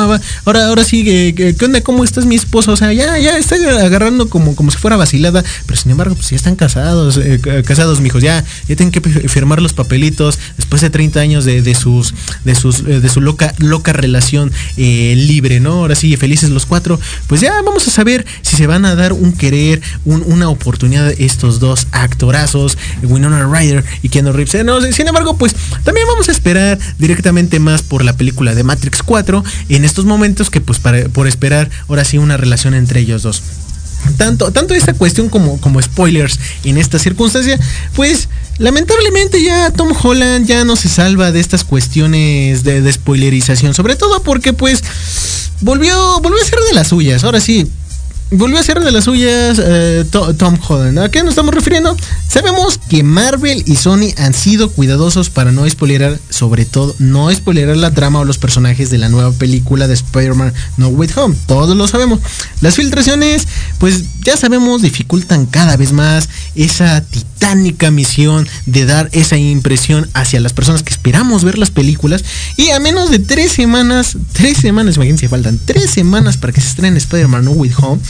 Ahora, 0.44 0.66
ahora 0.66 0.84
sí, 0.84 1.04
¿qué, 1.04 1.56
onda? 1.64 1.80
¿Cómo 1.80 2.04
estás 2.04 2.26
mi 2.26 2.36
esposo? 2.36 2.72
O 2.72 2.76
sea, 2.76 2.92
ya, 2.92 3.18
ya 3.18 3.36
está 3.36 3.56
agarrando 3.84 4.28
como, 4.28 4.54
como 4.54 4.70
si 4.70 4.78
fuera 4.78 4.96
vacilada, 4.96 5.44
pero 5.66 5.80
sin 5.80 5.90
embargo, 5.90 6.14
pues 6.14 6.30
ya 6.30 6.36
están 6.36 6.56
casados, 6.56 7.18
eh, 7.18 7.40
casados, 7.64 8.00
mijos, 8.00 8.22
ya, 8.22 8.44
ya 8.68 8.76
tienen 8.76 8.92
que 8.92 9.00
firmar 9.00 9.60
los 9.60 9.72
papelitos 9.72 10.38
después 10.56 10.82
de 10.82 10.90
30 10.90 11.20
años 11.20 11.44
de, 11.44 11.74
sus, 11.74 12.14
de 12.44 12.54
sus, 12.54 12.80
eh, 12.80 13.00
de 13.00 13.08
su 13.08 13.20
loca, 13.20 13.54
loca 13.58 13.92
relación 13.92 14.52
libre, 14.76 15.60
¿no? 15.60 15.72
Ahora 15.72 15.94
sí, 15.94 16.16
felices 16.16 16.50
los 16.50 16.66
cuatro, 16.66 17.00
pues 17.26 17.40
ya 17.40 17.60
vamos 17.62 17.86
a 17.88 17.90
saber 17.90 18.26
si 18.42 18.56
se 18.56 18.66
van 18.66 18.84
a 18.84 18.94
dar 18.94 19.12
un 19.12 19.32
querer, 19.32 19.80
una 20.04 20.48
oportunidad 20.48 21.12
estos 21.18 21.60
dos 21.60 21.86
actorazos, 21.92 22.78
Winona 23.02 23.46
Ryder 23.46 23.84
y 24.02 24.08
Keanu 24.08 24.32
Reeves. 24.32 24.64
No, 24.64 24.80
sin 24.80 25.08
embargo, 25.08 25.36
pues 25.36 25.54
también 25.84 26.06
vamos 26.06 26.28
a 26.28 26.32
esperar 26.32 26.67
directamente 26.98 27.60
más 27.60 27.82
por 27.82 28.04
la 28.04 28.16
película 28.16 28.54
de 28.54 28.64
Matrix 28.64 29.02
4 29.02 29.44
en 29.68 29.84
estos 29.84 30.04
momentos 30.04 30.50
que 30.50 30.60
pues 30.60 30.80
por 31.12 31.28
esperar 31.28 31.70
ahora 31.88 32.04
sí 32.04 32.18
una 32.18 32.36
relación 32.36 32.74
entre 32.74 33.00
ellos 33.00 33.22
dos. 33.22 33.42
Tanto, 34.16 34.52
tanto 34.52 34.74
esta 34.74 34.94
cuestión 34.94 35.28
como, 35.28 35.60
como 35.60 35.82
spoilers 35.82 36.38
en 36.64 36.78
esta 36.78 36.98
circunstancia, 36.98 37.58
pues 37.94 38.28
lamentablemente 38.58 39.42
ya 39.42 39.70
Tom 39.70 39.92
Holland 40.00 40.46
ya 40.46 40.64
no 40.64 40.76
se 40.76 40.88
salva 40.88 41.32
de 41.32 41.40
estas 41.40 41.64
cuestiones 41.64 42.62
de, 42.64 42.80
de 42.80 42.92
spoilerización, 42.92 43.74
sobre 43.74 43.96
todo 43.96 44.22
porque 44.22 44.52
pues 44.52 44.82
volvió, 45.60 46.20
volvió 46.20 46.40
a 46.40 46.46
ser 46.46 46.58
de 46.68 46.74
las 46.74 46.88
suyas. 46.88 47.24
Ahora 47.24 47.40
sí, 47.40 47.68
volvió 48.30 48.58
a 48.58 48.60
hacer 48.60 48.80
de 48.80 48.92
las 48.92 49.04
suyas 49.04 49.60
eh, 49.62 50.04
Tom 50.10 50.58
Holland. 50.66 50.98
¿A 50.98 51.10
qué 51.10 51.22
nos 51.22 51.30
estamos 51.30 51.54
refiriendo? 51.54 51.96
Sabemos 52.28 52.78
que 52.88 53.02
Marvel 53.02 53.62
y 53.66 53.76
Sony 53.76 54.12
han 54.18 54.34
sido 54.34 54.70
cuidadosos 54.70 55.30
para 55.30 55.50
no 55.52 55.68
spoilerar, 55.68 56.18
sobre 56.28 56.64
todo, 56.64 56.94
no 56.98 57.32
spoilerar 57.32 57.76
la 57.76 57.92
trama 57.92 58.20
o 58.20 58.24
los 58.24 58.38
personajes 58.38 58.90
de 58.90 58.98
la 58.98 59.08
nueva 59.08 59.32
película 59.32 59.88
de 59.88 59.94
Spider-Man 59.94 60.52
No 60.76 60.88
Way 60.88 61.10
Home. 61.16 61.36
Todos 61.46 61.76
lo 61.76 61.88
sabemos. 61.88 62.20
Las 62.60 62.76
filtraciones, 62.76 63.48
pues 63.78 64.04
ya 64.22 64.36
sabemos, 64.36 64.82
dificultan 64.82 65.46
cada 65.46 65.76
vez 65.76 65.92
más 65.92 66.28
esa 66.54 67.00
titánica 67.00 67.90
misión 67.90 68.46
de 68.66 68.84
dar 68.84 69.08
esa 69.12 69.38
impresión 69.38 70.08
hacia 70.12 70.40
las 70.40 70.52
personas 70.52 70.82
que 70.82 70.90
esperamos 70.90 71.44
ver 71.44 71.56
las 71.56 71.70
películas. 71.70 72.24
Y 72.56 72.70
a 72.70 72.80
menos 72.80 73.10
de 73.10 73.20
tres 73.20 73.52
semanas, 73.52 74.16
tres 74.32 74.58
semanas, 74.58 74.96
imagínense, 74.96 75.28
faltan 75.28 75.58
tres 75.64 75.90
semanas 75.90 76.36
para 76.36 76.52
que 76.52 76.60
se 76.60 76.68
estrene 76.68 76.98
Spider-Man 76.98 77.44
No 77.44 77.52
Way 77.52 77.72
Home 77.78 78.00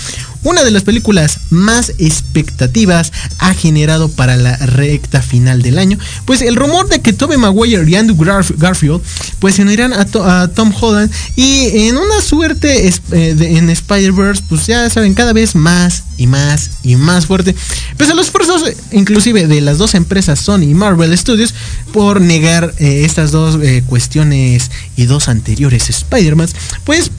una 0.45 0.65
de 0.65 0.71
las 0.71 0.83
películas 0.83 1.39
más 1.51 1.93
expectativas 1.99 3.13
ha 3.39 3.55
generado 3.55 4.09
para 4.09 4.37
la 4.37 4.57
recta 4.57 5.23
final 5.23 5.63
del 5.63 5.79
año, 5.79 5.99
pues 6.25 6.43
el 6.43 6.57
rumor 6.57 6.89
de 6.89 7.01
que 7.01 7.13
Tobey 7.13 7.39
Maguire 7.39 7.89
y 7.89 7.95
Andrew 7.97 8.17
Garfield 8.57 9.03
pues 9.39 9.57
se 9.57 9.63
unirán 9.63 9.93
a, 9.93 10.07
Tom 10.49 10.73
Holland 10.79 11.11
y 11.37 11.87
en 11.89 11.97
una 11.97 12.21
suerte 12.21 12.89
eh, 12.89 13.37
en 13.39 13.71
Spider-Verse 13.71 14.43
pues 14.49 14.67
ya 14.67 14.89
saben 14.91 15.15
cada 15.15 15.33
vez 15.33 15.55
más 15.55 16.05
y 16.17 16.27
más 16.27 16.71
y 16.83 16.97
más 16.97 17.27
fuerte. 17.27 17.55
Pese 17.97 18.13
a 18.13 18.15
los 18.15 18.27
esfuerzos 18.27 18.65
inclusive 18.93 19.47
de 19.47 19.61
las 19.61 19.79
dos 19.79 19.95
empresas 19.95 20.41
Sony 20.41 20.63
y 20.63 20.75
Marvel 20.75 21.17
Studios 21.17 21.55
por 21.93 22.21
negar 22.21 22.75
eh, 22.79 23.03
estas 23.05 23.31
dos 23.31 23.59
eh, 23.63 23.83
cuestiones 23.87 24.71
y 24.97 25.07
dos 25.07 25.29
anteriores 25.29 25.89
Spider-Man, 25.89 26.49
pues 26.85 27.11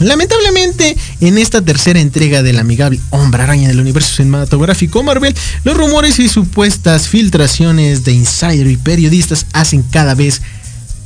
Lamentablemente, 0.00 0.96
en 1.20 1.38
esta 1.38 1.62
tercera 1.62 2.00
entrega 2.00 2.42
del 2.42 2.58
amigable 2.58 3.00
Hombre 3.10 3.42
Araña 3.42 3.68
del 3.68 3.80
universo 3.80 4.16
cinematográfico 4.16 5.02
Marvel, 5.02 5.34
los 5.64 5.76
rumores 5.76 6.18
y 6.18 6.28
supuestas 6.28 7.08
filtraciones 7.08 8.04
de 8.04 8.12
insider 8.12 8.66
y 8.66 8.76
periodistas 8.76 9.46
hacen 9.52 9.82
cada 9.82 10.14
vez 10.14 10.42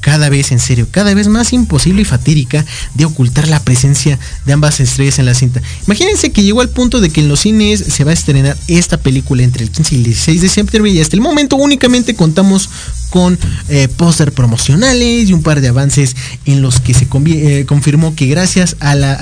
cada 0.01 0.29
vez 0.29 0.53
en 0.53 0.61
serio, 0.61 0.87
cada 0.91 1.15
vez 1.15 1.29
más 1.29 1.53
imposible 1.53 2.03
y 2.03 2.05
fatídica 2.05 2.65
de 2.95 3.05
ocultar 3.05 3.49
la 3.49 3.61
presencia 3.61 4.19
de 4.47 4.53
ambas 4.53 4.81
estrellas 4.81 5.19
en 5.19 5.27
la 5.27 5.35
cinta. 5.35 5.61
Imagínense 5.87 6.33
que 6.33 6.43
llegó 6.43 6.61
al 6.61 6.69
punto 6.69 7.01
de 7.01 7.11
que 7.11 7.21
en 7.21 7.29
los 7.29 7.41
cines 7.41 7.81
se 7.81 8.05
va 8.05 8.11
a 8.11 8.15
estrenar 8.15 8.57
esta 8.69 8.99
película 8.99 9.43
entre 9.43 9.65
el 9.65 9.71
15 9.71 9.95
y 9.95 9.99
el 9.99 10.05
16 10.05 10.43
de 10.43 10.49
septiembre 10.49 10.91
y 10.93 11.01
hasta 11.01 11.17
el 11.17 11.23
momento 11.23 11.57
únicamente 11.57 12.15
contamos 12.15 12.69
con 13.11 13.39
eh, 13.69 13.89
póster 13.89 14.33
promocionales 14.33 15.31
y 15.31 15.33
un 15.33 15.43
par 15.43 15.61
de 15.61 15.69
avances 15.69 16.15
en 16.45 16.61
los 16.61 16.81
que 16.81 16.93
se 16.95 17.07
eh, 17.11 17.65
confirmó 17.67 18.15
que 18.15 18.27
gracias 18.27 18.77
a 18.81 18.95
la 18.95 19.15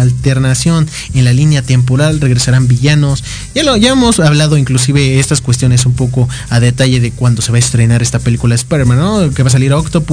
alternación 0.00 0.88
en 1.14 1.24
la 1.24 1.32
línea 1.32 1.62
temporal 1.62 2.20
regresarán 2.20 2.68
villanos. 2.68 3.22
Ya 3.54 3.64
lo 3.64 3.76
ya 3.76 3.90
hemos 3.90 4.20
hablado 4.20 4.56
inclusive 4.56 5.18
estas 5.18 5.40
cuestiones 5.40 5.86
un 5.86 5.94
poco 5.94 6.28
a 6.48 6.60
detalle 6.60 7.00
de 7.00 7.10
cuando 7.10 7.42
se 7.42 7.50
va 7.52 7.56
a 7.56 7.58
estrenar 7.60 8.02
esta 8.02 8.18
película 8.18 8.54
Spider-Man, 8.54 8.98
¿no? 8.98 9.30
Que 9.30 9.42
va 9.42 9.48
a 9.48 9.52
salir 9.52 9.72
Octopus, 9.72 10.07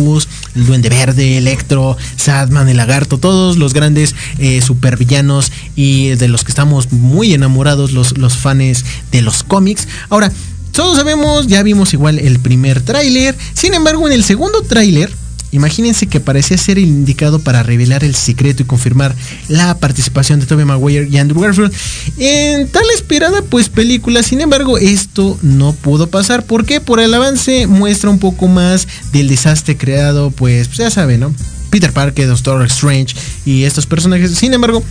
el 0.56 0.66
Duende 0.66 0.90
Verde, 0.90 1.38
Electro, 1.38 1.98
Sadman, 2.18 2.70
el 2.70 2.78
Lagarto, 2.78 3.18
todos 3.18 3.58
los 3.58 3.74
grandes 3.74 4.16
eh, 4.40 4.62
supervillanos 4.62 5.52
y 5.76 6.10
de 6.10 6.28
los 6.28 6.44
que 6.44 6.52
estamos 6.52 6.92
muy 6.92 7.34
enamorados 7.34 7.92
los, 7.92 8.18
los 8.18 8.36
fans 8.36 8.84
de 9.12 9.22
los 9.22 9.44
cómics. 9.44 9.88
Ahora, 10.10 10.32
todos 10.72 10.98
sabemos, 10.98 11.48
ya 11.48 11.64
vimos 11.64 11.94
igual 11.94 12.20
el 12.20 12.40
primer 12.40 12.82
tráiler. 12.82 13.36
Sin 13.54 13.74
embargo, 13.74 14.06
en 14.08 14.14
el 14.14 14.24
segundo 14.24 14.62
tráiler, 14.62 15.10
imagínense 15.56 16.08
que 16.08 16.20
parecía 16.20 16.58
ser 16.58 16.78
el 16.78 16.86
indicado 16.86 17.40
para 17.40 17.64
revelar 17.64 18.04
el 18.04 18.16
secreto 18.16 18.64
y 18.64 18.66
confirmar 18.66 19.16
la 19.48 19.78
participación 19.78 20.40
de 20.40 20.46
Tobey 20.46 20.66
Maguire 20.66 21.08
y 21.10 21.18
Andrew 21.18 21.42
Garfield 21.42 21.74
en 22.18 22.68
tal 22.68 22.86
esperada 22.94 23.42
pues 23.42 23.70
película. 23.70 24.24
Sin 24.24 24.42
embargo, 24.42 24.78
esto 24.78 25.38
no 25.42 25.74
pudo 25.74 26.08
pasar. 26.08 26.46
¿Por 26.46 26.66
qué? 26.66 26.82
Por 26.82 27.00
el 27.00 27.14
avance 27.14 27.68
muestra 27.68 28.10
un 28.10 28.20
poco 28.20 28.48
más 28.48 28.88
del 29.12 29.28
desastre 29.28 29.78
creado, 29.78 30.32
pues, 30.32 30.68
pues 30.68 30.80
ya 30.80 30.92
saben, 30.92 31.22
¿no? 31.22 31.34
Peter 31.70 31.92
Parker, 31.92 32.28
Doctor 32.28 32.66
Strange 32.68 33.16
y 33.46 33.64
estos 33.64 33.86
personajes. 33.86 34.32
Sin 34.32 34.54
embargo, 34.54 34.84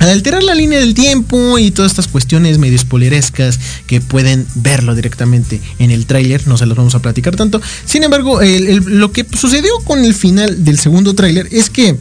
al 0.00 0.08
alterar 0.08 0.42
la 0.42 0.54
línea 0.54 0.80
del 0.80 0.94
tiempo 0.94 1.58
y 1.58 1.70
todas 1.70 1.92
estas 1.92 2.08
cuestiones 2.08 2.58
medio 2.58 2.78
spoilerescas 2.78 3.60
que 3.86 4.00
pueden 4.00 4.46
verlo 4.56 4.94
directamente 4.94 5.60
en 5.78 5.90
el 5.90 6.06
tráiler, 6.06 6.48
no 6.48 6.56
se 6.56 6.66
los 6.66 6.76
vamos 6.76 6.94
a 6.94 7.02
platicar 7.02 7.36
tanto. 7.36 7.60
Sin 7.84 8.02
embargo, 8.02 8.40
lo 8.42 9.12
que 9.12 9.26
sucedió 9.38 9.70
con 9.84 10.04
el 10.04 10.14
final 10.14 10.64
del 10.64 10.78
segundo 10.78 11.14
tráiler 11.14 11.48
es 11.52 11.70
que 11.70 11.96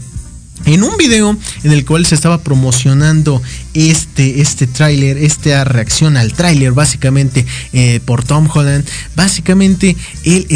en 0.66 0.84
un 0.84 0.96
video 0.98 1.38
en 1.64 1.72
el 1.72 1.86
cual 1.86 2.06
se 2.06 2.16
estaba 2.16 2.42
promocionando 2.42 3.42
este, 3.74 4.42
este 4.42 4.68
tráiler, 4.68 5.18
esta 5.18 5.64
reacción 5.64 6.18
al 6.18 6.34
tráiler 6.34 6.74
básicamente 6.74 7.46
eh, 7.74 8.00
por 8.04 8.24
Tom 8.24 8.48
Holland, 8.52 8.86
básicamente 9.16 9.96
él 10.24 10.48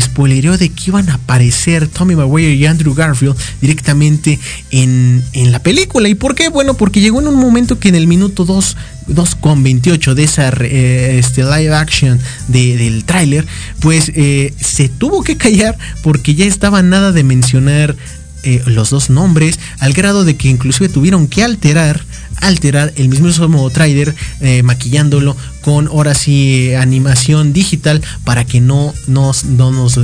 spoilereó 0.00 0.58
de 0.58 0.70
que 0.70 0.84
iban 0.88 1.08
a 1.08 1.14
aparecer 1.14 1.88
Tommy 1.88 2.16
Maguire 2.16 2.54
y 2.54 2.66
Andrew 2.66 2.94
Garfield 2.94 3.36
directamente 3.60 4.38
en, 4.70 5.22
la 5.34 5.62
película. 5.62 6.08
¿Y 6.08 6.14
por 6.14 6.34
qué? 6.34 6.48
Bueno, 6.48 6.74
porque 6.74 7.00
llegó 7.00 7.20
en 7.20 7.28
un 7.28 7.36
momento 7.36 7.78
que 7.78 7.88
en 7.88 7.94
el 7.94 8.06
minuto 8.06 8.44
2 8.44 8.76
2.28 9.08 10.14
de 10.14 10.24
esa 10.24 10.48
eh, 10.60 11.18
este 11.18 11.42
live 11.42 11.74
action 11.74 12.18
del 12.48 13.04
tráiler, 13.04 13.46
pues 13.80 14.10
eh, 14.14 14.54
se 14.58 14.88
tuvo 14.88 15.22
que 15.22 15.36
callar 15.36 15.76
porque 16.02 16.34
ya 16.34 16.46
estaba 16.46 16.82
nada 16.82 17.12
de 17.12 17.22
mencionar 17.22 17.96
eh, 18.44 18.62
los 18.66 18.90
dos 18.90 19.10
nombres, 19.10 19.58
al 19.78 19.92
grado 19.92 20.24
de 20.24 20.36
que 20.36 20.48
inclusive 20.48 20.88
tuvieron 20.88 21.26
que 21.26 21.42
alterar 21.42 22.04
alterar 22.40 22.92
el 22.96 23.08
mismo 23.08 23.70
trailer 23.70 24.14
eh, 24.40 24.62
maquillándolo 24.62 25.36
con 25.64 25.86
ahora 25.86 26.14
sí 26.14 26.74
animación 26.74 27.54
digital 27.54 28.02
para 28.24 28.44
que 28.44 28.60
no 28.60 28.92
nos, 29.06 29.44
no 29.44 29.72
nos 29.72 29.94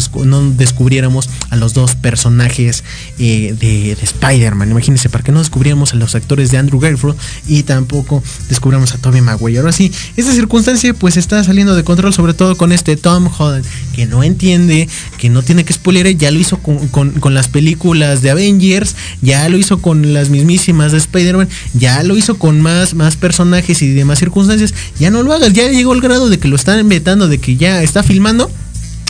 descubriéramos 0.57 1.29
a 1.51 1.57
los 1.57 1.75
dos 1.75 1.97
personajes 1.97 2.83
eh, 3.19 3.55
de, 3.61 3.93
Spider-Man. 4.01 4.71
Imagínense, 4.71 5.11
para 5.11 5.23
que 5.23 5.33
no 5.33 5.41
descubriéramos 5.41 5.93
a 5.93 5.97
los 5.97 6.15
actores 6.15 6.51
de 6.51 6.57
Andrew 6.57 6.81
Garfield 6.81 7.15
y 7.47 7.65
tampoco 7.65 8.23
descubriéramos 8.49 8.95
a 8.95 8.99
Tobey 8.99 9.21
Maguire. 9.21 9.59
Ahora 9.59 9.73
sí, 9.73 9.93
esta 10.17 10.33
circunstancia 10.33 10.95
pues 10.95 11.19
está 11.19 11.45
saliendo 11.45 11.77
de 11.77 11.85
control, 11.85 12.15
sobre 12.15 12.33
todo 12.33 12.57
con 12.57 12.73
este 12.73 12.97
Tom 12.97 13.29
Holland, 13.39 13.67
que 13.95 14.07
no 14.07 14.23
entiende, 14.23 14.89
que 15.19 15.29
no 15.29 15.43
tiene 15.43 15.65
que 15.65 15.75
spoiler, 15.75 16.17
ya 16.17 16.31
lo 16.31 16.39
hizo 16.39 16.57
con, 16.59 17.35
las 17.35 17.49
películas 17.49 18.23
de 18.23 18.31
Avengers, 18.31 18.97
ya 19.21 19.47
lo 19.51 19.59
hizo 19.59 19.83
con 19.83 20.15
las 20.15 20.31
mismísimas 20.31 20.93
de 20.93 20.99
Spider-Man, 20.99 21.51
ya 21.75 22.03
lo 22.03 22.17
hizo 22.17 22.39
con 22.39 22.63
más, 22.63 22.95
más 22.95 23.17
personajes 23.17 23.83
y 23.83 23.93
demás 23.93 24.21
circunstancias, 24.21 24.73
ya 24.99 25.11
no 25.11 25.23
lo 25.23 25.35
haga 25.35 25.50
ya 25.53 25.69
llegó 25.69 25.93
el 25.95 26.01
grado 26.01 26.29
de 26.29 26.39
que 26.39 26.49
lo 26.49 26.57
están 26.57 26.89
vetando, 26.89 27.29
de 27.29 27.39
que 27.39 27.57
ya 27.57 27.83
está 27.83 28.03
filmando. 28.03 28.51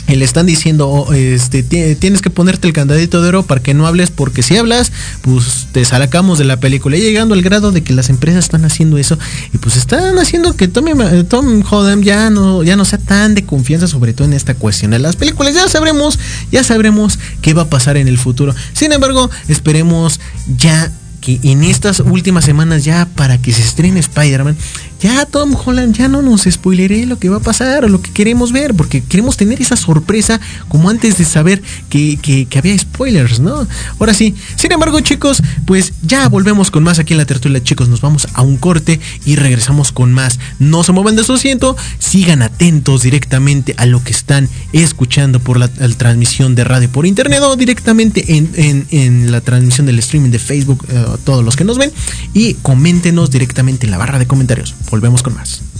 Y 0.07 0.15
le 0.15 0.25
están 0.25 0.45
diciendo, 0.45 0.89
oh, 0.89 1.13
este, 1.13 1.63
tienes 1.63 2.21
que 2.21 2.29
ponerte 2.29 2.67
el 2.67 2.73
candadito 2.73 3.21
de 3.21 3.29
oro 3.29 3.43
para 3.43 3.61
que 3.61 3.73
no 3.73 3.87
hables, 3.87 4.11
porque 4.11 4.43
si 4.43 4.57
hablas, 4.57 4.91
pues 5.21 5.67
te 5.71 5.85
sacamos 5.85 6.37
de 6.37 6.43
la 6.43 6.59
película. 6.59 6.97
Y 6.97 7.01
llegando 7.01 7.33
al 7.33 7.41
grado 7.41 7.71
de 7.71 7.81
que 7.81 7.93
las 7.93 8.09
empresas 8.09 8.43
están 8.43 8.65
haciendo 8.65 8.97
eso, 8.97 9.17
y 9.53 9.57
pues 9.59 9.77
están 9.77 10.19
haciendo 10.19 10.53
que 10.57 10.67
Tom, 10.67 10.85
Tom 11.29 11.63
Holland 11.69 12.03
ya 12.03 12.29
no, 12.29 12.61
ya 12.61 12.75
no 12.75 12.83
sea 12.83 12.99
tan 12.99 13.35
de 13.35 13.45
confianza, 13.45 13.87
sobre 13.87 14.11
todo 14.11 14.27
en 14.27 14.33
esta 14.33 14.53
cuestión 14.53 14.91
de 14.91 14.99
las 14.99 15.15
películas. 15.15 15.53
Ya 15.53 15.69
sabremos, 15.69 16.19
ya 16.51 16.65
sabremos 16.65 17.17
qué 17.41 17.53
va 17.53 17.61
a 17.61 17.69
pasar 17.69 17.95
en 17.95 18.09
el 18.09 18.17
futuro. 18.17 18.53
Sin 18.73 18.91
embargo, 18.91 19.29
esperemos 19.47 20.19
ya 20.57 20.91
que 21.21 21.39
en 21.43 21.63
estas 21.63 22.01
últimas 22.01 22.43
semanas 22.43 22.83
ya 22.83 23.07
para 23.15 23.37
que 23.37 23.53
se 23.53 23.61
estrene 23.61 23.99
Spider-Man 23.99 24.57
ya 25.01 25.25
Tom 25.25 25.55
Holland 25.55 25.95
ya 25.95 26.07
no 26.07 26.21
nos 26.21 26.43
spoileré 26.43 27.05
lo 27.05 27.17
que 27.17 27.29
va 27.29 27.37
a 27.37 27.41
pasar 27.41 27.83
o 27.85 27.89
lo 27.89 28.01
que 28.01 28.11
queremos 28.11 28.51
ver, 28.51 28.75
porque 28.75 29.03
queremos 29.03 29.35
tener 29.35 29.59
esa 29.59 29.75
sorpresa 29.75 30.39
como 30.67 30.89
antes 30.89 31.17
de 31.17 31.25
saber 31.25 31.61
que, 31.89 32.47
había 32.55 32.77
spoilers, 32.77 33.39
¿no? 33.39 33.67
Ahora 33.99 34.13
sí, 34.13 34.35
sin 34.55 34.71
embargo 34.71 34.99
chicos, 34.99 35.41
pues 35.65 35.93
ya 36.03 36.29
volvemos 36.29 36.69
con 36.69 36.83
más 36.83 36.99
aquí 36.99 37.13
en 37.13 37.17
la 37.17 37.25
tertulia 37.25 37.63
chicos, 37.63 37.89
nos 37.89 38.01
vamos 38.01 38.27
a 38.33 38.43
un 38.43 38.57
corte 38.57 38.99
y 39.25 39.35
regresamos 39.35 39.91
con 39.91 40.13
más. 40.13 40.39
No 40.59 40.83
se 40.83 40.91
muevan 40.91 41.15
de 41.15 41.23
su 41.23 41.33
asiento, 41.33 41.75
sigan 41.97 42.43
atentos 42.43 43.01
directamente 43.01 43.73
a 43.77 43.87
lo 43.87 44.03
que 44.03 44.11
están 44.11 44.47
escuchando 44.71 45.39
por 45.39 45.57
la, 45.57 45.67
transmisión 45.67 46.55
de 46.55 46.63
radio 46.63 46.89
por 46.89 47.05
internet 47.05 47.41
o 47.41 47.55
directamente 47.55 48.23
en, 48.27 49.31
la 49.31 49.41
transmisión 49.41 49.87
del 49.87 49.99
streaming 49.99 50.29
de 50.29 50.39
Facebook, 50.39 50.85
eh, 50.89 51.05
todos 51.23 51.43
los 51.43 51.55
que 51.55 51.63
nos 51.63 51.77
ven, 51.77 51.91
y 52.33 52.53
coméntenos 52.55 53.31
directamente 53.31 53.85
en 53.85 53.91
la 53.91 53.97
barra 53.97 54.19
de 54.19 54.27
comentarios. 54.27 54.75
Volvemos 54.91 55.23
con 55.23 55.33
más. 55.35 55.70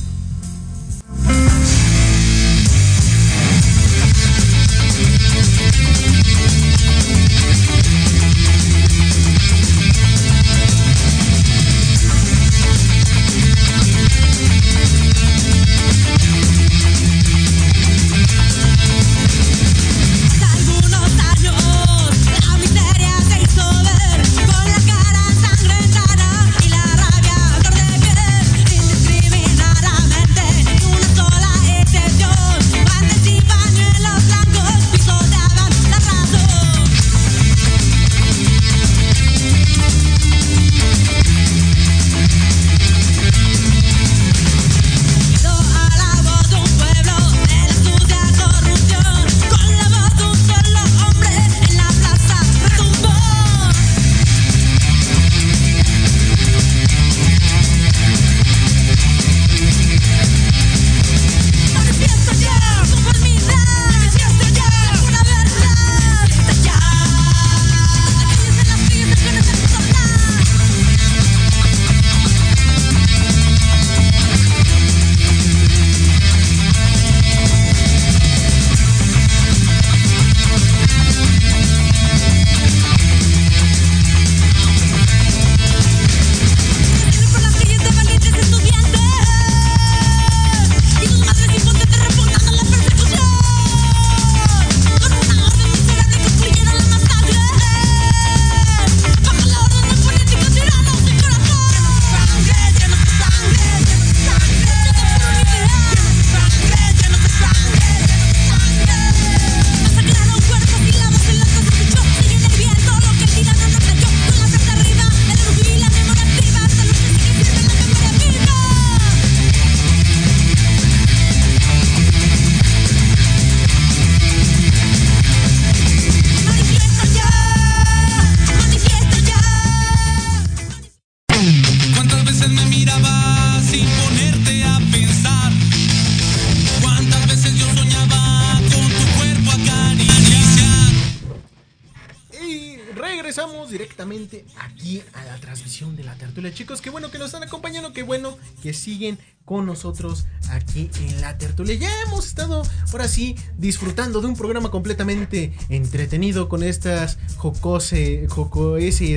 Siguen 148.74 149.20
con 149.46 149.66
nosotros 149.66 150.26
aquí 150.52 150.90
en 151.08 151.22
la 151.22 151.38
tertulia. 151.38 151.76
Ya 151.76 151.90
hemos 152.06 152.28
estado, 152.28 152.64
ahora 152.92 153.08
sí, 153.08 153.36
disfrutando 153.58 154.22
de 154.22 154.28
un 154.28 154.36
programa 154.36 154.70
completamente 154.72 155.54
entretenido 155.70 156.50
con 156.50 156.64
estas 156.64 157.18
jocose, 157.38 158.28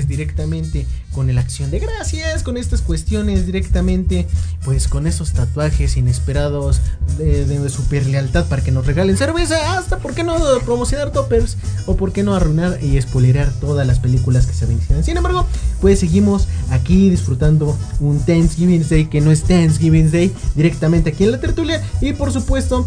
directamente 0.06 0.86
con 1.12 1.30
el 1.30 1.38
acción 1.38 1.70
de 1.70 1.78
gracias, 1.78 2.42
con 2.42 2.56
estas 2.56 2.80
cuestiones 2.80 3.46
directamente, 3.46 4.26
pues 4.64 4.88
con 4.88 5.06
esos 5.06 5.32
tatuajes 5.32 5.96
inesperados 5.96 6.80
de, 7.18 7.44
de 7.44 7.64
para 8.48 8.62
que 8.62 8.72
nos 8.72 8.86
regalen 8.86 9.16
cerveza, 9.16 9.78
hasta 9.78 9.98
por 9.98 10.14
qué 10.14 10.24
no 10.24 10.36
promocionar 10.64 11.12
toppers 11.12 11.56
o 11.86 11.96
por 11.96 12.12
qué 12.12 12.22
no 12.22 12.34
arruinar 12.34 12.78
y 12.82 13.00
spoilerar 13.00 13.52
todas 13.60 13.86
las 13.86 13.98
películas 13.98 14.46
que 14.46 14.54
se 14.54 14.66
ven. 14.66 14.74
Sin 15.02 15.16
embargo, 15.16 15.46
pues 15.80 16.00
seguimos 16.00 16.48
aquí 16.70 17.10
disfrutando 17.10 17.76
un 18.00 18.18
Thanksgiving 18.20 18.86
Day 18.88 19.06
que 19.06 19.20
no 19.20 19.30
es 19.30 19.42
Thanksgiving 19.42 20.10
Day 20.10 20.32
directamente 20.54 21.10
aquí 21.10 21.23
en 21.24 21.32
la 21.32 21.40
tertulia 21.40 21.82
y 22.00 22.12
por 22.12 22.32
supuesto 22.32 22.86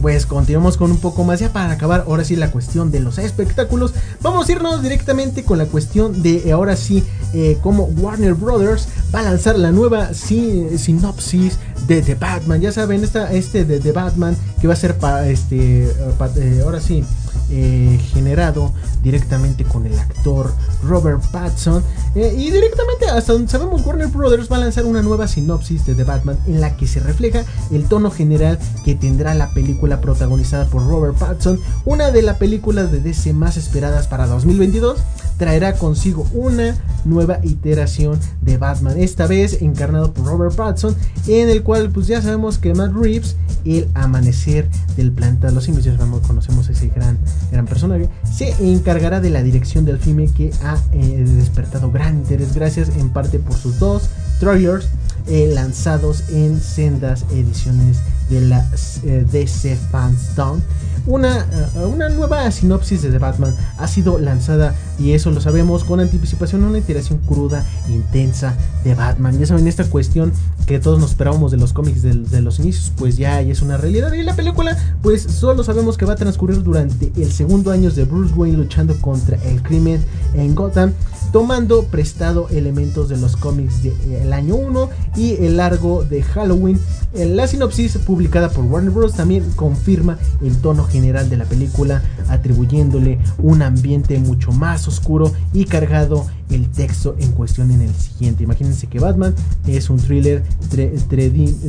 pues 0.00 0.26
continuamos 0.26 0.76
con 0.76 0.90
un 0.90 0.98
poco 0.98 1.24
más 1.24 1.40
ya 1.40 1.52
para 1.52 1.72
acabar 1.72 2.04
ahora 2.06 2.24
sí 2.24 2.36
la 2.36 2.50
cuestión 2.50 2.90
de 2.90 3.00
los 3.00 3.18
espectáculos. 3.18 3.94
Vamos 4.20 4.48
a 4.48 4.52
irnos 4.52 4.82
directamente 4.82 5.44
con 5.44 5.58
la 5.58 5.66
cuestión 5.66 6.22
de 6.22 6.48
eh, 6.48 6.52
ahora 6.52 6.76
sí 6.76 7.02
eh, 7.34 7.58
cómo 7.62 7.84
Warner 7.84 8.34
Brothers 8.34 8.88
va 9.12 9.20
a 9.20 9.22
lanzar 9.22 9.58
la 9.58 9.72
nueva 9.72 10.14
sinopsis 10.14 11.58
de 11.86 12.02
The 12.02 12.14
Batman. 12.14 12.60
Ya 12.60 12.70
saben, 12.70 13.02
esta, 13.02 13.32
este 13.32 13.64
de 13.64 13.80
The 13.80 13.92
Batman 13.92 14.36
que 14.60 14.68
va 14.68 14.74
a 14.74 14.76
ser 14.76 14.96
para 14.98 15.28
este 15.28 15.84
eh, 15.84 16.62
ahora 16.64 16.80
sí 16.80 17.04
generado 17.48 18.72
directamente 19.02 19.64
con 19.64 19.86
el 19.86 19.98
actor 19.98 20.52
Robert 20.82 21.22
Pattinson. 21.30 21.82
Y 22.14 22.50
directamente 22.50 23.06
hasta 23.08 23.32
donde 23.32 23.48
sabemos 23.48 23.84
Warner 23.86 24.08
Brothers 24.08 24.50
va 24.50 24.56
a 24.56 24.60
lanzar 24.60 24.84
una 24.84 25.02
nueva 25.02 25.28
sinopsis 25.28 25.86
de 25.86 25.94
The 25.94 26.04
Batman 26.04 26.38
en 26.46 26.60
la 26.60 26.76
que 26.76 26.86
se 26.86 27.00
refleja 27.00 27.44
el 27.70 27.84
tono 27.84 28.10
general 28.10 28.58
que 28.84 28.94
tendrá 28.94 29.34
la 29.34 29.50
película 29.50 30.00
protagonizada 30.00 30.66
por 30.66 30.86
Robert 30.86 31.16
Pattinson, 31.16 31.60
una 31.84 32.10
de 32.10 32.22
las 32.22 32.36
películas 32.36 32.92
de 32.92 33.00
DC 33.00 33.32
más 33.32 33.56
esperadas 33.56 34.06
para 34.06 34.26
2022, 34.26 34.98
traerá 35.36 35.74
consigo 35.74 36.26
una 36.32 36.76
nueva 37.04 37.38
iteración 37.42 38.18
de 38.42 38.58
Batman, 38.58 38.98
esta 38.98 39.26
vez 39.26 39.62
encarnado 39.62 40.12
por 40.12 40.26
Robert 40.26 40.54
Pattinson, 40.54 40.96
en 41.26 41.48
el 41.48 41.62
cual 41.62 41.90
pues 41.90 42.06
ya 42.06 42.20
sabemos 42.20 42.58
que 42.58 42.74
Matt 42.74 42.92
Reeves, 42.94 43.36
el 43.64 43.88
amanecer 43.94 44.68
del 44.96 45.12
planeta 45.12 45.50
los 45.50 45.64
simios, 45.64 45.84
ya 45.84 45.96
sabemos, 45.96 46.26
conocemos 46.26 46.68
ese 46.68 46.88
gran, 46.88 47.18
gran 47.50 47.66
personaje, 47.66 48.08
se 48.30 48.54
encargará 48.60 49.20
de 49.20 49.30
la 49.30 49.42
dirección 49.42 49.84
del 49.84 49.98
filme 49.98 50.28
que 50.28 50.50
ha 50.62 50.76
eh, 50.92 51.24
despertado 51.26 51.90
gran 51.90 52.18
interés 52.18 52.54
gracias 52.54 52.90
en 52.90 53.10
parte 53.10 53.38
por 53.38 53.54
sus 53.54 53.78
dos 53.78 54.08
trailers 54.38 54.88
eh, 55.30 55.50
lanzados 55.52 56.30
en 56.30 56.58
sendas 56.58 57.26
ediciones 57.30 57.98
de 58.30 58.40
la 58.40 58.66
eh, 59.04 59.26
DC 59.30 59.76
Fandom. 59.90 60.60
Una, 61.06 61.40
eh, 61.40 61.84
una 61.84 62.08
nueva 62.08 62.50
sinopsis 62.50 63.02
de 63.02 63.18
Batman 63.18 63.54
ha 63.76 63.88
sido 63.88 64.18
lanzada 64.18 64.74
y 64.98 65.12
eso 65.12 65.30
lo 65.30 65.42
sabemos 65.42 65.84
con 65.84 66.00
anticipación, 66.00 66.64
una 66.64 66.78
iteración 66.78 67.18
cruda, 67.18 67.62
intensa 67.90 68.54
de 68.84 68.94
Batman. 68.94 69.38
Ya 69.38 69.44
saben, 69.44 69.66
esta 69.66 69.84
cuestión 69.84 70.32
que 70.68 70.78
todos 70.78 71.00
nos 71.00 71.12
esperábamos 71.12 71.50
de 71.50 71.56
los 71.56 71.72
cómics 71.72 72.02
de, 72.02 72.12
de 72.12 72.42
los 72.42 72.58
inicios, 72.58 72.92
pues 72.98 73.16
ya 73.16 73.40
es 73.40 73.62
una 73.62 73.78
realidad. 73.78 74.12
Y 74.12 74.22
la 74.22 74.36
película, 74.36 74.76
pues 75.02 75.22
solo 75.22 75.64
sabemos 75.64 75.96
que 75.96 76.04
va 76.04 76.12
a 76.12 76.16
transcurrir 76.16 76.62
durante 76.62 77.10
el 77.16 77.32
segundo 77.32 77.70
año 77.70 77.90
de 77.90 78.04
Bruce 78.04 78.34
Wayne 78.34 78.58
luchando 78.58 78.94
contra 79.00 79.42
el 79.44 79.62
crimen 79.62 80.04
en 80.34 80.54
Gotham 80.54 80.92
tomando 81.32 81.84
prestado 81.84 82.48
elementos 82.48 83.08
de 83.08 83.18
los 83.18 83.36
cómics 83.36 83.82
del 83.82 83.94
eh, 84.10 84.34
año 84.34 84.56
1 84.56 84.90
y 85.16 85.34
el 85.44 85.56
largo 85.56 86.04
de 86.04 86.22
Halloween. 86.22 86.80
La 87.14 87.46
sinopsis 87.46 87.98
publicada 87.98 88.50
por 88.50 88.64
Warner 88.64 88.90
Bros. 88.90 89.14
también 89.14 89.50
confirma 89.56 90.18
el 90.42 90.56
tono 90.58 90.84
general 90.84 91.30
de 91.30 91.38
la 91.38 91.44
película, 91.44 92.02
atribuyéndole 92.28 93.18
un 93.38 93.62
ambiente 93.62 94.18
mucho 94.18 94.52
más 94.52 94.86
oscuro 94.88 95.32
y 95.52 95.64
cargado 95.64 96.26
el 96.50 96.70
texto 96.70 97.16
en 97.18 97.32
cuestión 97.32 97.70
en 97.70 97.82
el 97.82 97.94
siguiente. 97.94 98.44
Imagínense 98.44 98.86
que 98.86 98.98
Batman 98.98 99.34
es 99.66 99.90
un 99.90 99.98
thriller 99.98 100.42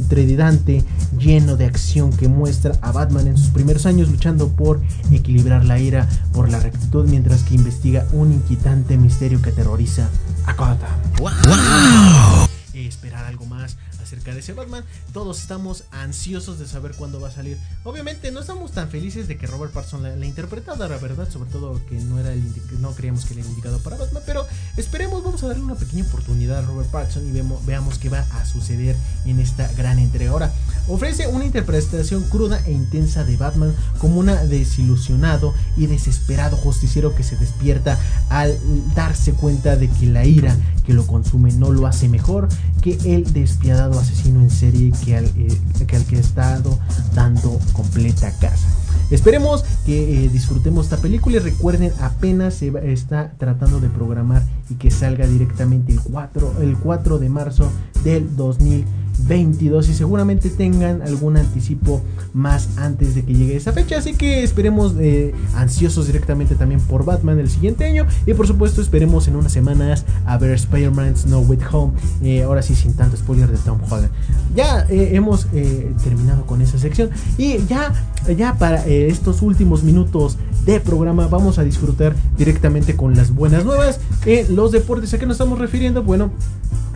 tredidante, 0.09 0.83
lleno 1.17 1.57
de 1.57 1.65
acción 1.65 2.11
que 2.11 2.27
muestra 2.27 2.73
a 2.81 2.91
Batman 2.91 3.27
en 3.27 3.37
sus 3.37 3.49
primeros 3.49 3.85
años 3.85 4.09
luchando 4.09 4.49
por 4.49 4.81
equilibrar 5.11 5.65
la 5.65 5.79
ira 5.79 6.07
por 6.33 6.49
la 6.49 6.59
rectitud 6.59 7.07
mientras 7.07 7.43
que 7.43 7.55
investiga 7.55 8.05
un 8.13 8.33
inquietante 8.33 8.97
misterio 8.97 9.41
que 9.41 9.49
aterroriza 9.49 10.09
a 10.45 10.53
Gotham. 10.53 10.89
¡Wow! 11.19 12.47
Esperar 12.73 13.25
algo 13.25 13.45
más 13.45 13.77
acerca 14.09 14.33
de 14.33 14.39
ese 14.39 14.53
Batman. 14.53 14.83
Todos 15.13 15.39
estamos 15.39 15.83
ansiosos 15.91 16.57
de 16.57 16.67
saber 16.67 16.93
cuándo 16.95 17.21
va 17.21 17.27
a 17.27 17.31
salir. 17.31 17.57
Obviamente 17.83 18.31
no 18.31 18.39
estamos 18.39 18.71
tan 18.71 18.89
felices 18.89 19.27
de 19.27 19.37
que 19.37 19.45
Robert 19.45 19.71
Pattinson 19.71 20.01
la, 20.01 20.15
la 20.15 20.25
interpretara, 20.25 20.87
la 20.87 20.97
verdad, 20.97 21.29
sobre 21.29 21.51
todo 21.51 21.79
que 21.87 21.99
no 21.99 22.19
era 22.19 22.33
el 22.33 22.43
no 22.79 22.91
creíamos 22.93 23.25
que 23.25 23.33
era 23.33 23.43
el 23.43 23.49
indicado 23.49 23.79
para 23.79 23.97
Batman, 23.97 24.23
pero 24.25 24.47
esperemos, 24.77 25.23
vamos 25.23 25.43
a 25.43 25.47
darle 25.47 25.63
una 25.63 25.75
pequeña 25.75 26.05
oportunidad 26.05 26.59
a 26.59 26.61
Robert 26.63 26.89
Pattinson 26.89 27.27
y 27.27 27.31
vemos, 27.31 27.63
veamos 27.65 27.99
qué 27.99 28.09
va 28.09 28.19
a 28.19 28.45
suceder 28.45 28.95
en 29.25 29.39
esta 29.39 29.71
gran 29.73 29.99
entrega. 29.99 30.31
Ahora, 30.31 30.51
ofrece 30.87 31.27
una 31.27 31.45
interpretación 31.45 32.23
cruda 32.23 32.59
e 32.65 32.71
intensa 32.71 33.23
de 33.23 33.37
Batman 33.37 33.75
como 33.99 34.19
una 34.19 34.43
desilusionado 34.43 35.53
y 35.77 35.85
desesperado 35.85 36.57
justiciero 36.57 37.13
que 37.13 37.23
se 37.23 37.35
despierta 37.35 37.99
al 38.29 38.57
darse 38.95 39.33
cuenta 39.33 39.75
de 39.75 39.87
que 39.87 40.07
la 40.07 40.25
ira 40.25 40.57
que 40.85 40.95
lo 40.95 41.05
consume 41.05 41.51
no 41.51 41.71
lo 41.71 41.85
hace 41.85 42.09
mejor 42.09 42.49
que 42.81 42.97
el 43.05 43.31
despiadado 43.33 43.99
asesino 43.99 44.41
en 44.41 44.49
serie 44.49 44.91
que 45.03 45.17
al, 45.17 45.25
eh, 45.25 45.57
que, 45.87 45.95
al 45.95 46.05
que 46.05 46.17
ha 46.17 46.19
estado 46.19 46.77
dando 47.13 47.59
completa 47.73 48.31
casa. 48.39 48.67
Esperemos 49.11 49.63
que 49.85 50.25
eh, 50.25 50.29
disfrutemos 50.29 50.85
esta 50.85 50.97
película 50.97 51.37
y 51.37 51.39
recuerden 51.39 51.91
apenas 51.99 52.55
se 52.55 52.71
está 52.91 53.33
tratando 53.37 53.79
de 53.79 53.89
programar 53.89 54.43
y 54.69 54.75
que 54.75 54.91
salga 54.91 55.25
directamente 55.25 55.91
el 55.91 55.99
4, 55.99 56.61
el 56.61 56.77
4 56.77 57.17
de 57.17 57.29
marzo 57.29 57.71
del 58.03 58.35
2020 58.35 59.08
22 59.27 59.89
y 59.89 59.93
seguramente 59.93 60.49
tengan 60.49 61.01
algún 61.01 61.37
anticipo 61.37 62.01
más 62.33 62.77
antes 62.77 63.15
de 63.15 63.23
que 63.23 63.33
llegue 63.33 63.55
esa 63.55 63.71
fecha. 63.71 63.97
Así 63.97 64.13
que 64.13 64.43
esperemos 64.43 64.93
eh, 64.99 65.33
ansiosos 65.55 66.07
directamente 66.07 66.55
también 66.55 66.81
por 66.81 67.05
Batman 67.05 67.39
el 67.39 67.49
siguiente 67.49 67.85
año. 67.85 68.05
Y 68.25 68.33
por 68.33 68.47
supuesto 68.47 68.81
esperemos 68.81 69.27
en 69.27 69.35
unas 69.35 69.51
semanas 69.51 70.05
a 70.25 70.37
ver 70.37 70.51
Spider-Man 70.51 71.15
No 71.27 71.39
Way 71.39 71.59
Home. 71.71 71.93
Eh, 72.21 72.43
ahora 72.43 72.61
sí 72.61 72.75
sin 72.75 72.93
tanto 72.93 73.17
spoiler 73.17 73.49
de 73.49 73.57
Tom 73.57 73.79
Holland. 73.89 74.11
Ya 74.55 74.85
eh, 74.89 75.11
hemos 75.13 75.47
eh, 75.53 75.93
terminado 76.03 76.45
con 76.45 76.61
esa 76.61 76.77
sección. 76.77 77.09
Y 77.37 77.57
ya, 77.67 77.93
ya 78.37 78.55
para 78.55 78.85
estos 78.85 79.41
últimos 79.41 79.83
minutos 79.83 80.37
de 80.65 80.79
programa 80.79 81.27
vamos 81.27 81.57
a 81.57 81.63
disfrutar 81.63 82.15
directamente 82.37 82.95
con 82.95 83.15
las 83.15 83.33
buenas 83.33 83.65
nuevas. 83.65 83.99
los 84.49 84.71
deportes 84.71 85.13
a 85.13 85.19
qué 85.19 85.25
nos 85.25 85.35
estamos 85.35 85.59
refiriendo. 85.59 86.03
Bueno. 86.03 86.31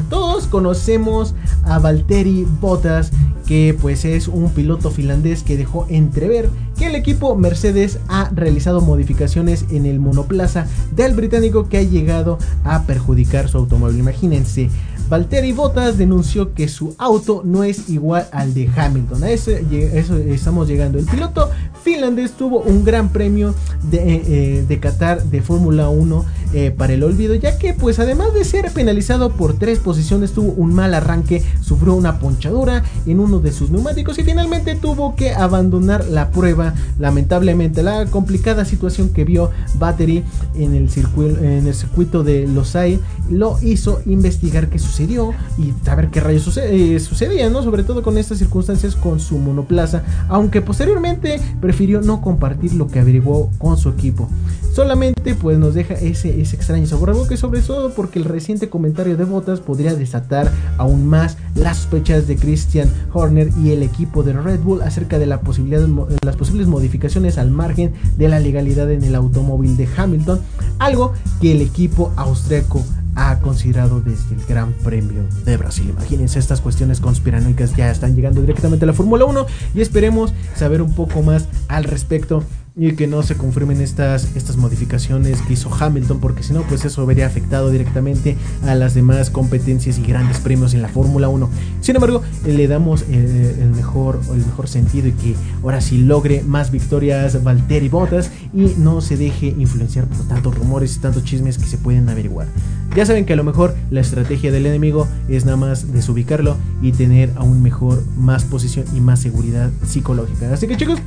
Todos 0.10 0.48
conocemos 0.48 1.34
a 1.64 1.80
Valtteri 1.80 2.46
Bottas, 2.62 3.12
que 3.48 3.78
pues 3.80 4.06
es 4.06 4.28
un 4.28 4.52
piloto 4.52 4.90
finlandés 4.90 5.44
que 5.44 5.58
dejó 5.58 5.86
entrever 5.90 6.50
que 6.78 6.88
el 6.88 6.96
equipo 6.96 7.36
Mercedes 7.36 8.00
ha 8.08 8.30
realizado 8.34 8.82
modificaciones 8.82 9.66
en 9.70 9.86
el 9.86 10.00
monoplaza 10.00 10.66
del 10.96 11.14
británico 11.14 11.68
que 11.68 11.78
ha 11.78 11.84
llegado 11.84 12.38
a 12.64 12.84
perjudicar 12.84 13.50
su 13.50 13.58
automóvil. 13.58 14.00
Imagínense, 14.00 14.70
Valtteri 15.10 15.52
Bottas 15.52 15.98
denunció 15.98 16.54
que 16.54 16.68
su 16.68 16.96
auto 16.98 17.42
no 17.46 17.64
es 17.64 17.90
igual 17.90 18.28
al 18.32 18.54
de 18.54 18.70
Hamilton. 18.76 19.24
A 19.24 19.30
eso, 19.30 19.52
eso 19.52 20.18
estamos 20.18 20.68
llegando. 20.68 20.98
El 20.98 21.06
piloto 21.06 21.52
finlandés 21.84 22.32
tuvo 22.32 22.62
un 22.62 22.84
gran 22.84 23.10
premio 23.10 23.54
de, 23.84 24.00
eh, 24.00 24.66
de 24.68 24.80
Qatar 24.80 25.24
de 25.24 25.42
Fórmula 25.42 25.90
1 25.90 26.26
eh, 26.54 26.70
para 26.70 26.94
el 26.94 27.02
olvido, 27.02 27.34
ya 27.34 27.58
que 27.58 27.74
pues 27.74 27.98
además 27.98 28.32
de 28.36 28.46
ser 28.46 28.72
penalizado 28.72 29.32
por 29.32 29.56
tres 29.56 29.80
posiciones, 29.80 30.34
tuvo 30.34 30.52
un 30.52 30.72
mal 30.72 30.94
arranque, 30.94 31.44
sufrió 31.62 31.96
una 31.96 32.20
ponchadura 32.20 32.84
en 33.08 33.20
uno 33.20 33.40
de 33.40 33.52
sus 33.52 33.72
neumáticos 33.72 34.20
y 34.20 34.24
finalmente 34.24 34.76
tuvo 34.76 35.16
que 35.16 35.32
abandonar 35.32 36.06
la 36.06 36.30
prueba. 36.30 36.76
Lamentablemente, 37.00 37.82
la 37.82 38.06
complicada 38.06 38.66
situación 38.66 39.10
que 39.10 39.24
vio 39.24 39.50
Battery 39.80 40.24
en 40.54 40.76
el, 40.76 40.92
circuito, 40.92 41.40
en 41.40 41.66
el 41.66 41.74
circuito 41.74 42.24
de 42.24 42.48
Losail 42.48 43.00
lo 43.32 43.58
hizo 43.64 44.02
investigar 44.06 44.70
qué 44.70 44.78
sucedió 44.78 45.32
y 45.58 45.74
saber 45.84 46.10
qué 46.10 46.20
rayos 46.20 46.56
eh, 46.58 47.00
sucedía, 47.00 47.50
¿no? 47.50 47.64
Sobre 47.64 47.82
todo 47.82 48.04
con 48.04 48.20
estas 48.20 48.38
circunstancias 48.38 48.96
con 48.96 49.20
su 49.20 49.40
monoplaza, 49.40 50.04
aunque 50.30 50.62
posteriormente 50.62 51.42
prefirió 51.74 52.02
no 52.02 52.22
compartir 52.22 52.76
lo 52.76 52.88
que 52.88 53.00
averiguó 53.00 53.50
con 53.58 53.78
su 53.78 53.90
equipo. 53.90 54.30
Solamente 54.76 55.34
pues 55.34 55.58
nos 55.58 55.74
deja 55.74 55.96
ese, 55.96 56.40
extraño 56.40 56.86
sabor 56.86 57.16
sobre 57.36 57.62
todo 57.62 57.96
porque 57.96 58.20
el 58.20 58.26
reciente 58.26 58.70
comentario 58.70 59.18
de 59.18 59.24
Botas 59.24 59.60
podría 59.60 59.96
desatar 59.96 60.52
aún 60.78 61.08
más 61.08 61.36
las 61.56 61.78
sospechas 61.78 62.28
de 62.28 62.36
Christian 62.36 62.92
Horner 63.12 63.50
y 63.60 63.72
el 63.72 63.82
equipo 63.82 64.22
de 64.22 64.34
Red 64.34 64.60
Bull 64.60 64.84
acerca 64.84 65.18
de 65.18 65.26
la 65.26 65.42
posibilidad 65.42 65.82
de 65.82 66.18
las 66.24 66.36
posibles 66.36 66.68
modificaciones 66.68 67.40
al 67.40 67.50
margen 67.50 67.94
de 68.18 68.30
la 68.30 68.40
legalidad 68.40 68.92
en 68.92 69.04
el 69.04 69.16
automóvil 69.16 69.76
de 69.76 69.90
Hamilton, 69.98 70.42
algo 70.78 71.14
que 71.42 71.54
el 71.54 71.62
equipo 71.62 72.14
austriaco 72.18 72.84
ha 73.16 73.40
considerado 73.40 74.02
desde 74.02 74.36
el 74.36 74.46
Gran 74.46 74.74
Premio 74.74 75.24
de 75.46 75.58
Brasil. 75.58 75.90
Imagínense, 75.90 76.40
estas 76.40 76.62
cuestiones 76.62 77.00
conspiranoicas 77.00 77.76
ya 77.76 77.92
están 77.92 78.16
llegando 78.16 78.42
directamente 78.42 78.86
a 78.86 78.88
la 78.88 78.94
Fórmula 78.94 79.26
1 79.26 79.46
y 79.76 79.82
esperemos 79.82 80.34
saber 80.56 80.82
un 80.82 80.94
poco 80.94 81.22
más 81.22 81.48
al 81.68 81.84
respecto 81.84 82.44
y 82.76 82.94
que 82.94 83.06
no 83.06 83.22
se 83.22 83.36
confirmen 83.36 83.82
estas, 83.82 84.36
estas 84.36 84.58
modificaciones 84.58 85.42
que 85.42 85.54
hizo 85.54 85.72
Hamilton, 85.74 86.20
porque 86.20 86.42
si 86.42 86.54
no, 86.54 86.64
pues 86.64 86.86
eso 86.86 87.06
vería 87.06 87.28
afectado 87.28 87.70
directamente 87.70 88.36
a 88.64 88.74
las 88.74 88.96
demás 88.96 89.30
competencias 89.30 90.00
y 90.00 90.04
grandes 90.04 90.40
premios 90.40 90.74
en 90.74 90.82
la 90.82 90.88
Fórmula 90.88 91.30
1. 91.30 91.50
Sin 91.82 91.96
embargo, 91.96 92.24
le 92.46 92.68
damos 92.68 93.04
eh, 93.10 93.58
el, 93.62 93.70
mejor, 93.70 94.20
el 94.32 94.46
mejor 94.46 94.68
sentido 94.68 95.08
y 95.08 95.12
que 95.12 95.36
ahora 95.62 95.82
sí 95.82 96.00
logre 96.00 96.44
más 96.44 96.72
victorias 96.72 97.44
Valtteri 97.44 97.90
Bottas 97.90 98.32
y 98.54 98.74
no 98.78 99.02
se 99.02 99.18
deje 99.18 99.48
influenciar 99.48 100.06
por 100.06 100.28
tantos 100.28 100.56
rumores 100.56 100.96
y 100.96 101.00
tantos 101.00 101.24
chismes 101.24 101.58
que 101.60 101.66
se 101.66 101.78
pueden 101.78 102.10
averiguar. 102.10 102.48
Ya 102.96 103.06
saben 103.06 103.26
que 103.26 103.34
a 103.34 103.36
lo 103.36 103.44
mejor 103.44 103.76
la 103.92 104.02
estrategia 104.02 104.52
del 104.52 104.66
enemigo 104.66 105.08
es 105.28 105.46
nada 105.46 105.58
más 105.58 105.92
desubicarlo 105.92 106.58
y 106.82 106.92
tener 106.92 107.32
aún 107.36 107.62
mejor, 107.62 108.04
más 108.18 108.44
posición 108.44 108.86
y 108.96 109.00
más 109.00 109.20
seguridad 109.20 109.70
psicológica. 109.86 110.54
Así 110.54 110.68
que 110.68 110.78
chicos, 110.78 111.00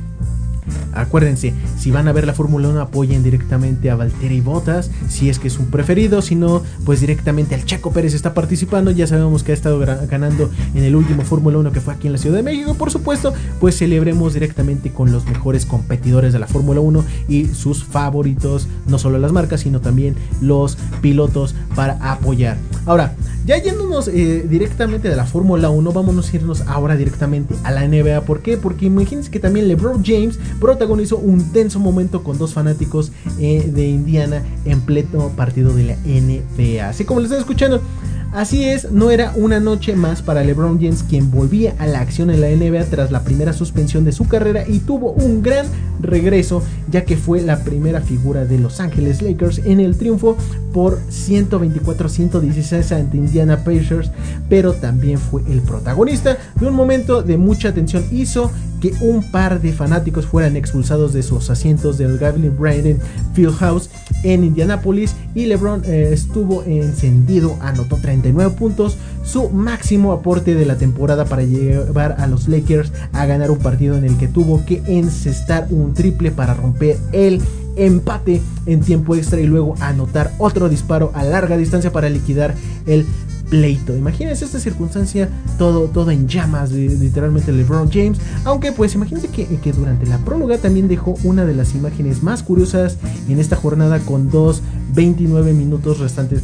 Acuérdense, 0.93 1.53
si 1.77 1.91
van 1.91 2.07
a 2.07 2.11
ver 2.11 2.25
la 2.25 2.33
Fórmula 2.33 2.69
1, 2.69 2.81
apoyen 2.81 3.23
directamente 3.23 3.89
a 3.89 3.95
Valtteri 3.95 4.41
Bottas, 4.41 4.89
si 5.09 5.29
es 5.29 5.39
que 5.39 5.47
es 5.47 5.59
un 5.59 5.67
preferido, 5.67 6.21
si 6.21 6.35
no, 6.35 6.63
pues 6.85 7.01
directamente 7.01 7.55
al 7.55 7.65
Checo 7.65 7.91
Pérez 7.91 8.13
está 8.13 8.33
participando, 8.33 8.91
ya 8.91 9.07
sabemos 9.07 9.43
que 9.43 9.51
ha 9.51 9.55
estado 9.55 9.79
ganando 9.79 10.49
en 10.73 10.83
el 10.83 10.95
último 10.95 11.23
Fórmula 11.23 11.57
1 11.59 11.71
que 11.71 11.81
fue 11.81 11.93
aquí 11.93 12.07
en 12.07 12.13
la 12.13 12.19
Ciudad 12.19 12.37
de 12.37 12.43
México, 12.43 12.73
por 12.73 12.91
supuesto, 12.91 13.33
pues 13.59 13.77
celebremos 13.77 14.33
directamente 14.33 14.91
con 14.91 15.11
los 15.11 15.25
mejores 15.25 15.65
competidores 15.65 16.33
de 16.33 16.39
la 16.39 16.47
Fórmula 16.47 16.79
1 16.79 17.03
y 17.27 17.45
sus 17.47 17.83
favoritos, 17.83 18.67
no 18.87 18.97
solo 18.97 19.19
las 19.19 19.31
marcas, 19.31 19.61
sino 19.61 19.81
también 19.81 20.15
los 20.41 20.77
pilotos 21.01 21.55
para 21.75 21.93
apoyar. 22.11 22.57
Ahora, 22.85 23.15
ya 23.47 23.57
yéndonos 23.57 24.09
eh, 24.09 24.45
directamente 24.47 25.07
de 25.07 25.15
la 25.15 25.25
Fórmula 25.25 25.69
1, 25.69 25.93
vámonos 25.93 26.31
a 26.31 26.35
irnos 26.35 26.61
ahora 26.67 26.97
directamente 26.97 27.55
a 27.63 27.71
la 27.71 27.87
NBA. 27.87 28.21
¿Por 28.25 28.41
qué? 28.41 28.57
Porque 28.57 28.87
imagínense 28.87 29.31
que 29.31 29.39
también 29.39 29.69
LeBron 29.69 30.03
James 30.03 30.37
protagonizó 30.59 31.17
un 31.17 31.53
tenso 31.53 31.79
momento 31.79 32.23
con 32.23 32.37
dos 32.37 32.53
fanáticos 32.53 33.13
eh, 33.39 33.71
de 33.73 33.87
Indiana 33.87 34.43
en 34.65 34.81
pleno 34.81 35.29
partido 35.29 35.73
de 35.73 35.83
la 35.85 35.95
NBA. 35.95 36.89
Así 36.89 37.05
como 37.05 37.21
lo 37.21 37.25
están 37.25 37.39
escuchando. 37.39 37.81
Así 38.33 38.65
es, 38.65 38.91
no 38.91 39.09
era 39.09 39.31
una 39.35 39.59
noche 39.59 39.95
más 39.95 40.21
para 40.21 40.43
LeBron 40.43 40.79
James 40.79 41.03
quien 41.03 41.31
volvía 41.31 41.73
a 41.79 41.87
la 41.87 42.01
acción 42.01 42.29
en 42.29 42.41
la 42.41 42.49
NBA 42.49 42.85
tras 42.85 43.09
la 43.11 43.23
primera 43.23 43.53
suspensión 43.53 44.03
de 44.03 44.11
su 44.11 44.27
carrera 44.27 44.67
y 44.67 44.79
tuvo 44.79 45.13
un 45.13 45.41
gran 45.41 45.65
regreso 46.01 46.61
ya 46.91 47.03
que 47.03 47.17
fue 47.17 47.41
la 47.41 47.63
primera 47.63 48.01
figura 48.01 48.45
de 48.45 48.59
Los 48.59 48.79
Ángeles 48.79 49.21
Lakers 49.21 49.59
en 49.59 49.79
el 49.79 49.97
triunfo 49.97 50.37
por 50.73 50.99
124-116 51.09 52.95
ante 52.95 53.17
Indiana 53.17 53.63
Pacers, 53.63 54.11
pero 54.49 54.73
también 54.73 55.17
fue 55.17 55.41
el 55.49 55.61
protagonista 55.61 56.37
de 56.59 56.67
un 56.67 56.75
momento 56.75 57.23
de 57.23 57.37
mucha 57.37 57.73
tensión. 57.73 58.05
Hizo 58.11 58.51
que 58.81 58.93
un 59.01 59.23
par 59.31 59.61
de 59.61 59.73
fanáticos 59.73 60.25
fueran 60.25 60.55
expulsados 60.55 61.13
de 61.13 61.23
sus 61.23 61.49
asientos 61.49 61.97
del 61.97 62.17
Gavin 62.17 62.55
Bryant 62.57 63.01
Fieldhouse 63.33 63.89
en 64.23 64.43
Indianapolis 64.43 65.15
y 65.35 65.45
LeBron 65.45 65.83
eh, 65.85 66.09
estuvo 66.11 66.63
encendido, 66.63 67.57
anotó 67.61 67.97
39 67.97 68.55
puntos, 68.57 68.97
su 69.23 69.49
máximo 69.49 70.11
aporte 70.11 70.55
de 70.55 70.65
la 70.65 70.77
temporada 70.77 71.25
para 71.25 71.43
llevar 71.43 72.15
a 72.19 72.27
los 72.27 72.47
Lakers 72.47 72.91
a 73.13 73.25
ganar 73.25 73.51
un 73.51 73.59
partido 73.59 73.97
en 73.97 74.05
el 74.05 74.17
que 74.17 74.27
tuvo 74.27 74.65
que 74.65 74.81
encestar 74.87 75.67
un 75.69 75.93
triple 75.93 76.31
para 76.31 76.53
romper 76.53 76.97
el 77.11 77.41
empate 77.75 78.41
en 78.65 78.81
tiempo 78.81 79.15
extra 79.15 79.39
y 79.39 79.45
luego 79.45 79.75
anotar 79.79 80.31
otro 80.39 80.67
disparo 80.69 81.11
a 81.13 81.23
larga 81.23 81.57
distancia 81.57 81.91
para 81.91 82.09
liquidar 82.09 82.55
el 82.85 83.05
pleito. 83.49 83.95
Imagínense 83.95 84.45
esta 84.45 84.59
circunstancia, 84.59 85.29
todo, 85.57 85.87
todo 85.87 86.11
en 86.11 86.27
llamas, 86.27 86.71
literalmente 86.71 87.51
LeBron 87.51 87.89
James. 87.91 88.19
Aunque 88.43 88.71
pues 88.71 88.95
imagínense 88.95 89.29
que, 89.29 89.45
que, 89.45 89.73
durante 89.73 90.05
la 90.05 90.17
próloga 90.19 90.57
también 90.57 90.87
dejó 90.87 91.15
una 91.23 91.45
de 91.45 91.53
las 91.53 91.75
imágenes 91.75 92.23
más 92.23 92.43
curiosas 92.43 92.97
en 93.27 93.39
esta 93.39 93.55
jornada 93.55 93.99
con 93.99 94.29
dos 94.29 94.61
29 94.93 95.53
minutos 95.53 95.99
restantes. 95.99 96.43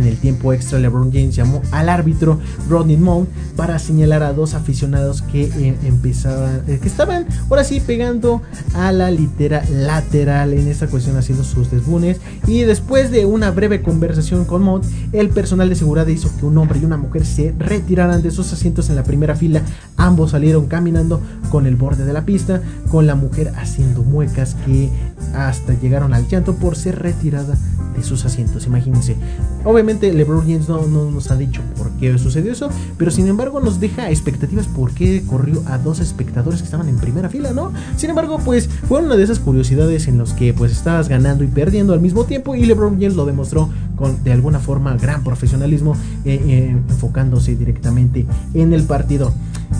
En 0.00 0.06
el 0.06 0.16
tiempo 0.16 0.54
extra, 0.54 0.78
LeBron 0.78 1.12
James 1.12 1.36
llamó 1.36 1.60
al 1.72 1.90
árbitro 1.90 2.38
Rodney 2.70 2.96
Mount 2.96 3.28
para 3.54 3.78
señalar 3.78 4.22
a 4.22 4.32
dos 4.32 4.54
aficionados 4.54 5.20
que 5.20 5.44
eh, 5.44 5.76
empezaban, 5.84 6.62
eh, 6.68 6.78
que 6.80 6.88
estaban 6.88 7.26
ahora 7.50 7.64
sí 7.64 7.80
pegando 7.80 8.40
a 8.72 8.92
la 8.92 9.10
litera 9.10 9.62
lateral 9.68 10.54
en 10.54 10.68
esta 10.68 10.86
cuestión 10.86 11.18
haciendo 11.18 11.44
sus 11.44 11.70
desbunes. 11.70 12.18
Y 12.46 12.62
después 12.62 13.10
de 13.10 13.26
una 13.26 13.50
breve 13.50 13.82
conversación 13.82 14.46
con 14.46 14.62
Mount, 14.62 14.86
el 15.12 15.28
personal 15.28 15.68
de 15.68 15.74
seguridad 15.74 16.06
hizo 16.06 16.34
que 16.38 16.46
un 16.46 16.56
hombre 16.56 16.78
y 16.78 16.86
una 16.86 16.96
mujer 16.96 17.26
se 17.26 17.54
retiraran 17.58 18.22
de 18.22 18.30
sus 18.30 18.50
asientos 18.54 18.88
en 18.88 18.96
la 18.96 19.04
primera 19.04 19.36
fila. 19.36 19.60
Ambos 19.98 20.30
salieron 20.30 20.66
caminando 20.66 21.20
con 21.50 21.66
el 21.66 21.76
borde 21.76 22.06
de 22.06 22.14
la 22.14 22.24
pista, 22.24 22.62
con 22.90 23.06
la 23.06 23.16
mujer 23.16 23.52
haciendo 23.58 24.02
muecas 24.02 24.56
que 24.64 24.88
hasta 25.34 25.78
llegaron 25.78 26.14
al 26.14 26.26
llanto 26.26 26.54
por 26.54 26.74
ser 26.74 26.98
retirada 26.98 27.54
de 27.94 28.02
sus 28.02 28.24
asientos. 28.24 28.66
Imagínense. 28.66 29.16
Obviamente 29.64 29.89
LeBron 29.94 30.42
James 30.42 30.68
no, 30.68 30.86
no, 30.86 31.10
nos 31.10 31.30
ha 31.30 31.36
dicho 31.36 31.62
por 31.76 31.90
qué 31.92 32.16
sucedió 32.18 32.52
eso, 32.52 32.70
pero 32.96 33.10
sin 33.10 33.26
embargo 33.26 33.60
nos 33.60 33.80
deja 33.80 34.10
expectativas 34.10 34.66
por 34.66 34.92
qué 34.92 35.22
corrió 35.26 35.62
a 35.66 35.78
dos 35.78 36.00
espectadores 36.00 36.60
que 36.60 36.64
estaban 36.64 36.88
en 36.88 36.98
primera 36.98 37.28
fila, 37.28 37.52
¿no? 37.52 37.72
Sin 37.96 38.10
embargo, 38.10 38.38
pues 38.44 38.68
fue 38.88 39.02
una 39.02 39.16
de 39.16 39.24
esas 39.24 39.38
curiosidades 39.38 40.08
en 40.08 40.18
los 40.18 40.32
que 40.32 40.52
pues 40.52 40.72
estabas 40.72 41.08
ganando 41.08 41.44
y 41.44 41.48
perdiendo 41.48 41.92
al 41.92 42.00
mismo 42.00 42.24
tiempo 42.24 42.54
y 42.54 42.64
LeBron 42.64 42.94
James 42.94 43.16
lo 43.16 43.26
demostró 43.26 43.68
con 43.96 44.22
de 44.24 44.32
alguna 44.32 44.58
forma 44.58 44.96
gran 44.96 45.22
profesionalismo 45.24 45.94
eh, 46.24 46.40
eh, 46.46 46.76
enfocándose 46.88 47.56
directamente 47.56 48.26
en 48.54 48.72
el 48.72 48.84
partido. 48.84 49.32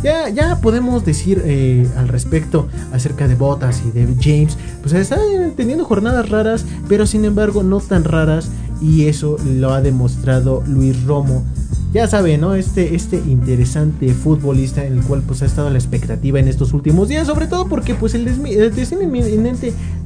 Ya, 0.02 0.30
ya 0.30 0.60
podemos 0.60 1.04
decir 1.04 1.42
eh, 1.44 1.86
al 1.96 2.08
respecto 2.08 2.68
acerca 2.92 3.28
de 3.28 3.34
Bottas 3.34 3.82
y 3.86 3.90
de 3.90 4.06
James, 4.20 4.56
pues 4.80 4.94
están 4.94 5.20
teniendo 5.56 5.84
jornadas 5.84 6.30
raras, 6.30 6.64
pero 6.88 7.06
sin 7.06 7.26
embargo 7.26 7.62
no 7.62 7.80
tan 7.80 8.04
raras 8.04 8.50
y 8.80 9.06
eso 9.06 9.36
lo 9.44 9.72
ha 9.72 9.82
demostrado 9.82 10.62
Luis 10.66 11.04
Romo. 11.04 11.44
Ya 11.92 12.06
sabe, 12.06 12.38
¿no? 12.38 12.54
Este, 12.54 12.94
este 12.94 13.16
interesante 13.16 14.14
futbolista 14.14 14.84
en 14.84 14.98
el 14.98 15.02
cual 15.02 15.22
pues 15.26 15.42
ha 15.42 15.46
estado 15.46 15.70
la 15.70 15.78
expectativa 15.78 16.38
en 16.38 16.46
estos 16.46 16.72
últimos 16.72 17.08
días, 17.08 17.26
sobre 17.26 17.46
todo 17.46 17.66
porque 17.66 17.94
pues 17.94 18.14
el, 18.14 18.28
el 18.28 18.74
destino 18.74 19.02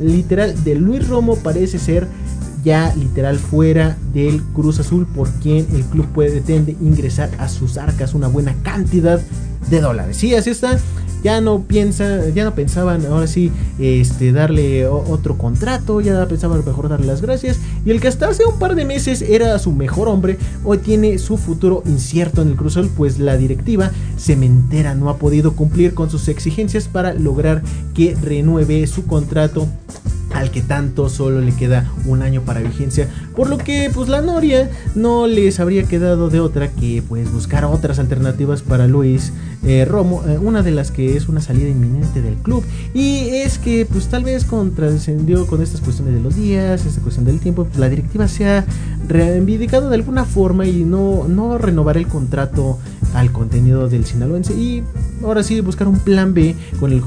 literal 0.00 0.64
de 0.64 0.74
Luis 0.76 1.06
Romo 1.06 1.36
parece 1.36 1.78
ser 1.78 2.08
ya 2.64 2.94
literal 2.96 3.38
fuera 3.38 3.98
del 4.14 4.42
Cruz 4.42 4.80
Azul 4.80 5.06
por 5.06 5.28
quien 5.34 5.66
el 5.74 5.84
club 5.84 6.06
pretende 6.14 6.74
ingresar 6.80 7.30
a 7.38 7.48
sus 7.48 7.76
arcas 7.76 8.14
una 8.14 8.28
buena 8.28 8.54
cantidad 8.62 9.20
de 9.68 9.80
dólares. 9.80 10.16
Sí, 10.16 10.34
así 10.34 10.50
está. 10.50 10.78
Ya 11.22 11.40
no 11.40 11.62
piensa, 11.62 12.28
ya 12.28 12.44
no 12.44 12.54
pensaban 12.54 13.06
ahora 13.06 13.26
sí 13.26 13.50
este 13.78 14.30
darle 14.30 14.86
otro 14.86 15.38
contrato, 15.38 16.02
ya 16.02 16.26
pensaban 16.28 16.62
mejor 16.66 16.90
darle 16.90 17.06
las 17.06 17.22
gracias. 17.22 17.60
Y 17.86 17.90
el 17.92 18.00
que 18.02 18.08
hasta 18.08 18.28
hace 18.28 18.44
un 18.44 18.58
par 18.58 18.74
de 18.74 18.84
meses 18.84 19.22
era 19.22 19.58
su 19.58 19.72
mejor 19.72 20.08
hombre, 20.08 20.36
hoy 20.64 20.76
tiene 20.76 21.16
su 21.16 21.38
futuro 21.38 21.82
incierto 21.86 22.42
en 22.42 22.48
el 22.48 22.56
Cruz 22.56 22.76
Azul, 22.76 22.90
pues 22.94 23.18
la 23.18 23.38
directiva 23.38 23.90
cementera 24.18 24.94
no 24.94 25.08
ha 25.08 25.16
podido 25.16 25.56
cumplir 25.56 25.94
con 25.94 26.10
sus 26.10 26.28
exigencias 26.28 26.88
para 26.88 27.14
lograr 27.14 27.62
que 27.94 28.14
renueve 28.20 28.86
su 28.86 29.06
contrato 29.06 29.66
al 30.34 30.50
que 30.50 30.60
tanto 30.60 31.08
solo 31.08 31.40
le 31.40 31.54
queda 31.54 31.90
un 32.04 32.20
año 32.20 32.42
para 32.42 32.60
vigencia, 32.60 33.08
por 33.34 33.48
lo 33.48 33.58
que 33.58 33.90
pues 33.92 34.08
la 34.08 34.20
Noria 34.20 34.70
no 34.94 35.26
les 35.26 35.60
habría 35.60 35.84
quedado 35.84 36.30
de 36.30 36.40
otra 36.40 36.70
que 36.70 37.02
pues 37.08 37.32
buscar 37.32 37.64
otras 37.64 37.98
alternativas 37.98 38.62
para 38.62 38.86
Luis 38.86 39.32
eh, 39.62 39.84
Romo, 39.84 40.22
eh, 40.26 40.38
una 40.38 40.62
de 40.62 40.70
las 40.70 40.90
que 40.90 41.16
es 41.16 41.28
una 41.28 41.40
salida 41.40 41.68
inminente 41.68 42.20
del 42.20 42.34
club 42.34 42.64
y 42.92 43.28
es 43.28 43.58
que 43.58 43.86
pues 43.86 44.08
tal 44.08 44.24
vez 44.24 44.44
contrascendió 44.44 45.46
con 45.46 45.62
estas 45.62 45.80
cuestiones 45.80 46.14
de 46.14 46.20
los 46.20 46.36
días, 46.36 46.84
esta 46.84 47.00
cuestión 47.00 47.24
del 47.24 47.40
tiempo, 47.40 47.64
pues, 47.64 47.78
la 47.78 47.88
directiva 47.88 48.28
se 48.28 48.46
ha 48.48 48.64
reivindicado 49.08 49.88
de 49.88 49.96
alguna 49.96 50.24
forma 50.24 50.66
y 50.66 50.84
no, 50.84 51.26
no 51.28 51.58
renovar 51.58 51.96
el 51.96 52.06
contrato 52.06 52.78
al 53.14 53.32
contenido 53.32 53.88
del 53.88 54.04
sinaloense 54.04 54.54
y 54.54 54.82
ahora 55.22 55.42
sí 55.42 55.60
buscar 55.60 55.88
un 55.88 55.98
plan 55.98 56.34
B 56.34 56.54
con 56.78 56.92
el, 56.92 57.00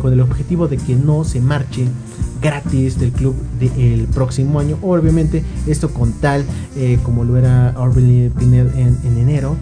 con 0.00 0.12
el 0.12 0.20
objetivo 0.20 0.68
de 0.68 0.76
que 0.76 0.94
no 0.94 1.24
se 1.24 1.40
marche 1.40 1.86
gratis 2.40 2.98
del 2.98 3.10
club 3.12 3.34
del 3.58 4.06
próximo 4.06 4.60
año. 4.60 4.78
Obviamente, 4.82 5.42
esto 5.70 5.92
con 5.92 6.12
tal 6.12 6.44
eh, 6.76 6.98
como 7.02 7.24
lo 7.24 7.36
era 7.36 7.74
Pineda 8.38 8.70
en, 8.76 8.98
en, 9.04 9.18
enero. 9.18 9.56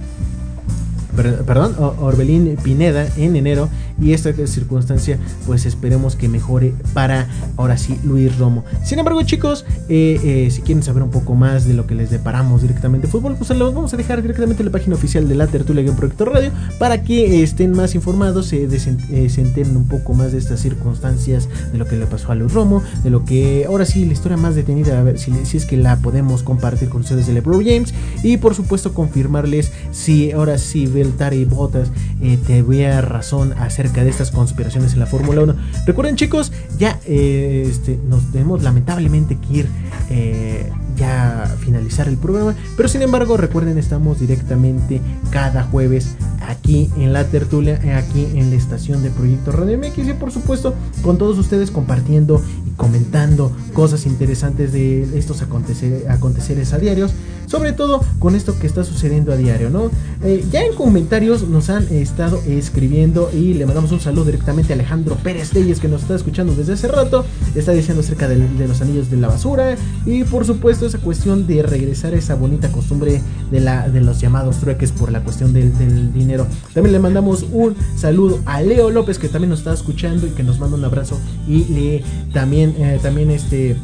Perdón, 1.16 1.74
Orbelín 2.00 2.56
Pineda 2.62 3.08
en 3.16 3.36
enero 3.36 3.68
y 4.00 4.12
esta 4.12 4.32
circunstancia 4.46 5.18
pues 5.46 5.66
esperemos 5.66 6.16
que 6.16 6.28
mejore 6.28 6.74
para 6.92 7.28
ahora 7.56 7.76
sí 7.78 7.98
Luis 8.04 8.36
Romo. 8.38 8.64
Sin 8.84 8.98
embargo 8.98 9.22
chicos, 9.22 9.64
eh, 9.88 10.20
eh, 10.22 10.50
si 10.50 10.62
quieren 10.62 10.82
saber 10.82 11.02
un 11.02 11.10
poco 11.10 11.34
más 11.34 11.66
de 11.66 11.74
lo 11.74 11.86
que 11.86 11.94
les 11.94 12.10
deparamos 12.10 12.62
directamente 12.62 13.06
fútbol, 13.06 13.36
pues 13.36 13.50
los 13.50 13.74
vamos 13.74 13.94
a 13.94 13.96
dejar 13.96 14.22
directamente 14.22 14.62
en 14.62 14.66
la 14.66 14.72
página 14.72 14.96
oficial 14.96 15.28
de 15.28 15.34
la 15.34 15.46
tertulia 15.46 15.82
en 15.82 15.96
Proyecto 15.96 16.24
Radio 16.24 16.50
para 16.78 17.02
que 17.02 17.42
estén 17.42 17.72
más 17.72 17.94
informados, 17.94 18.46
se, 18.46 18.64
eh, 18.64 19.28
se 19.28 19.40
enteren 19.40 19.76
un 19.76 19.88
poco 19.88 20.14
más 20.14 20.32
de 20.32 20.38
estas 20.38 20.60
circunstancias, 20.60 21.48
de 21.72 21.78
lo 21.78 21.86
que 21.86 21.96
le 21.96 22.06
pasó 22.06 22.32
a 22.32 22.34
Luis 22.34 22.52
Romo, 22.52 22.82
de 23.02 23.10
lo 23.10 23.24
que 23.24 23.64
ahora 23.66 23.84
sí 23.84 24.04
la 24.04 24.12
historia 24.12 24.36
más 24.36 24.54
detenida, 24.54 24.98
a 24.98 25.02
ver 25.02 25.18
si, 25.18 25.32
es 25.56 25.64
que 25.64 25.76
la 25.76 25.96
podemos 25.96 26.42
compartir 26.42 26.88
con 26.88 27.02
ustedes 27.02 27.26
de 27.26 27.32
LeBron 27.32 27.64
James 27.64 27.94
y 28.22 28.36
por 28.36 28.54
supuesto 28.54 28.94
confirmarles 28.94 29.72
si 29.92 30.32
ahora 30.32 30.58
sí 30.58 30.86
Beltari 31.06 31.44
Botas 31.44 31.90
eh, 32.20 32.38
te 32.46 32.62
vea 32.62 33.00
razón 33.00 33.54
acerca 33.58 34.02
de 34.02 34.10
estas 34.10 34.30
conspiraciones 34.30 34.92
en 34.94 34.98
la 34.98 35.06
Fórmula 35.06 35.42
1. 35.42 35.54
Recuerden 35.86 36.16
chicos, 36.16 36.52
ya 36.78 36.98
eh, 37.06 37.66
este, 37.68 37.98
nos 38.08 38.30
tenemos 38.32 38.62
lamentablemente 38.62 39.38
que 39.38 39.58
ir 39.58 39.68
eh, 40.10 40.70
ya 40.96 41.54
finalizar 41.60 42.08
el 42.08 42.16
programa, 42.16 42.54
pero 42.76 42.88
sin 42.88 43.02
embargo 43.02 43.36
recuerden 43.36 43.78
estamos 43.78 44.18
directamente 44.18 45.00
cada 45.30 45.62
jueves 45.64 46.16
aquí 46.48 46.90
en 46.96 47.12
la 47.12 47.24
tertulia, 47.24 47.80
aquí 47.96 48.26
en 48.34 48.50
la 48.50 48.56
estación 48.56 49.02
de 49.02 49.10
Proyecto 49.10 49.52
Radio 49.52 49.78
MX 49.78 49.98
y 49.98 50.12
por 50.14 50.32
supuesto 50.32 50.74
con 51.02 51.18
todos 51.18 51.38
ustedes 51.38 51.70
compartiendo 51.70 52.42
y 52.66 52.70
comentando 52.70 53.52
cosas 53.74 54.06
interesantes 54.06 54.72
de 54.72 55.18
estos 55.18 55.42
aconteceres 55.42 56.72
a 56.72 56.78
diarios 56.78 57.12
sobre 57.46 57.72
todo 57.72 58.02
con 58.18 58.34
esto 58.34 58.58
que 58.58 58.66
está 58.66 58.84
sucediendo 58.84 59.32
a 59.32 59.36
diario, 59.36 59.70
¿no? 59.70 59.90
Eh, 60.22 60.44
ya 60.50 60.64
en 60.64 60.74
comentarios 60.74 61.48
nos 61.48 61.70
han 61.70 61.86
estado 61.88 62.40
escribiendo 62.46 63.30
y 63.32 63.54
le 63.54 63.66
mandamos 63.66 63.92
un 63.92 64.00
saludo 64.00 64.26
directamente 64.26 64.72
a 64.72 64.76
Alejandro 64.76 65.16
Pérez 65.16 65.52
Leyes 65.54 65.80
que 65.80 65.88
nos 65.88 66.02
está 66.02 66.14
escuchando 66.14 66.54
desde 66.54 66.74
hace 66.74 66.88
rato, 66.88 67.24
está 67.54 67.72
diciendo 67.72 68.02
acerca 68.02 68.28
de, 68.28 68.36
los 68.66 68.80
anillos 68.80 69.10
de 69.10 69.16
la 69.16 69.28
basura 69.28 69.76
y 70.04 70.24
por 70.24 70.44
supuesto 70.44 70.86
esa 70.86 70.98
cuestión 70.98 71.46
de 71.46 71.62
regresar 71.62 72.14
a 72.14 72.16
esa 72.16 72.34
bonita 72.34 72.70
costumbre 72.70 73.22
de, 73.50 73.60
la, 73.60 73.88
de 73.88 74.00
los 74.00 74.20
llamados 74.20 74.58
trueques 74.58 74.92
por 74.92 75.12
la 75.12 75.22
cuestión 75.22 75.52
del, 75.52 75.66
dinero. 76.12 76.46
También 76.72 76.92
le 76.92 76.98
mandamos 76.98 77.46
un 77.52 77.76
saludo 77.96 78.40
a 78.46 78.60
Leo 78.62 78.90
López 78.90 79.18
que 79.18 79.28
también 79.28 79.50
nos 79.50 79.60
está 79.60 79.72
escuchando 79.72 80.26
y 80.26 80.30
que 80.30 80.42
nos 80.42 80.58
manda 80.58 80.76
un 80.76 80.84
abrazo 80.84 81.18
y 81.48 81.64
le 81.64 82.04
también, 82.32 82.74
eh, 82.78 82.98
también 83.02 83.30
este 83.30 83.76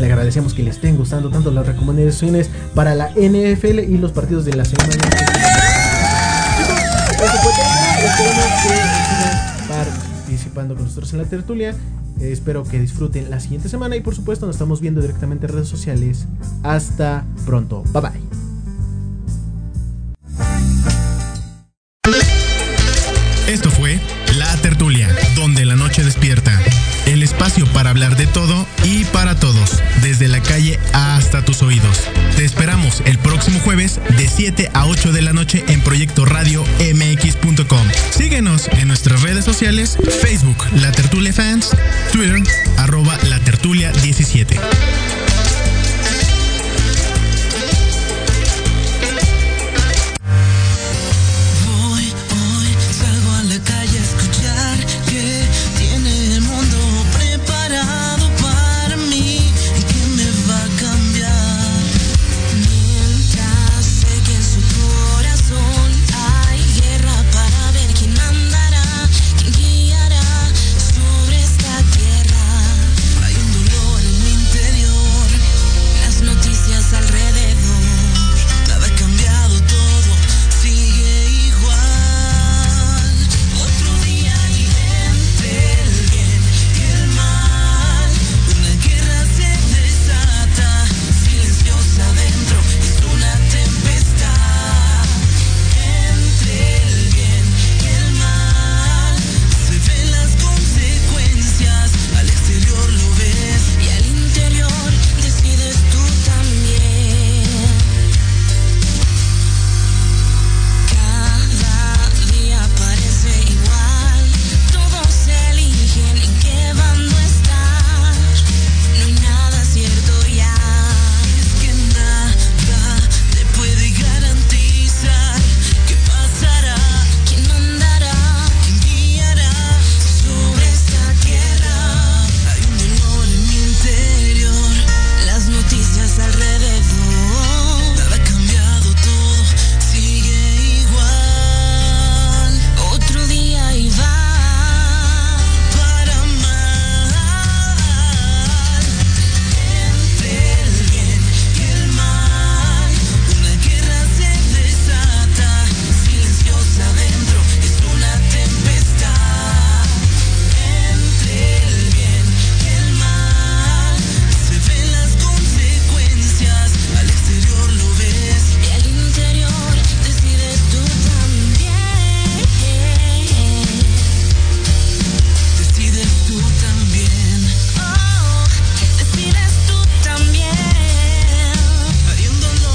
le 0.00 0.06
agradecemos 0.06 0.54
que 0.54 0.62
le 0.62 0.70
estén 0.70 0.96
gustando 0.96 1.30
tanto 1.30 1.50
las 1.50 1.66
recomendaciones 1.66 2.48
para 2.74 2.94
la 2.94 3.10
NFL 3.10 3.80
y 3.80 3.98
los 3.98 4.12
partidos 4.12 4.44
de 4.44 4.54
la 4.54 4.64
semana. 4.64 4.94
participando 9.68 10.74
con 10.74 10.84
nosotros 10.84 11.12
en 11.12 11.18
la 11.18 11.24
tertulia. 11.26 11.74
Eh, 12.20 12.32
espero 12.32 12.64
que 12.64 12.80
disfruten 12.80 13.30
la 13.30 13.40
siguiente 13.40 13.68
semana 13.68 13.96
y 13.96 14.00
por 14.00 14.14
supuesto 14.14 14.46
nos 14.46 14.56
estamos 14.56 14.80
viendo 14.80 15.00
directamente 15.00 15.46
en 15.46 15.52
redes 15.52 15.68
sociales. 15.68 16.26
Hasta 16.62 17.24
pronto. 17.44 17.82
Bye 17.92 18.02
bye. 18.02 18.30
Esto 23.48 23.70
fue 23.70 23.98
La 24.38 24.56
Tertulia, 24.58 25.08
donde 25.34 25.64
la 25.64 25.74
noche 25.74 26.04
despierta 26.04 26.56
el 27.06 27.24
espacio 27.24 27.66
para 27.72 27.90
hablar 27.90 28.16
de 28.16 28.26
todo 28.28 28.66
y 28.84 29.04
para 29.06 29.19
hasta 30.92 31.44
tus 31.44 31.62
oídos. 31.62 32.02
Te 32.36 32.44
esperamos 32.44 33.02
el 33.06 33.18
próximo 33.18 33.60
jueves 33.60 34.00
de 34.16 34.28
7 34.28 34.70
a 34.74 34.86
8 34.86 35.12
de 35.12 35.22
la 35.22 35.32
noche 35.32 35.64
en 35.68 35.80
Proyecto 35.80 36.24
Radio 36.24 36.64
MX.com. 36.94 37.86
Síguenos 38.10 38.68
en 38.68 38.88
nuestras 38.88 39.22
redes 39.22 39.44
sociales, 39.44 39.96
Facebook, 40.20 40.66
La 40.76 40.92
Tertulia 40.92 41.32
Fans, 41.32 41.70
Twitter, 42.12 42.42
arroba 42.76 43.18
La 43.28 43.40
Tertulia 43.40 43.90
17. 44.02 44.60